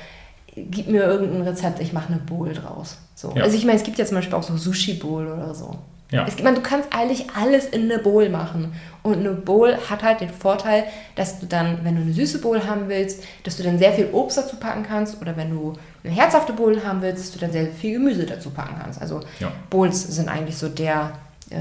gib 0.55 0.87
mir 0.87 1.03
irgendein 1.03 1.41
Rezept, 1.41 1.79
ich 1.79 1.93
mache 1.93 2.09
eine 2.09 2.21
Bowl 2.21 2.53
draus. 2.53 2.97
So. 3.15 3.33
Ja. 3.35 3.43
Also 3.43 3.57
ich 3.57 3.65
meine, 3.65 3.77
es 3.77 3.83
gibt 3.83 3.97
ja 3.97 4.05
zum 4.05 4.15
Beispiel 4.15 4.35
auch 4.35 4.43
so 4.43 4.55
Sushi-Bowl 4.55 5.27
oder 5.27 5.53
so. 5.53 5.77
Ja. 6.11 6.27
Es, 6.27 6.41
man, 6.43 6.53
du 6.53 6.61
kannst 6.61 6.93
eigentlich 6.93 7.25
alles 7.35 7.65
in 7.65 7.91
eine 7.91 7.97
Bowl 7.97 8.29
machen. 8.29 8.73
Und 9.01 9.17
eine 9.17 9.31
Bowl 9.31 9.75
hat 9.89 10.03
halt 10.03 10.21
den 10.21 10.29
Vorteil, 10.29 10.83
dass 11.15 11.39
du 11.39 11.47
dann, 11.47 11.79
wenn 11.83 11.95
du 11.95 12.03
eine 12.03 12.13
süße 12.13 12.39
Bowl 12.39 12.63
haben 12.67 12.87
willst, 12.87 13.23
dass 13.43 13.57
du 13.57 13.63
dann 13.63 13.79
sehr 13.79 13.93
viel 13.93 14.09
Obst 14.11 14.37
dazu 14.37 14.57
packen 14.57 14.83
kannst. 14.83 15.19
Oder 15.19 15.35
wenn 15.35 15.49
du 15.49 15.73
eine 16.03 16.13
herzhafte 16.13 16.53
Bowl 16.53 16.83
haben 16.83 17.01
willst, 17.01 17.23
dass 17.23 17.31
du 17.31 17.39
dann 17.39 17.51
sehr 17.51 17.67
viel 17.67 17.93
Gemüse 17.93 18.25
dazu 18.25 18.51
packen 18.51 18.75
kannst. 18.79 19.01
Also 19.01 19.21
ja. 19.39 19.51
Bowls 19.71 20.03
sind 20.03 20.29
eigentlich 20.29 20.55
so 20.55 20.69
der 20.69 21.13
äh, 21.49 21.55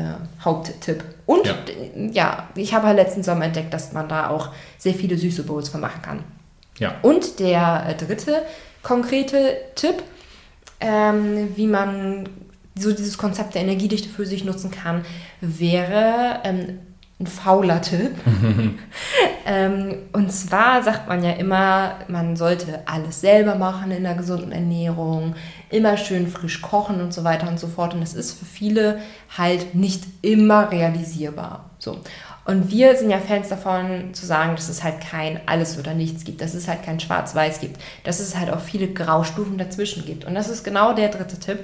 Haupttipp. 0.44 1.02
Und 1.24 1.46
ja. 1.46 1.54
ja, 2.12 2.48
ich 2.54 2.74
habe 2.74 2.88
halt 2.88 2.96
letzten 2.96 3.22
Sommer 3.22 3.46
entdeckt, 3.46 3.72
dass 3.72 3.94
man 3.94 4.06
da 4.08 4.28
auch 4.28 4.50
sehr 4.76 4.94
viele 4.94 5.16
süße 5.16 5.44
Bowls 5.44 5.70
von 5.70 5.80
machen 5.80 6.02
kann. 6.02 6.24
Ja. 6.78 6.96
Und 7.00 7.38
der 7.40 7.86
äh, 7.88 7.94
dritte 7.94 8.42
konkrete 8.82 9.56
Tipp, 9.74 10.02
ähm, 10.80 11.56
wie 11.56 11.66
man 11.66 12.28
so 12.74 12.92
dieses 12.92 13.18
Konzept 13.18 13.54
der 13.54 13.62
Energiedichte 13.62 14.08
für 14.08 14.26
sich 14.26 14.44
nutzen 14.44 14.70
kann, 14.70 15.04
wäre 15.40 16.40
ähm, 16.44 16.78
ein 17.20 17.26
fauler 17.26 17.80
Tipp. 17.80 18.12
ähm, 19.46 19.94
und 20.12 20.32
zwar 20.32 20.82
sagt 20.82 21.08
man 21.08 21.22
ja 21.22 21.32
immer, 21.32 21.96
man 22.08 22.36
sollte 22.36 22.80
alles 22.86 23.20
selber 23.20 23.54
machen 23.54 23.90
in 23.90 24.02
der 24.02 24.14
gesunden 24.14 24.52
Ernährung, 24.52 25.34
immer 25.70 25.96
schön 25.96 26.26
frisch 26.26 26.60
kochen 26.62 27.00
und 27.00 27.12
so 27.14 27.24
weiter 27.24 27.48
und 27.48 27.60
so 27.60 27.68
fort. 27.68 27.94
Und 27.94 28.00
das 28.00 28.14
ist 28.14 28.32
für 28.32 28.44
viele 28.44 28.98
halt 29.36 29.74
nicht 29.74 30.04
immer 30.22 30.70
realisierbar. 30.70 31.70
So. 31.78 31.98
Und 32.44 32.70
wir 32.70 32.96
sind 32.96 33.10
ja 33.10 33.18
Fans 33.18 33.48
davon 33.48 34.14
zu 34.14 34.26
sagen, 34.26 34.56
dass 34.56 34.68
es 34.68 34.82
halt 34.82 35.00
kein 35.00 35.40
alles 35.46 35.78
oder 35.78 35.94
nichts 35.94 36.24
gibt, 36.24 36.40
dass 36.40 36.54
es 36.54 36.66
halt 36.66 36.82
kein 36.82 36.98
Schwarz-Weiß 36.98 37.60
gibt, 37.60 37.80
dass 38.04 38.18
es 38.18 38.36
halt 38.36 38.50
auch 38.50 38.60
viele 38.60 38.88
Graustufen 38.88 39.58
dazwischen 39.58 40.04
gibt. 40.04 40.24
Und 40.24 40.34
das 40.34 40.48
ist 40.48 40.64
genau 40.64 40.92
der 40.92 41.08
dritte 41.08 41.38
Tipp. 41.38 41.60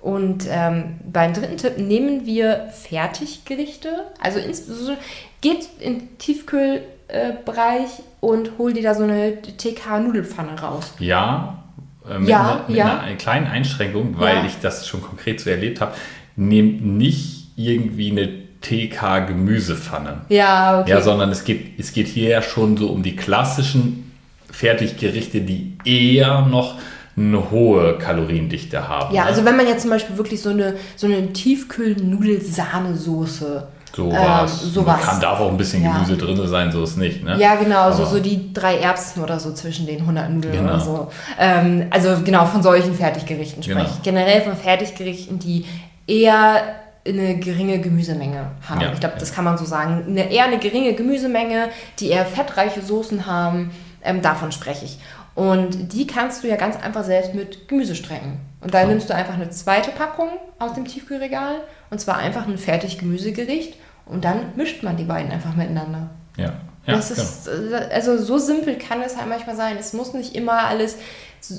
Und 0.00 0.46
ähm, 0.48 0.96
beim 1.04 1.34
dritten 1.34 1.56
Tipp 1.56 1.78
nehmen 1.78 2.24
wir 2.24 2.68
Fertiggerichte, 2.72 4.06
also 4.20 4.38
insbesondere 4.38 4.96
geht 5.40 5.68
in 5.80 5.98
den 5.98 6.18
Tiefkühlbereich 6.18 7.90
und 8.20 8.52
hol 8.58 8.72
dir 8.72 8.82
da 8.82 8.94
so 8.94 9.02
eine 9.04 9.42
TK-Nudelfanne 9.42 10.60
raus. 10.60 10.94
Ja, 11.00 11.64
äh, 12.08 12.18
mit, 12.18 12.28
ja, 12.28 12.40
einer, 12.40 12.68
mit 12.68 12.76
ja. 12.76 13.00
einer 13.00 13.16
kleinen 13.16 13.46
Einschränkung, 13.46 14.18
weil 14.18 14.36
ja. 14.36 14.44
ich 14.44 14.58
das 14.60 14.86
schon 14.86 15.02
konkret 15.02 15.40
so 15.40 15.50
erlebt 15.50 15.80
habe. 15.80 15.94
Nehmt 16.36 16.84
nicht 16.84 17.48
irgendwie 17.56 18.12
eine 18.12 18.47
TK-Gemüsepfanne. 18.62 20.22
Ja, 20.28 20.80
okay. 20.80 20.90
Ja, 20.90 21.00
sondern 21.00 21.30
es 21.30 21.44
geht, 21.44 21.78
es 21.78 21.92
geht 21.92 22.08
hier 22.08 22.30
ja 22.30 22.42
schon 22.42 22.76
so 22.76 22.88
um 22.88 23.02
die 23.02 23.16
klassischen 23.16 24.12
Fertiggerichte, 24.50 25.40
die 25.40 25.76
eher 25.84 26.42
noch 26.42 26.74
eine 27.16 27.50
hohe 27.50 27.98
Kaloriendichte 27.98 28.88
haben. 28.88 29.14
Ja, 29.14 29.24
ne? 29.24 29.28
also 29.30 29.44
wenn 29.44 29.56
man 29.56 29.66
jetzt 29.66 29.82
zum 29.82 29.90
Beispiel 29.90 30.16
wirklich 30.16 30.40
so 30.40 30.50
eine, 30.50 30.74
so 30.96 31.06
eine 31.06 31.32
Tiefkühl-Nudelsahnesoße 31.32 33.66
sowas. 33.94 34.62
ähm, 34.62 34.70
sowas. 34.70 35.00
Kann 35.02 35.20
darf 35.20 35.40
auch 35.40 35.50
ein 35.50 35.56
bisschen 35.56 35.82
Ja. 35.82 35.94
Gemüse 35.94 36.16
drin 36.16 36.46
sein, 36.46 36.70
so 36.70 36.84
ist 36.84 36.96
nicht. 36.96 37.24
Ne? 37.24 37.36
Ja, 37.38 37.56
genau, 37.56 37.90
so, 37.90 38.02
Aber- 38.02 38.10
so 38.12 38.20
die 38.20 38.52
drei 38.52 38.76
Erbsen 38.78 39.22
oder 39.22 39.40
so 39.40 39.52
zwischen 39.52 39.86
den 39.86 40.02
100 40.06 40.30
Nudeln 40.30 40.52
Genau. 40.54 40.70
oder 40.74 40.80
so. 40.80 41.10
Ähm, 41.38 41.86
also 41.90 42.16
genau, 42.24 42.46
von 42.46 42.62
solchen 42.62 42.94
Fertiggerichten 42.94 43.62
spreche 43.62 43.78
Genau. 43.80 43.90
ich. 43.90 44.02
Generell 44.02 44.42
von 44.42 44.54
Fertiggerichten, 44.56 45.38
die 45.40 45.64
eher 46.06 46.62
eine 47.08 47.38
geringe 47.38 47.80
Gemüsemenge 47.80 48.50
haben. 48.68 48.80
Ja, 48.80 48.92
ich 48.92 49.00
glaube, 49.00 49.14
ja. 49.14 49.20
das 49.20 49.34
kann 49.34 49.44
man 49.44 49.58
so 49.58 49.64
sagen. 49.64 50.04
Eine, 50.06 50.30
eher 50.30 50.44
eine 50.44 50.58
geringe 50.58 50.94
Gemüsemenge, 50.94 51.70
die 51.98 52.08
eher 52.08 52.26
fettreiche 52.26 52.82
Soßen 52.82 53.26
haben, 53.26 53.70
ähm, 54.02 54.22
davon 54.22 54.52
spreche 54.52 54.84
ich. 54.84 54.98
Und 55.34 55.92
die 55.92 56.06
kannst 56.06 56.42
du 56.42 56.48
ja 56.48 56.56
ganz 56.56 56.76
einfach 56.76 57.04
selbst 57.04 57.34
mit 57.34 57.68
Gemüse 57.68 57.94
strecken. 57.94 58.40
Und 58.60 58.74
da 58.74 58.80
Ja. 58.80 58.86
nimmst 58.86 59.08
du 59.08 59.14
einfach 59.14 59.34
eine 59.34 59.50
zweite 59.50 59.90
Packung 59.92 60.30
aus 60.58 60.74
dem 60.74 60.84
Tiefkühlregal 60.84 61.60
und 61.90 62.00
zwar 62.00 62.16
einfach 62.16 62.48
ein 62.48 62.58
fertig 62.58 62.98
Gemüsegericht 62.98 63.74
und 64.06 64.24
dann 64.24 64.52
mischt 64.56 64.82
man 64.82 64.96
die 64.96 65.04
beiden 65.04 65.30
einfach 65.30 65.54
miteinander. 65.54 66.10
Ja, 66.36 66.54
ja 66.86 66.96
das 66.96 67.08
genau. 67.08 67.22
ist, 67.22 67.48
äh, 67.72 67.94
also 67.94 68.18
so 68.18 68.38
simpel 68.38 68.76
kann 68.78 69.00
es 69.00 69.16
halt 69.16 69.28
manchmal 69.28 69.54
sein. 69.54 69.76
Es 69.78 69.92
muss 69.92 70.12
nicht 70.12 70.34
immer 70.34 70.64
alles 70.66 70.98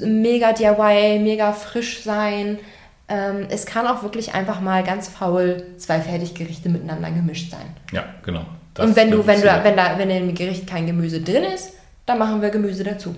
mega 0.01 0.51
DIY, 0.51 1.19
mega 1.19 1.53
frisch 1.53 2.03
sein. 2.03 2.59
Ähm, 3.09 3.47
es 3.49 3.65
kann 3.65 3.87
auch 3.87 4.03
wirklich 4.03 4.33
einfach 4.33 4.61
mal 4.61 4.83
ganz 4.83 5.07
faul 5.07 5.63
zwei 5.77 5.99
Fertiggerichte 5.99 6.69
miteinander 6.69 7.11
gemischt 7.11 7.51
sein. 7.51 7.65
ja, 7.91 8.05
genau. 8.23 8.45
Das 8.73 8.85
Und 8.85 8.95
wenn 8.95 9.11
du, 9.11 9.25
wenn 9.25 9.41
du, 9.41 9.47
wenn 9.63 9.75
da, 9.75 9.97
wenn 9.97 10.09
in 10.09 10.27
dem 10.27 10.35
Gericht 10.35 10.67
kein 10.67 10.85
Gemüse 10.85 11.19
drin 11.21 11.43
ist, 11.43 11.73
dann 12.05 12.17
machen 12.19 12.41
wir 12.41 12.49
Gemüse 12.49 12.83
dazu. 12.83 13.15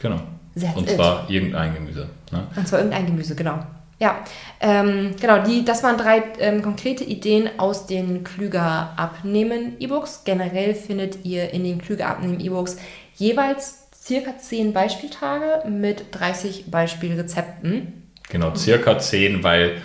Genau. 0.00 0.20
That's 0.54 0.76
Und 0.76 0.88
it. 0.88 0.94
zwar 0.94 1.28
irgendein 1.28 1.74
Gemüse. 1.74 2.08
Ne? 2.30 2.46
Und 2.54 2.68
zwar 2.68 2.78
irgendein 2.80 3.06
Gemüse, 3.06 3.34
genau. 3.34 3.58
Ja, 3.98 4.18
ähm, 4.60 5.14
genau, 5.20 5.42
die, 5.42 5.64
das 5.64 5.82
waren 5.82 5.96
drei 5.96 6.22
ähm, 6.38 6.62
konkrete 6.62 7.04
Ideen 7.04 7.48
aus 7.58 7.86
den 7.86 8.24
Klüger 8.24 8.92
Abnehmen 8.96 9.76
E-Books. 9.78 10.22
Generell 10.24 10.74
findet 10.74 11.24
ihr 11.24 11.52
in 11.52 11.64
den 11.64 11.80
Klüger 11.80 12.08
Abnehmen 12.08 12.40
E-Books 12.40 12.76
jeweils 13.16 13.88
circa 13.96 14.36
10 14.36 14.72
Beispieltage 14.72 15.68
mit 15.68 16.06
30 16.12 16.70
Beispielrezepten. 16.70 18.03
Genau, 18.30 18.54
circa 18.54 18.98
10, 18.98 19.42
weil 19.44 19.80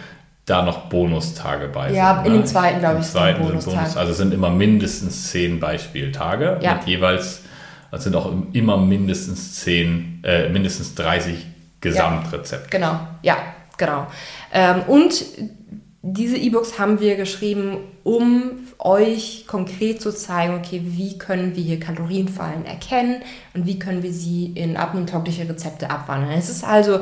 da 0.46 0.64
noch 0.64 0.90
Bonustage 0.90 1.68
bei 1.68 1.92
Ja, 1.92 2.16
sind. 2.16 2.26
in 2.28 2.32
ne? 2.34 2.38
dem 2.40 2.46
zweiten, 2.48 2.80
glaube 2.80 2.96
Im 2.96 3.02
ich, 3.02 3.08
ein 3.08 3.12
zweiten 3.12 3.60
sind. 3.60 3.66
Bonus. 3.76 3.98
Also 3.98 4.14
sind 4.14 4.34
immer 4.34 4.50
mindestens 4.50 5.30
10 5.32 5.60
Beispieltage 5.60 6.60
Ja. 6.62 6.76
mit 6.76 6.86
jeweils, 6.88 7.44
es 7.92 8.04
sind 8.04 8.16
auch 8.16 8.32
immer 8.54 8.78
mindestens 8.78 9.56
10, 9.56 10.24
äh, 10.24 10.50
mindestens 10.50 10.96
30 10.96 11.46
Gesamtrezepte. 11.82 12.70
Genau, 12.70 13.00
ja, 13.22 13.38
genau. 13.78 14.08
Ähm, 14.52 14.82
und 14.88 15.24
diese 16.02 16.38
E-Books 16.38 16.80
haben 16.80 17.00
wir 17.00 17.16
geschrieben, 17.16 17.78
um 18.04 18.52
euch 18.80 19.46
konkret 19.48 20.02
zu 20.02 20.12
zeigen, 20.16 20.56
okay, 20.56 20.82
wie 20.84 21.18
können 21.18 21.56
wir 21.56 21.64
hier 21.64 21.80
Kalorienfallen 21.80 22.66
erkennen 22.66 23.22
und 23.54 23.66
wie 23.66 23.78
können 23.78 24.02
wir 24.02 24.14
sie 24.14 24.46
in 24.56 24.78
abnehmtaugliche 24.78 25.48
Rezepte 25.48 25.90
abwandeln. 25.90 26.32
Es 26.38 26.50
ist 26.50 26.64
also 26.64 27.02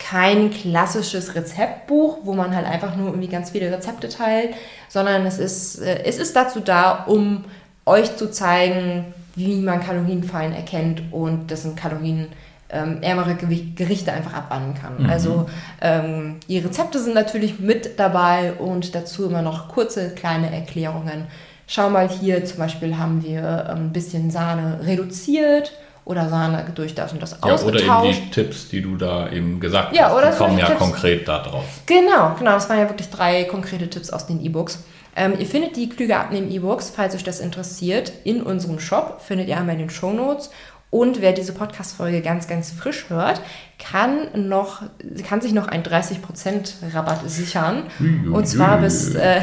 kein 0.00 0.50
klassisches 0.50 1.34
Rezeptbuch, 1.34 2.18
wo 2.24 2.32
man 2.32 2.56
halt 2.56 2.66
einfach 2.66 2.96
nur 2.96 3.08
irgendwie 3.08 3.28
ganz 3.28 3.50
viele 3.50 3.70
Rezepte 3.70 4.08
teilt, 4.08 4.54
sondern 4.88 5.26
es 5.26 5.38
ist, 5.38 5.78
äh, 5.78 6.02
es 6.04 6.18
ist 6.18 6.34
dazu 6.34 6.60
da, 6.60 7.04
um 7.04 7.44
euch 7.86 8.16
zu 8.16 8.30
zeigen, 8.30 9.14
wie 9.36 9.60
man 9.60 9.80
Kalorienfallen 9.80 10.52
erkennt 10.52 11.02
und 11.12 11.50
das 11.50 11.62
sind 11.62 11.76
Kalorien 11.76 12.28
ähm, 12.70 12.98
ärmere 13.02 13.34
Gerichte 13.34 14.12
einfach 14.12 14.32
abwandeln 14.32 14.74
kann. 14.74 15.02
Mhm. 15.02 15.10
Also 15.10 15.46
ähm, 15.80 16.36
die 16.48 16.58
Rezepte 16.58 16.98
sind 16.98 17.14
natürlich 17.14 17.60
mit 17.60 17.98
dabei 17.98 18.54
und 18.54 18.94
dazu 18.94 19.26
immer 19.26 19.42
noch 19.42 19.68
kurze 19.68 20.10
kleine 20.10 20.52
Erklärungen. 20.52 21.26
Schau 21.66 21.90
mal 21.90 22.08
hier, 22.08 22.44
zum 22.44 22.58
Beispiel 22.58 22.96
haben 22.96 23.22
wir 23.22 23.68
ähm, 23.70 23.86
ein 23.86 23.92
bisschen 23.92 24.30
Sahne 24.30 24.80
reduziert 24.84 25.72
oder 26.10 26.28
Sahne 26.28 26.64
durch 26.74 26.94
das 26.94 27.12
und 27.12 27.22
das 27.22 27.30
Ja, 27.32 27.38
oder 27.44 27.54
ausgetauscht. 27.54 28.04
eben 28.16 28.24
die 28.26 28.30
Tipps, 28.30 28.68
die 28.68 28.82
du 28.82 28.96
da 28.96 29.30
eben 29.30 29.60
gesagt 29.60 29.94
Ja, 29.94 30.06
hast, 30.08 30.14
oder 30.16 30.30
die 30.32 30.36
kommen 30.36 30.58
ja 30.58 30.66
Tipps. 30.66 30.78
konkret 30.80 31.28
da 31.28 31.38
drauf. 31.38 31.64
Genau, 31.86 32.34
genau. 32.38 32.52
Das 32.52 32.68
waren 32.68 32.78
ja 32.80 32.88
wirklich 32.88 33.08
drei 33.10 33.44
konkrete 33.44 33.88
Tipps 33.88 34.10
aus 34.10 34.26
den 34.26 34.44
E-Books. 34.44 34.82
Ähm, 35.16 35.34
ihr 35.38 35.46
findet 35.46 35.76
die 35.76 35.88
Klüger 35.88 36.20
abnehmen 36.20 36.50
E-Books, 36.50 36.92
falls 36.94 37.14
euch 37.14 37.24
das 37.24 37.40
interessiert, 37.40 38.12
in 38.24 38.42
unserem 38.42 38.78
Shop. 38.80 39.20
Findet 39.20 39.48
ihr 39.48 39.56
einmal 39.56 39.74
in 39.74 39.80
den 39.80 39.90
Show 39.90 40.12
Notes. 40.12 40.50
Und 40.90 41.20
wer 41.20 41.32
diese 41.32 41.52
Podcast-Folge 41.52 42.20
ganz, 42.20 42.48
ganz 42.48 42.72
frisch 42.72 43.04
hört, 43.10 43.40
kann, 43.78 44.26
noch, 44.48 44.82
kann 45.28 45.40
sich 45.40 45.52
noch 45.52 45.68
einen 45.68 45.84
30% 45.84 46.92
Rabatt 46.92 47.30
sichern. 47.30 47.84
Ui, 48.00 48.22
ui, 48.26 48.34
Und 48.34 48.48
zwar 48.48 48.78
ui. 48.78 48.82
bis. 48.82 49.14
Äh, 49.14 49.40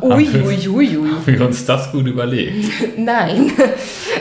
ui, 0.00 0.26
ui, 0.42 0.68
ui, 0.68 0.96
ui. 0.96 1.10
Haben 1.10 1.26
wir 1.26 1.46
uns 1.46 1.66
das 1.66 1.92
gut 1.92 2.06
überlegt. 2.06 2.64
Nein. 2.96 3.52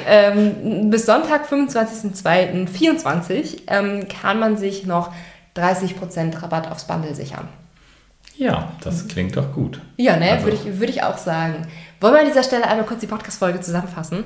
ähm, 0.06 0.90
bis 0.90 1.06
Sonntag, 1.06 1.48
25.02.24 1.50 3.62
ähm, 3.68 4.08
kann 4.10 4.38
man 4.40 4.58
sich 4.58 4.86
noch 4.86 5.14
30% 5.56 6.42
Rabatt 6.42 6.70
aufs 6.70 6.86
Bundle 6.86 7.16
sichern. 7.16 7.48
Ja, 8.38 8.74
das 8.84 9.08
klingt 9.08 9.38
doch 9.38 9.54
gut. 9.54 9.80
Ja, 9.96 10.18
ne, 10.18 10.32
Also- 10.32 10.44
würde 10.48 10.58
ich, 10.58 10.66
würde 10.80 10.92
ich 10.92 11.04
auch 11.04 11.18
sagen. 11.18 11.68
Wollen 12.02 12.16
wir 12.16 12.20
an 12.20 12.28
dieser 12.28 12.44
Stelle 12.44 12.68
einmal 12.68 12.86
kurz 12.86 13.00
die 13.00 13.08
Podcast-Folge 13.08 13.62
zusammenfassen? 13.62 14.26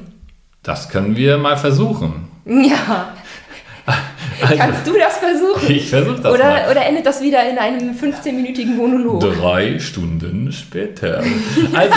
Das 0.64 0.90
können 0.90 1.16
wir 1.16 1.38
mal 1.38 1.58
versuchen. 1.58 2.28
Ja. 2.50 3.14
Kannst 4.42 4.88
du 4.88 4.94
das 4.98 5.18
versuchen? 5.18 5.72
Ich 5.72 5.90
versuche 5.90 6.22
das 6.22 6.34
Oder, 6.34 6.46
mal. 6.46 6.72
oder 6.72 6.86
endet 6.86 7.06
das 7.06 7.22
wieder 7.22 7.48
in 7.50 7.58
einem 7.58 7.92
15-minütigen 7.92 8.76
Monolog? 8.76 9.22
Drei 9.22 9.80
Stunden 9.80 10.52
später. 10.52 11.22
Also, 11.74 11.96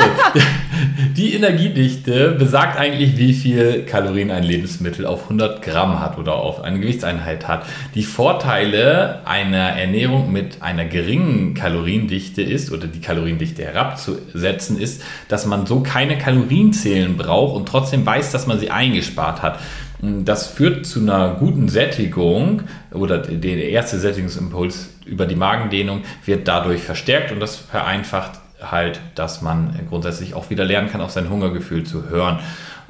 die 1.17 1.35
Energiedichte 1.35 2.33
besagt 2.33 2.79
eigentlich, 2.79 3.17
wie 3.17 3.33
viel 3.33 3.85
Kalorien 3.85 4.31
ein 4.31 4.43
Lebensmittel 4.43 5.07
auf 5.07 5.25
100 5.25 5.63
Gramm 5.63 6.01
hat 6.01 6.19
oder 6.19 6.35
auf 6.35 6.63
eine 6.63 6.81
Gewichtseinheit 6.81 7.47
hat. 7.47 7.65
Die 7.95 8.03
Vorteile 8.03 9.21
einer 9.25 9.71
Ernährung 9.71 10.33
mit 10.33 10.63
einer 10.63 10.85
geringen 10.85 11.55
Kaloriendichte 11.55 12.43
ist, 12.43 12.73
oder 12.73 12.87
die 12.87 13.01
Kaloriendichte 13.01 13.63
herabzusetzen, 13.63 14.81
ist, 14.81 15.03
dass 15.29 15.47
man 15.47 15.67
so 15.67 15.81
keine 15.81 16.19
Kalorien 16.19 16.73
zählen 16.73 17.17
braucht 17.17 17.55
und 17.55 17.69
trotzdem 17.69 18.05
weiß, 18.05 18.33
dass 18.33 18.47
man 18.47 18.59
sie 18.59 18.71
eingespart 18.71 19.43
hat. 19.43 19.61
Das 20.03 20.49
führt 20.49 20.85
zu 20.85 20.99
einer 20.99 21.37
guten 21.39 21.69
Sättigung 21.69 22.63
oder 22.91 23.19
der 23.19 23.69
erste 23.69 24.01
Sättigungsimpuls 24.01 24.91
über 25.07 25.27
die 25.27 25.37
Magendehnung 25.37 26.03
wird 26.25 26.49
dadurch 26.49 26.83
verstärkt 26.83 27.31
und 27.31 27.39
das 27.39 27.55
vereinfacht 27.55 28.41
halt, 28.61 29.01
dass 29.15 29.43
man 29.43 29.79
grundsätzlich 29.89 30.35
auch 30.35 30.51
wieder 30.51 30.65
lernen 30.65 30.89
kann, 30.89 31.01
auf 31.01 31.13
sein 31.13 31.31
Hungergefühl 31.31 31.85
zu 31.85 32.09
hören. 32.11 32.41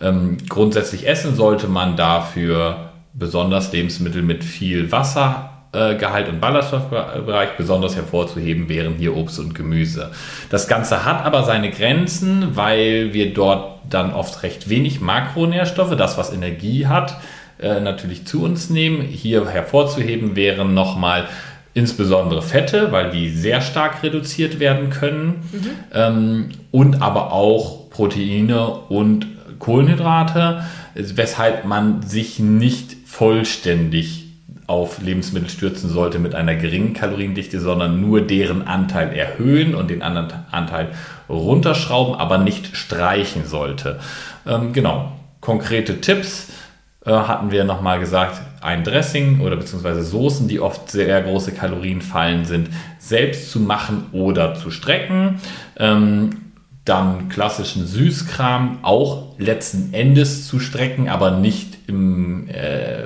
Ähm, 0.01 0.39
grundsätzlich 0.49 1.07
essen 1.07 1.35
sollte 1.35 1.69
man 1.69 1.97
dafür 1.97 2.93
besonders 3.13 3.73
Lebensmittel 3.73 4.23
mit 4.23 4.43
viel 4.43 4.91
Wassergehalt 5.73 6.29
und 6.29 6.41
Ballaststoffbereich 6.41 7.57
besonders 7.57 7.97
hervorzuheben 7.97 8.69
wären 8.69 8.95
hier 8.95 9.17
Obst 9.17 9.39
und 9.39 9.55
Gemüse. 9.55 10.11
Das 10.51 10.69
Ganze 10.69 11.05
hat 11.05 11.25
aber 11.25 11.45
seine 11.45 11.71
Grenzen, 11.71 12.55
weil 12.57 13.15
wir 13.15 13.33
dort 13.33 13.81
dann 13.89 14.13
oft 14.13 14.43
recht 14.43 14.69
wenig 14.69 15.01
Makronährstoffe, 15.01 15.97
das 15.97 16.19
was 16.19 16.33
Energie 16.33 16.87
hat, 16.87 17.17
äh, 17.59 17.81
natürlich 17.81 18.27
zu 18.27 18.43
uns 18.43 18.69
nehmen. 18.71 19.01
Hier 19.03 19.49
hervorzuheben 19.49 20.37
wären 20.37 20.75
nochmal 20.75 21.29
insbesondere 21.75 22.43
Fette, 22.43 22.93
weil 22.93 23.11
die 23.11 23.31
sehr 23.31 23.63
stark 23.63 24.03
reduziert 24.03 24.61
werden 24.61 24.91
können 24.91 25.49
ähm, 25.95 26.51
und 26.71 27.01
aber 27.01 27.33
auch 27.33 27.89
Proteine 27.89 28.69
und 28.69 29.27
Kohlenhydrate, 29.59 30.65
weshalb 30.95 31.65
man 31.65 32.03
sich 32.03 32.39
nicht 32.39 32.97
vollständig 33.07 34.22
auf 34.73 35.03
Lebensmittel 35.03 35.51
stürzen 35.51 35.91
sollte 35.91 36.19
mit 36.19 36.35
einer 36.35 36.55
geringen 36.55 36.95
Kaloriendichte, 36.95 37.61
sondern 37.61 38.01
nur 38.01 38.23
deren 38.23 38.67
Anteil 38.67 39.13
erhöhen 39.13 39.75
und 39.75 39.91
den 39.91 40.01
anderen 40.01 40.33
Anteil 40.51 40.89
runterschrauben, 41.29 42.15
aber 42.15 42.39
nicht 42.39 42.75
streichen 42.75 43.45
sollte. 43.45 44.01
Ähm, 44.47 44.73
genau, 44.73 45.13
konkrete 45.43 46.01
Tipps 46.01 46.49
äh, 47.05 47.11
hatten 47.11 47.51
wir 47.51 47.65
nochmal 47.65 48.01
gesagt, 48.01 48.41
ein 48.63 48.83
Dressing 48.83 49.43
oder 49.43 49.57
beziehungsweise 49.57 50.03
Soßen, 50.03 50.49
die 50.49 50.59
oft 50.59 50.91
sehr 50.91 51.21
große 51.21 51.53
Kalorienfallen 51.53 52.47
sind, 52.47 52.71
selbst 52.99 53.51
zu 53.51 53.61
machen 53.61 54.07
oder 54.13 54.55
zu 54.55 54.71
strecken. 54.71 55.39
Ähm, 55.77 56.31
dann 56.87 57.29
klassischen 57.29 57.87
Süßkram 57.87 58.79
auch 58.81 59.39
letzten 59.39 59.93
Endes 59.93 60.49
zu 60.49 60.61
strecken, 60.61 61.11
aber 61.11 61.33
nicht 61.33 61.77
im, 61.89 62.49
äh, 62.49 63.05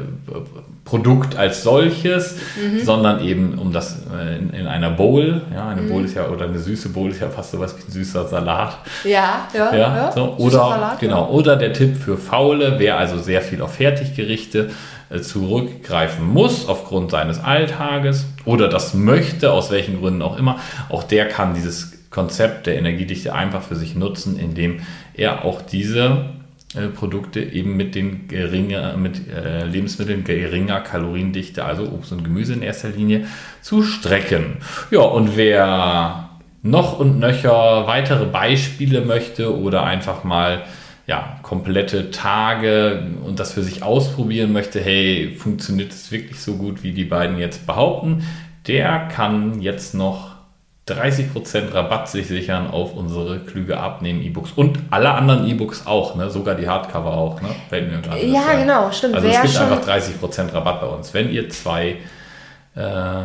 Produkt 0.86 1.36
als 1.36 1.64
solches, 1.64 2.36
mhm. 2.56 2.82
sondern 2.82 3.22
eben 3.22 3.58
um 3.58 3.72
das 3.72 4.04
äh, 4.16 4.38
in, 4.38 4.50
in, 4.50 4.66
einer 4.68 4.90
Bowl. 4.90 5.42
Ja, 5.52 5.68
eine 5.68 5.82
mhm. 5.82 5.88
Bowl 5.88 6.04
ist 6.04 6.14
ja, 6.14 6.28
oder 6.28 6.44
eine 6.44 6.60
süße 6.60 6.90
Bowl 6.90 7.10
ist 7.10 7.20
ja 7.20 7.28
fast 7.28 7.50
sowas 7.50 7.76
wie 7.76 7.82
ein 7.82 7.90
süßer 7.90 8.28
Salat. 8.28 8.78
Ja, 9.02 9.48
ja. 9.52 9.74
ja, 9.74 9.96
ja. 9.96 10.12
So. 10.12 10.36
Oder, 10.38 10.52
Salat, 10.52 11.00
genau, 11.00 11.24
ja. 11.24 11.28
oder 11.28 11.56
der 11.56 11.72
Tipp 11.72 11.96
für 11.96 12.16
Faule, 12.16 12.76
wer 12.78 12.96
also 12.98 13.18
sehr 13.18 13.42
viel 13.42 13.60
auf 13.62 13.74
Fertiggerichte 13.74 14.70
äh, 15.10 15.20
zurückgreifen 15.20 16.24
muss 16.24 16.68
aufgrund 16.68 17.10
seines 17.10 17.42
Alltages 17.42 18.26
oder 18.44 18.68
das 18.68 18.94
möchte, 18.94 19.52
aus 19.52 19.72
welchen 19.72 20.00
Gründen 20.00 20.22
auch 20.22 20.38
immer, 20.38 20.60
auch 20.88 21.02
der 21.02 21.26
kann 21.26 21.54
dieses 21.54 22.10
Konzept 22.10 22.68
der 22.68 22.78
Energiedichte 22.78 23.34
einfach 23.34 23.62
für 23.62 23.74
sich 23.74 23.96
nutzen, 23.96 24.38
indem 24.38 24.80
er 25.14 25.44
auch 25.44 25.62
diese 25.62 26.26
äh, 26.76 26.88
Produkte 26.88 27.40
eben 27.40 27.76
mit 27.76 27.94
den 27.94 28.28
geringer, 28.28 28.96
mit 28.96 29.28
äh, 29.28 29.64
Lebensmitteln 29.64 30.24
geringer 30.24 30.80
Kaloriendichte, 30.80 31.64
also 31.64 31.84
Obst 31.84 32.12
und 32.12 32.24
Gemüse 32.24 32.52
in 32.52 32.62
erster 32.62 32.90
Linie, 32.90 33.26
zu 33.62 33.82
strecken. 33.82 34.58
Ja, 34.90 35.00
und 35.00 35.36
wer 35.36 36.30
noch 36.62 36.98
und 36.98 37.18
nöcher 37.18 37.86
weitere 37.86 38.26
Beispiele 38.26 39.00
möchte 39.02 39.58
oder 39.58 39.84
einfach 39.84 40.24
mal 40.24 40.64
ja, 41.06 41.38
komplette 41.42 42.10
Tage 42.10 43.06
und 43.24 43.38
das 43.38 43.52
für 43.52 43.62
sich 43.62 43.82
ausprobieren 43.82 44.52
möchte, 44.52 44.80
hey, 44.80 45.34
funktioniert 45.36 45.92
es 45.92 46.10
wirklich 46.10 46.40
so 46.40 46.56
gut, 46.56 46.82
wie 46.82 46.92
die 46.92 47.04
beiden 47.04 47.38
jetzt 47.38 47.66
behaupten, 47.66 48.24
der 48.66 49.08
kann 49.08 49.60
jetzt 49.60 49.94
noch 49.94 50.35
30% 50.88 51.74
Rabatt 51.74 52.08
sich 52.08 52.28
sichern 52.28 52.70
auf 52.70 52.94
unsere 52.94 53.40
Klüge 53.40 53.76
abnehmen 53.78 54.22
E-Books 54.22 54.52
und 54.52 54.78
alle 54.90 55.12
anderen 55.12 55.48
E-Books 55.48 55.84
auch, 55.86 56.14
ne? 56.14 56.30
sogar 56.30 56.54
die 56.54 56.68
Hardcover 56.68 57.12
auch. 57.12 57.42
Ne? 57.42 57.48
Fällt 57.68 57.90
mir 57.90 58.00
gerade 58.00 58.24
ja, 58.24 58.42
sein. 58.42 58.60
genau, 58.60 58.92
stimmt. 58.92 59.16
Also 59.16 59.26
Wer 59.26 59.42
es 59.42 59.52
gibt 59.52 59.64
einfach 59.64 59.84
30% 59.84 60.54
Rabatt 60.54 60.80
bei 60.80 60.86
uns, 60.86 61.12
wenn 61.12 61.28
ihr 61.28 61.48
zwei 61.50 61.96
äh, 62.76 63.22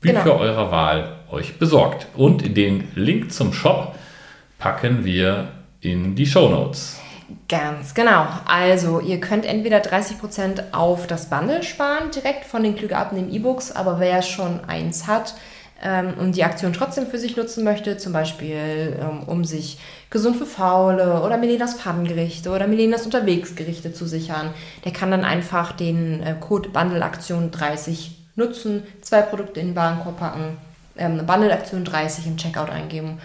Bücher 0.00 0.22
genau. 0.24 0.36
eurer 0.36 0.70
Wahl 0.70 1.16
euch 1.30 1.58
besorgt. 1.58 2.08
Und 2.14 2.56
den 2.56 2.88
Link 2.94 3.32
zum 3.32 3.54
Shop 3.54 3.94
packen 4.58 5.04
wir 5.04 5.48
in 5.80 6.14
die 6.14 6.26
Show 6.26 6.50
Notes. 6.50 7.00
Ganz 7.48 7.94
genau. 7.94 8.26
Also 8.44 9.00
ihr 9.00 9.18
könnt 9.18 9.46
entweder 9.46 9.78
30% 9.78 10.72
auf 10.72 11.06
das 11.06 11.30
Bundle 11.30 11.62
sparen, 11.62 12.10
direkt 12.14 12.44
von 12.44 12.62
den 12.62 12.76
Klüge 12.76 12.98
abnehmen 12.98 13.32
E-Books, 13.32 13.72
aber 13.72 13.98
wer 13.98 14.20
schon 14.20 14.60
eins 14.66 15.06
hat, 15.06 15.34
ähm, 15.82 16.14
und 16.18 16.36
die 16.36 16.44
Aktion 16.44 16.72
trotzdem 16.72 17.06
für 17.06 17.18
sich 17.18 17.36
nutzen 17.36 17.64
möchte, 17.64 17.96
zum 17.96 18.12
Beispiel 18.12 18.96
ähm, 19.00 19.24
um 19.26 19.44
sich 19.44 19.78
gesund 20.10 20.36
für 20.36 20.46
Faule 20.46 21.22
oder 21.22 21.36
Melenas 21.36 21.74
Pfannengerichte 21.74 22.50
oder 22.50 22.66
Melenas 22.66 23.04
Unterwegsgerichte 23.04 23.92
zu 23.92 24.06
sichern, 24.06 24.50
der 24.84 24.92
kann 24.92 25.10
dann 25.10 25.24
einfach 25.24 25.72
den 25.72 26.22
äh, 26.22 26.34
Code 26.38 26.68
Bundle 26.68 27.02
Aktion 27.02 27.50
30 27.50 28.16
nutzen, 28.36 28.84
zwei 29.00 29.22
Produkte 29.22 29.60
in 29.60 29.68
den 29.68 29.76
Warenkorb 29.76 30.18
packen, 30.18 30.56
ähm, 30.96 31.26
Bundle 31.26 31.52
Aktion 31.52 31.84
30 31.84 32.26
im 32.26 32.36
Checkout 32.36 32.70
eingeben 32.70 33.18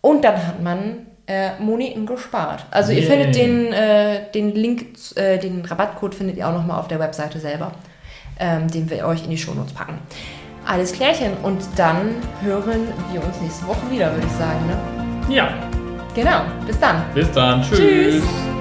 und 0.00 0.22
dann 0.22 0.46
hat 0.46 0.62
man 0.62 1.06
äh, 1.26 1.58
Moneten 1.58 2.06
gespart. 2.06 2.66
Also 2.70 2.92
yeah. 2.92 3.00
ihr 3.00 3.08
findet 3.08 3.34
den, 3.34 3.72
äh, 3.72 4.30
den 4.32 4.54
Link, 4.54 4.86
äh, 5.16 5.38
den 5.38 5.64
Rabattcode 5.64 6.14
findet 6.14 6.36
ihr 6.36 6.48
auch 6.48 6.52
nochmal 6.52 6.78
auf 6.78 6.88
der 6.88 7.00
Webseite 7.00 7.40
selber, 7.40 7.72
ähm, 8.38 8.70
den 8.70 8.88
wir 8.90 9.06
euch 9.06 9.24
in 9.24 9.30
die 9.30 9.38
Shownotes 9.38 9.72
packen. 9.72 9.98
Alles 10.66 10.92
klärchen. 10.92 11.32
Und 11.42 11.62
dann 11.76 12.16
hören 12.40 12.88
wir 13.12 13.22
uns 13.22 13.40
nächste 13.40 13.66
Woche 13.66 13.90
wieder, 13.90 14.12
würde 14.12 14.26
ich 14.26 14.32
sagen. 14.32 14.66
Ne? 14.66 15.34
Ja. 15.34 15.48
Genau. 16.14 16.42
Bis 16.66 16.78
dann. 16.78 17.02
Bis 17.14 17.30
dann. 17.32 17.62
Tschüss. 17.62 17.78
Tschüss. 17.78 18.53